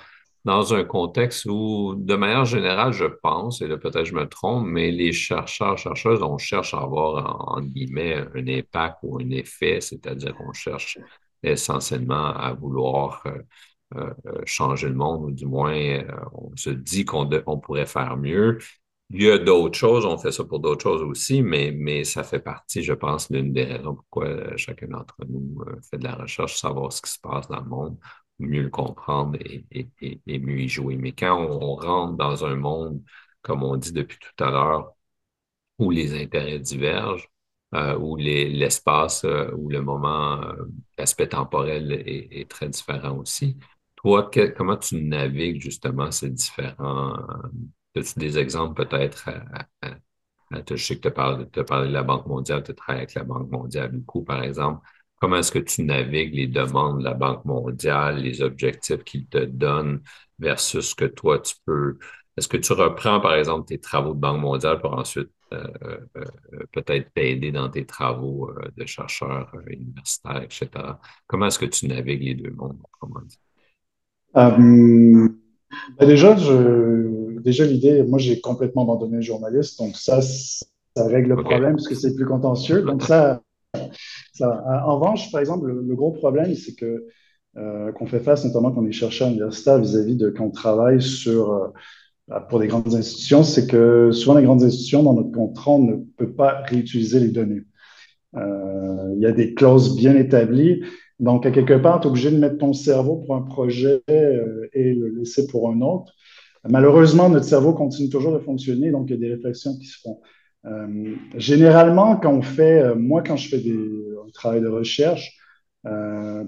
[0.46, 4.66] dans un contexte où, de manière générale, je pense, et là peut-être je me trompe,
[4.66, 9.82] mais les chercheurs, chercheuses, on cherche à avoir, en, guillemets, un impact ou un effet,
[9.82, 10.98] c'est-à-dire qu'on cherche
[11.44, 13.24] essentiellement à vouloir
[14.46, 16.04] changer le monde, ou du moins, euh,
[16.34, 17.28] on se dit qu'on
[17.60, 18.60] pourrait faire mieux.
[19.10, 22.24] Il y a d'autres choses, on fait ça pour d'autres choses aussi, mais, mais ça
[22.24, 26.58] fait partie, je pense, d'une des raisons pourquoi chacun d'entre nous fait de la recherche,
[26.58, 27.98] savoir ce qui se passe dans le monde,
[28.40, 29.66] mieux le comprendre et,
[30.02, 30.98] et, mieux y jouer.
[30.98, 33.02] Mais quand on rentre dans un monde,
[33.42, 34.94] comme on dit depuis tout à l'heure,
[35.80, 37.28] où les intérêts divergent,
[38.00, 40.42] où l'espace où le moment,
[40.98, 43.58] l'aspect temporel est, très différent aussi,
[44.56, 47.16] comment tu navigues justement ces différents.
[47.16, 49.30] Euh, as-tu des exemples peut-être
[50.52, 53.50] je sais que tu as, parlé de la Banque mondiale, tu travailles avec la Banque
[53.52, 54.88] mondiale beaucoup, par exemple.
[55.20, 59.40] Comment est-ce que tu navigues les demandes de la Banque mondiale, les objectifs qu'ils te
[59.40, 60.02] donnent
[60.40, 61.98] versus ce que toi tu peux.
[62.38, 65.66] Est-ce que tu reprends, par exemple, tes travaux de Banque mondiale pour ensuite euh,
[66.18, 70.70] euh, peut-être t'aider dans tes travaux de chercheur universitaire, etc.
[71.26, 73.47] Comment est-ce que tu navigues les deux mondes, comment dire?
[74.38, 75.30] Euh,
[76.00, 81.30] ben déjà, je, déjà l'idée, moi j'ai complètement abandonné le journaliste, donc ça, ça règle
[81.30, 82.84] le problème parce que c'est plus contentieux.
[82.84, 83.42] Donc ça,
[84.34, 87.08] ça, en revanche, par exemple, le, gros problème, c'est que
[87.58, 91.02] euh, qu'on fait face, notamment quand on est chercheur universitaire vis-à-vis de quand on travaille
[91.02, 95.72] sur euh, pour des grandes institutions, c'est que souvent les grandes institutions, dans notre contrat,
[95.72, 97.64] on ne peut pas réutiliser les données.
[98.36, 100.84] il y a des clauses bien établies
[101.20, 104.68] donc, à quelque part, tu es obligé de mettre ton cerveau pour un projet euh,
[104.74, 106.14] et le laisser pour un autre.
[106.70, 110.00] Malheureusement, notre cerveau continue toujours de fonctionner, donc il y a des réflexions qui se
[110.02, 110.20] font.
[110.66, 115.38] Euh, généralement, quand on fait, euh, moi, quand je fais des, un travail de recherche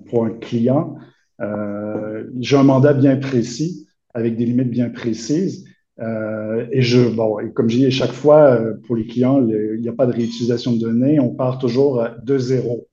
[0.07, 0.97] pour un client,
[2.41, 5.65] j'ai un mandat bien précis, avec des limites bien précises.
[5.97, 9.93] et je, bon, et comme je dis, chaque fois, pour les clients, il n'y a
[9.93, 12.89] pas de réutilisation de données, on part toujours de zéro.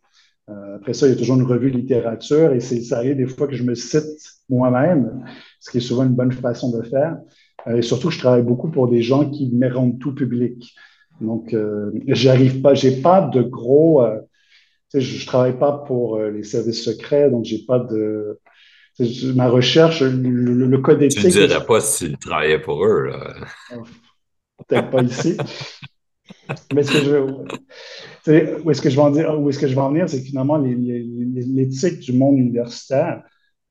[0.49, 3.27] Euh, après ça, il y a toujours une revue de littérature et ça arrive des
[3.27, 4.05] fois que je me cite
[4.49, 5.25] moi-même,
[5.59, 7.19] ce qui est souvent une bonne façon de faire.
[7.67, 10.75] Euh, et surtout, je travaille beaucoup pour des gens qui me rendent tout public.
[11.21, 14.05] Donc, euh, j'arrive pas, j'ai pas de gros.
[14.95, 18.39] Je, je travaille pas pour les services secrets, donc j'ai pas de.
[19.35, 21.21] Ma recherche, le, code éthique.
[21.21, 23.11] Tu ne dirais pas si tu travaillais pour eux.
[24.67, 25.37] Peut-être pas ici.
[26.75, 29.75] Mais ce que je, où est-ce que je vais en dire, où est-ce que je
[29.75, 33.23] venir, c'est que finalement, l'éthique du monde universitaire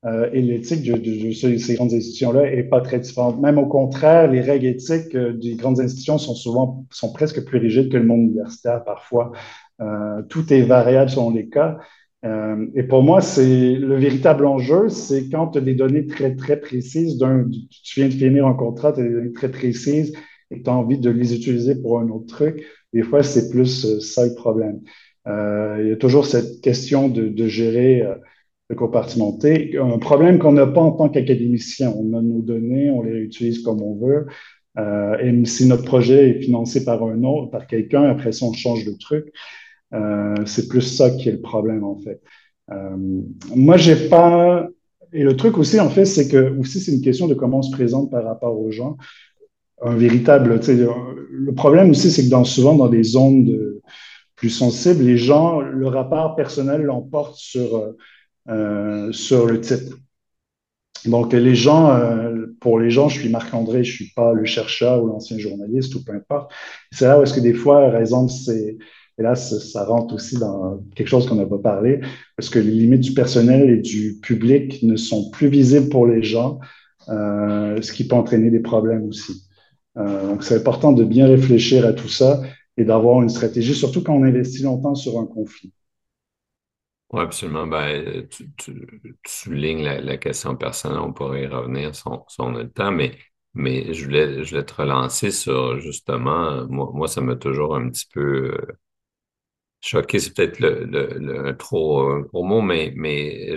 [0.06, 3.41] euh, et l'éthique de, ces grandes institutions-là n'est pas très différente.
[3.41, 7.57] Même au contraire, les règles éthiques euh, des grandes institutions sont souvent, sont presque plus
[7.57, 9.32] rigides que le monde universitaire parfois.
[9.82, 11.77] Euh, tout est variable selon les cas.
[12.73, 16.60] Et pour moi, c'est le véritable enjeu, c'est quand tu as des données très, très
[16.60, 17.19] précises.
[17.19, 17.48] D'un,
[17.84, 20.11] tu viens de finir un contrat, tu as des données très précises
[20.52, 22.66] et tu as envie de les utiliser pour un autre truc.
[22.94, 24.82] Des fois, c'est plus euh, ça le problème.
[25.28, 28.16] Euh, il y a toujours cette question de, de gérer euh,
[28.70, 29.78] le compartimenté.
[29.78, 31.94] Un problème qu'on n'a pas en tant qu'académicien.
[31.96, 34.28] On a nos données, on les utilise comme on veut.
[34.78, 38.54] Euh, et si notre projet est financé par un autre, par quelqu'un, après ça, on
[38.54, 39.32] change de truc.
[39.94, 42.22] Euh, c'est plus ça qui est le problème, en fait.
[42.72, 42.98] Euh,
[43.56, 44.68] moi, j'ai pas.
[45.14, 47.62] Et le truc aussi, en fait, c'est que aussi, c'est une question de comment on
[47.62, 48.98] se présente par rapport aux gens.
[49.81, 50.60] Un véritable.
[50.68, 53.81] Le problème aussi, c'est que dans, souvent, dans des zones de,
[54.35, 57.93] plus sensibles, les gens, le rapport personnel l'emporte sur,
[58.49, 59.97] euh, sur le titre.
[61.06, 65.03] Donc, les gens, euh, pour les gens, je suis Marc-André, je suis pas le chercheur
[65.03, 66.52] ou l'ancien journaliste ou peu importe.
[66.91, 68.77] C'est là où est-ce que des fois, raison, c'est
[69.18, 72.02] et là, ça, rentre aussi dans quelque chose qu'on n'a pas parlé,
[72.35, 76.22] parce que les limites du personnel et du public ne sont plus visibles pour les
[76.22, 76.60] gens,
[77.07, 79.45] euh, ce qui peut entraîner des problèmes aussi.
[79.98, 82.42] Euh, donc, c'est important de bien réfléchir à tout ça
[82.78, 85.72] et d'avoir une stratégie, surtout quand on investit longtemps sur un conflit.
[87.12, 87.68] Oui, absolument.
[87.68, 88.52] Ben, tu,
[89.26, 92.04] soulignes la, question personnelle, on pourrait y revenir si
[92.40, 93.18] on, a le temps, mais,
[93.54, 97.90] mais je, voulais, je voulais te relancer sur justement, moi, moi ça m'a toujours un
[97.90, 98.80] petit peu euh,
[99.86, 102.94] choqué, c'est peut-être le, trop gros mot, mais,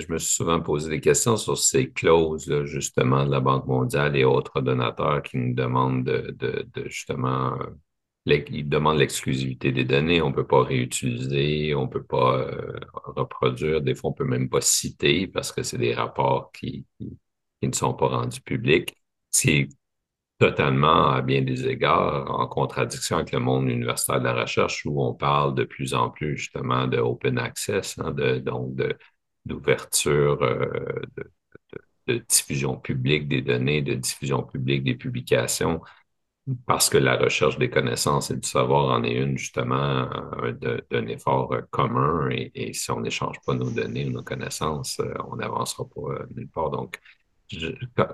[0.00, 4.16] je me suis souvent posé des questions sur ces clauses, justement, de la Banque mondiale
[4.16, 7.56] et autres donateurs qui nous demandent de, justement,
[8.26, 12.78] ils demandent l'exclusivité des données, on ne peut pas réutiliser, on ne peut pas euh,
[12.92, 16.84] reproduire, des fois, on ne peut même pas citer parce que c'est des rapports qui,
[17.62, 18.94] ne sont pas rendus publics.
[20.38, 25.02] Totalement, à bien des égards, en contradiction avec le monde universitaire de la recherche où
[25.02, 28.74] on parle de plus en plus justement de open access, hein, de, donc
[29.44, 31.00] d'ouverture, euh,
[32.06, 35.82] de, diffusion publique des données, de diffusion publique des publications,
[36.66, 40.08] parce que la recherche des connaissances et du savoir en est une justement
[40.42, 40.52] euh,
[40.90, 45.12] d'un effort commun et, et si on n'échange pas nos données ou nos connaissances, euh,
[45.30, 46.70] on n'avancera pas nulle part.
[46.70, 46.98] Donc,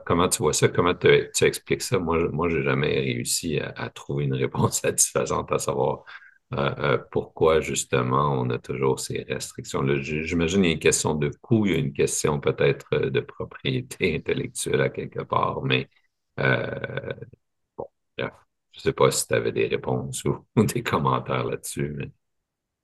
[0.05, 0.69] comment tu vois ça?
[0.69, 1.09] Comment tu,
[1.45, 1.99] expliques ça?
[1.99, 6.05] Moi, moi je n'ai jamais réussi à, trouver une réponse satisfaisante à savoir
[6.53, 10.01] euh, euh, pourquoi justement on a toujours ces restrictions-là.
[10.01, 13.11] J'imagine qu'il y a une question de coût, il y a une question peut-être euh,
[13.11, 15.89] de propriété intellectuelle à quelque part, mais
[16.37, 17.87] bon,
[18.19, 20.25] je ne sais pas si tu avais des réponses
[20.57, 22.11] ou, des commentaires là-dessus.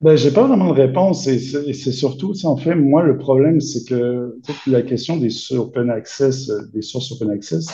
[0.00, 1.26] Ben, j'ai pas vraiment de réponse.
[1.26, 6.48] Et c'est surtout, en fait, moi, le problème, c'est que la question des open access,
[6.48, 7.66] euh, des sources open access,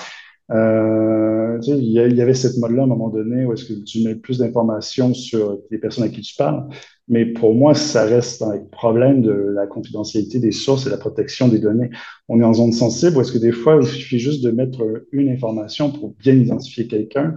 [0.51, 4.15] euh, il y, avait cette mode-là à un moment donné où est-ce que tu mets
[4.15, 6.69] plus d'informations sur les personnes à qui tu parles.
[7.09, 11.49] Mais pour moi, ça reste un problème de la confidentialité des sources et la protection
[11.49, 11.91] des données.
[12.29, 14.83] On est en zone sensible où est-ce que des fois, il suffit juste de mettre
[15.13, 17.37] une information pour bien identifier quelqu'un.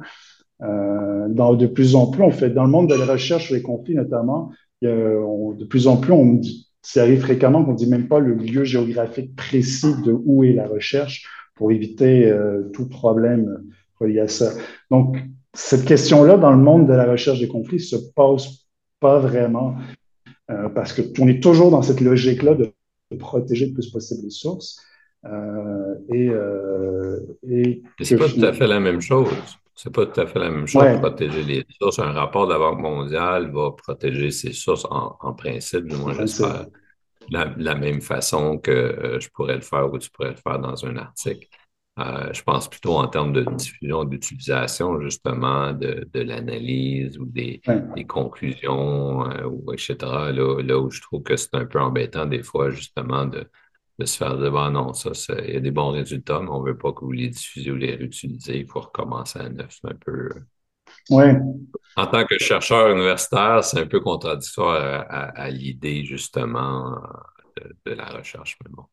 [0.62, 3.56] Euh, dans, de plus en plus, on fait dans le monde de la recherche sur
[3.56, 4.52] les conflits notamment,
[4.82, 8.34] de plus en plus, on dit, ça arrive fréquemment qu'on ne dit même pas le
[8.34, 13.64] lieu géographique précis de où est la recherche pour éviter euh, tout problème
[14.00, 14.52] relié à ça.
[14.90, 15.18] Donc,
[15.54, 18.68] cette question-là, dans le monde de la recherche des conflits, se pose
[19.00, 19.76] pas vraiment
[20.50, 22.72] euh, parce que on est toujours dans cette logique-là de,
[23.18, 24.80] protéger le plus possible les sources.
[25.26, 26.32] Euh, et,
[27.50, 29.28] et c'est pas tout à fait la même chose.
[29.82, 32.00] C'est pas tout à fait la même chose de protéger les sources.
[32.00, 36.66] Un rapport de la Banque mondiale va protéger ses sources en, principe, du moins j'espère,
[37.30, 40.60] la, la même façon que euh, je pourrais le faire ou tu pourrais le faire
[40.60, 41.48] dans un article.
[41.98, 47.62] Euh, je pense plutôt en termes de diffusion, d'utilisation, justement, de, l'analyse ou des,
[48.06, 49.96] conclusions, euh, ou etc.
[50.34, 53.50] là, où je trouve que c'est un peu embêtant des fois, justement, de,
[54.00, 55.12] de se faire dire, bah non, ça,
[55.46, 57.72] il y a des bons résultats, mais on ne veut pas que vous les diffusiez
[57.72, 58.60] ou les réutilisez.
[58.60, 59.78] Il faut recommencer à neuf.
[59.82, 60.12] C'est un peu.
[60.12, 60.40] Euh,
[61.10, 61.26] oui.
[61.98, 66.98] En tant que chercheur universitaire, c'est un peu contradictoire à, l'idée, justement,
[67.86, 68.58] de, la recherche.
[68.64, 68.84] Mais bon.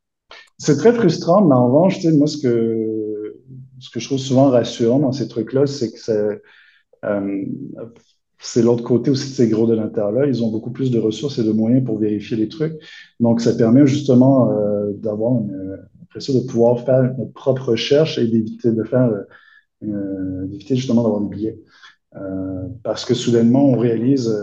[0.58, 3.36] C'est très frustrant, mais en revanche, moi, ce que,
[3.78, 6.42] ce que je trouve souvent rassurant dans ces trucs-là, c'est que c'est.
[7.04, 7.44] Euh,
[8.38, 10.26] c'est l'autre côté aussi de ces gros donateurs-là.
[10.26, 12.74] Ils ont beaucoup plus de ressources et de moyens pour vérifier les trucs.
[13.18, 18.26] Donc, ça permet justement euh, d'avoir une impression de pouvoir faire notre propre recherche et
[18.26, 19.10] d'éviter de faire,
[19.82, 21.58] euh, d'éviter justement d'avoir des billets.
[22.16, 24.34] Euh, parce que soudainement, on réalise,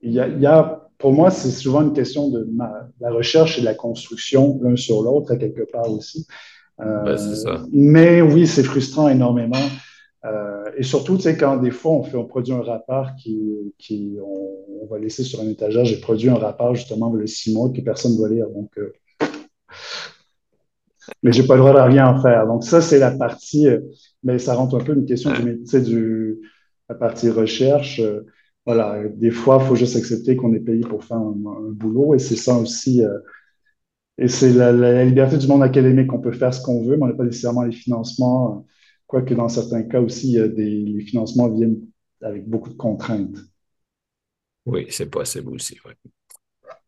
[0.00, 2.48] il y, a, y a, pour moi, c'est souvent une question de
[3.00, 6.26] la recherche et de la construction l'un sur l'autre à quelque part aussi.
[6.78, 7.64] Ben, ça.
[7.72, 9.87] Mais oui, c'est frustrant énormément Euh,
[10.78, 14.16] et surtout, tu sais, quand des fois, on, fait, on produit un rapport qui, qui
[14.22, 17.80] on, va laisser sur un étagère, j'ai produit un rapport justement le six mois que
[17.80, 18.48] personne ne va lire.
[18.48, 18.92] Donc, euh,
[21.22, 22.46] mais pas le droit de rien en faire.
[22.46, 23.80] Donc, ça, c'est la partie, euh,
[24.22, 26.38] mais ça rentre un peu une question du du,
[26.88, 28.00] la partie recherche.
[28.64, 31.34] voilà, des fois, il faut juste accepter qu'on est payé pour faire un,
[31.72, 33.02] boulot et c'est ça aussi.
[34.16, 36.12] et c'est la, la, liberté du monde académique.
[36.12, 38.64] On peut faire ce qu'on veut, mais on n'a pas nécessairement les financements
[39.08, 41.80] Quoique dans certains cas aussi, les financements viennent
[42.20, 43.38] avec beaucoup de contraintes.
[44.66, 45.78] Oui, c'est possible aussi.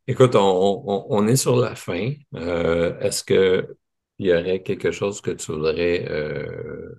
[0.06, 2.12] Écoute, on, est sur la fin.
[2.34, 3.74] Euh, est-ce qu'il
[4.18, 6.94] y aurait quelque chose que tu voudrais euh,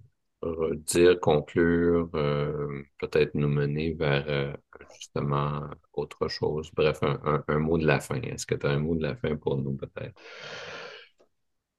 [0.87, 4.57] dire, conclure, euh, peut-être nous mener vers
[4.95, 6.71] justement autre chose?
[6.73, 8.19] Bref, un mot de la fin.
[8.21, 10.19] Est-ce que tu as un mot de la fin pour nous, peut-être?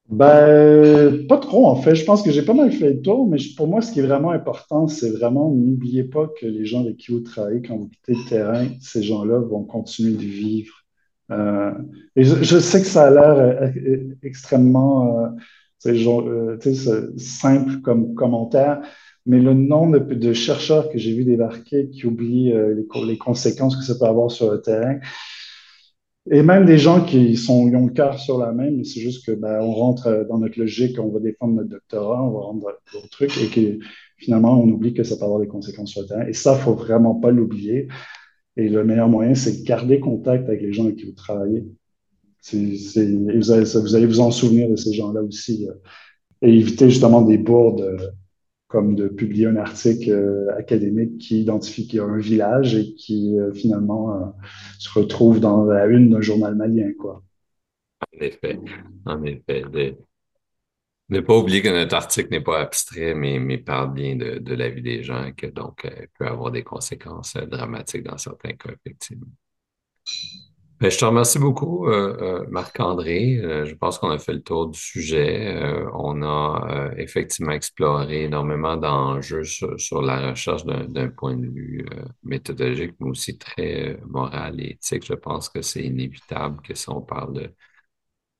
[0.09, 1.95] Ben, pas trop en fait.
[1.95, 4.03] Je pense que j'ai pas mal fait le tour, mais pour moi, ce qui est
[4.05, 7.87] vraiment important, c'est vraiment n'oubliez pas que les gens avec qui vous travaillez, quand vous
[7.87, 10.83] quittez le terrain, ces gens-là vont continuer de vivre.
[11.31, 11.71] Euh,
[12.15, 15.35] et je, sais que ça a l'air euh, euh, extrêmement
[17.17, 18.81] simple comme commentaire,
[19.25, 23.83] mais le nombre de, chercheurs que j'ai vu débarquer qui oublient les, les, conséquences que
[23.83, 24.99] ça peut avoir sur le terrain,
[26.31, 29.25] et même des gens qui sont, ont le cœur sur la main, mais c'est juste
[29.25, 32.79] que ben, on rentre dans notre logique, on va défendre notre doctorat, on va rendre
[32.93, 33.79] d'autres trucs, et que
[34.17, 36.25] finalement, on oublie que ça peut avoir des conséquences sur le terrain.
[36.25, 37.89] Et ça, faut vraiment pas l'oublier.
[38.55, 41.65] Et le meilleur moyen, c'est de garder contact avec les gens avec qui vous travaillez.
[42.53, 45.67] vous, allez, vous en souvenir de ces gens-là aussi.
[45.67, 45.73] Euh,
[46.41, 47.97] et éviter justement des bourdes
[48.73, 52.95] comme de publier un article euh, académique qui identifie qu'il y a un village et
[52.95, 54.25] qui euh, finalement euh,
[54.79, 56.91] se retrouve dans la une d'un journal malien.
[56.99, 57.21] Quoi.
[58.01, 58.59] En effet,
[59.05, 59.63] en effet.
[61.09, 64.69] Ne pas oublier que notre article n'est pas abstrait, mais, parle bien de, de, la
[64.69, 65.87] vie des gens et que donc
[66.17, 69.27] peut avoir des conséquences dramatiques dans certains cas, effectivement.
[70.83, 73.37] Ben, je te remercie beaucoup, euh, euh, Marc-André.
[73.37, 75.55] Euh, je pense qu'on a fait le tour du sujet.
[75.93, 81.85] on a effectivement exploré énormément d'enjeux sur, la recherche d'un point de vue
[82.23, 85.05] méthodologique, mais aussi très moral et éthique.
[85.05, 87.53] Je pense que c'est inévitable que si on parle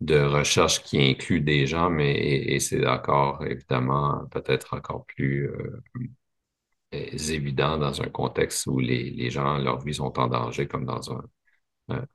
[0.02, 2.14] de, recherche qui inclut des gens, mais
[2.56, 5.50] et, c'est encore évidemment peut-être encore plus
[6.92, 11.12] évident dans un contexte où les, les gens, leur vie sont en danger, comme dans
[11.14, 11.24] un
[11.90, 12.06] un,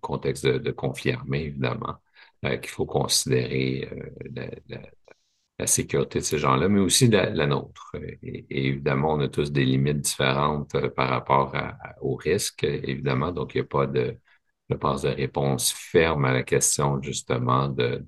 [0.00, 1.96] contexte de, conflit armé, évidemment,
[2.44, 3.88] euh, qu'il faut considérer
[4.38, 4.50] euh,
[5.58, 7.94] la, sécurité de ces gens-là, mais aussi la, nôtre.
[8.22, 11.54] Et, évidemment, on a tous des limites différentes euh, par rapport
[12.00, 14.16] au risque, évidemment, donc il n'y a pas de,
[14.70, 18.04] je de réponse ferme à la question justement de,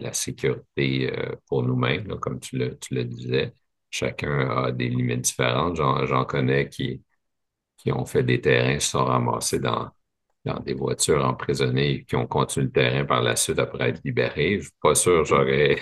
[0.00, 1.12] la sécurité
[1.48, 3.52] pour nous-mêmes, comme tu le, tu le disais.
[3.90, 5.76] Chacun a des limites différentes.
[5.76, 7.02] J'en connais qui,
[7.76, 9.90] qui ont fait des terrains, se sont ramassés dans,
[10.46, 14.52] dans des voitures emprisonnées qui ont continué le terrain par la suite après être libérées.
[14.52, 15.76] Je ne suis pas sûr j'aurais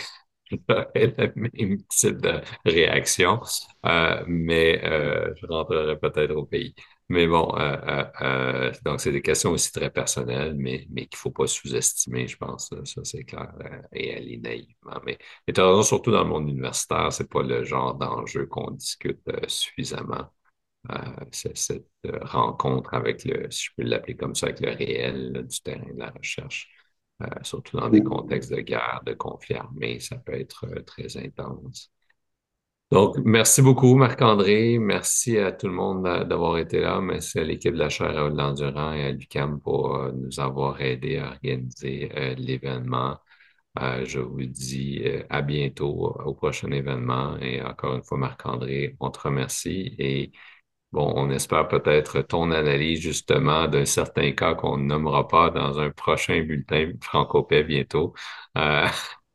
[0.95, 3.41] le même type de réaction,
[3.87, 6.75] euh, mais euh, je rentrerai peut-être au pays.
[7.09, 11.31] Mais bon, euh, donc c'est des questions aussi très personnelles, mais, mais qu'il ne faut
[11.31, 12.71] pas sous-estimer, je pense.
[12.85, 13.53] Ça, c'est clair,
[13.93, 15.01] et aller naïvement.
[15.05, 19.21] Mais, mais surtout dans le monde universitaire, ce n'est pas le genre d'enjeu qu'on discute
[19.49, 20.34] suffisamment.
[20.91, 25.47] Euh, cette euh, rencontre avec le, si je peux l'appeler comme ça, avec le réel
[25.49, 26.69] du terrain de la recherche,
[27.23, 31.91] euh, surtout dans des contextes de guerre, de conflit armé, ça peut être très intense.
[32.91, 34.79] Donc, merci beaucoup, Marc-André.
[34.79, 37.01] Merci à tout le monde d'avoir été là.
[37.01, 41.17] Merci à l'équipe de la chaire à l'Endurant et à l'UCAM pour nous avoir aidé
[41.17, 43.19] à organiser l'événement.
[44.05, 47.37] je vous dis à bientôt au prochain événement.
[47.39, 50.31] Et encore une fois, Marc-André, on te remercie et
[50.95, 55.81] Bon, on espère peut-être ton analyse justement d'un certain cas qu'on ne nommera pas dans
[55.81, 58.15] un prochain bulletin Francopais bientôt.
[58.57, 58.87] Euh...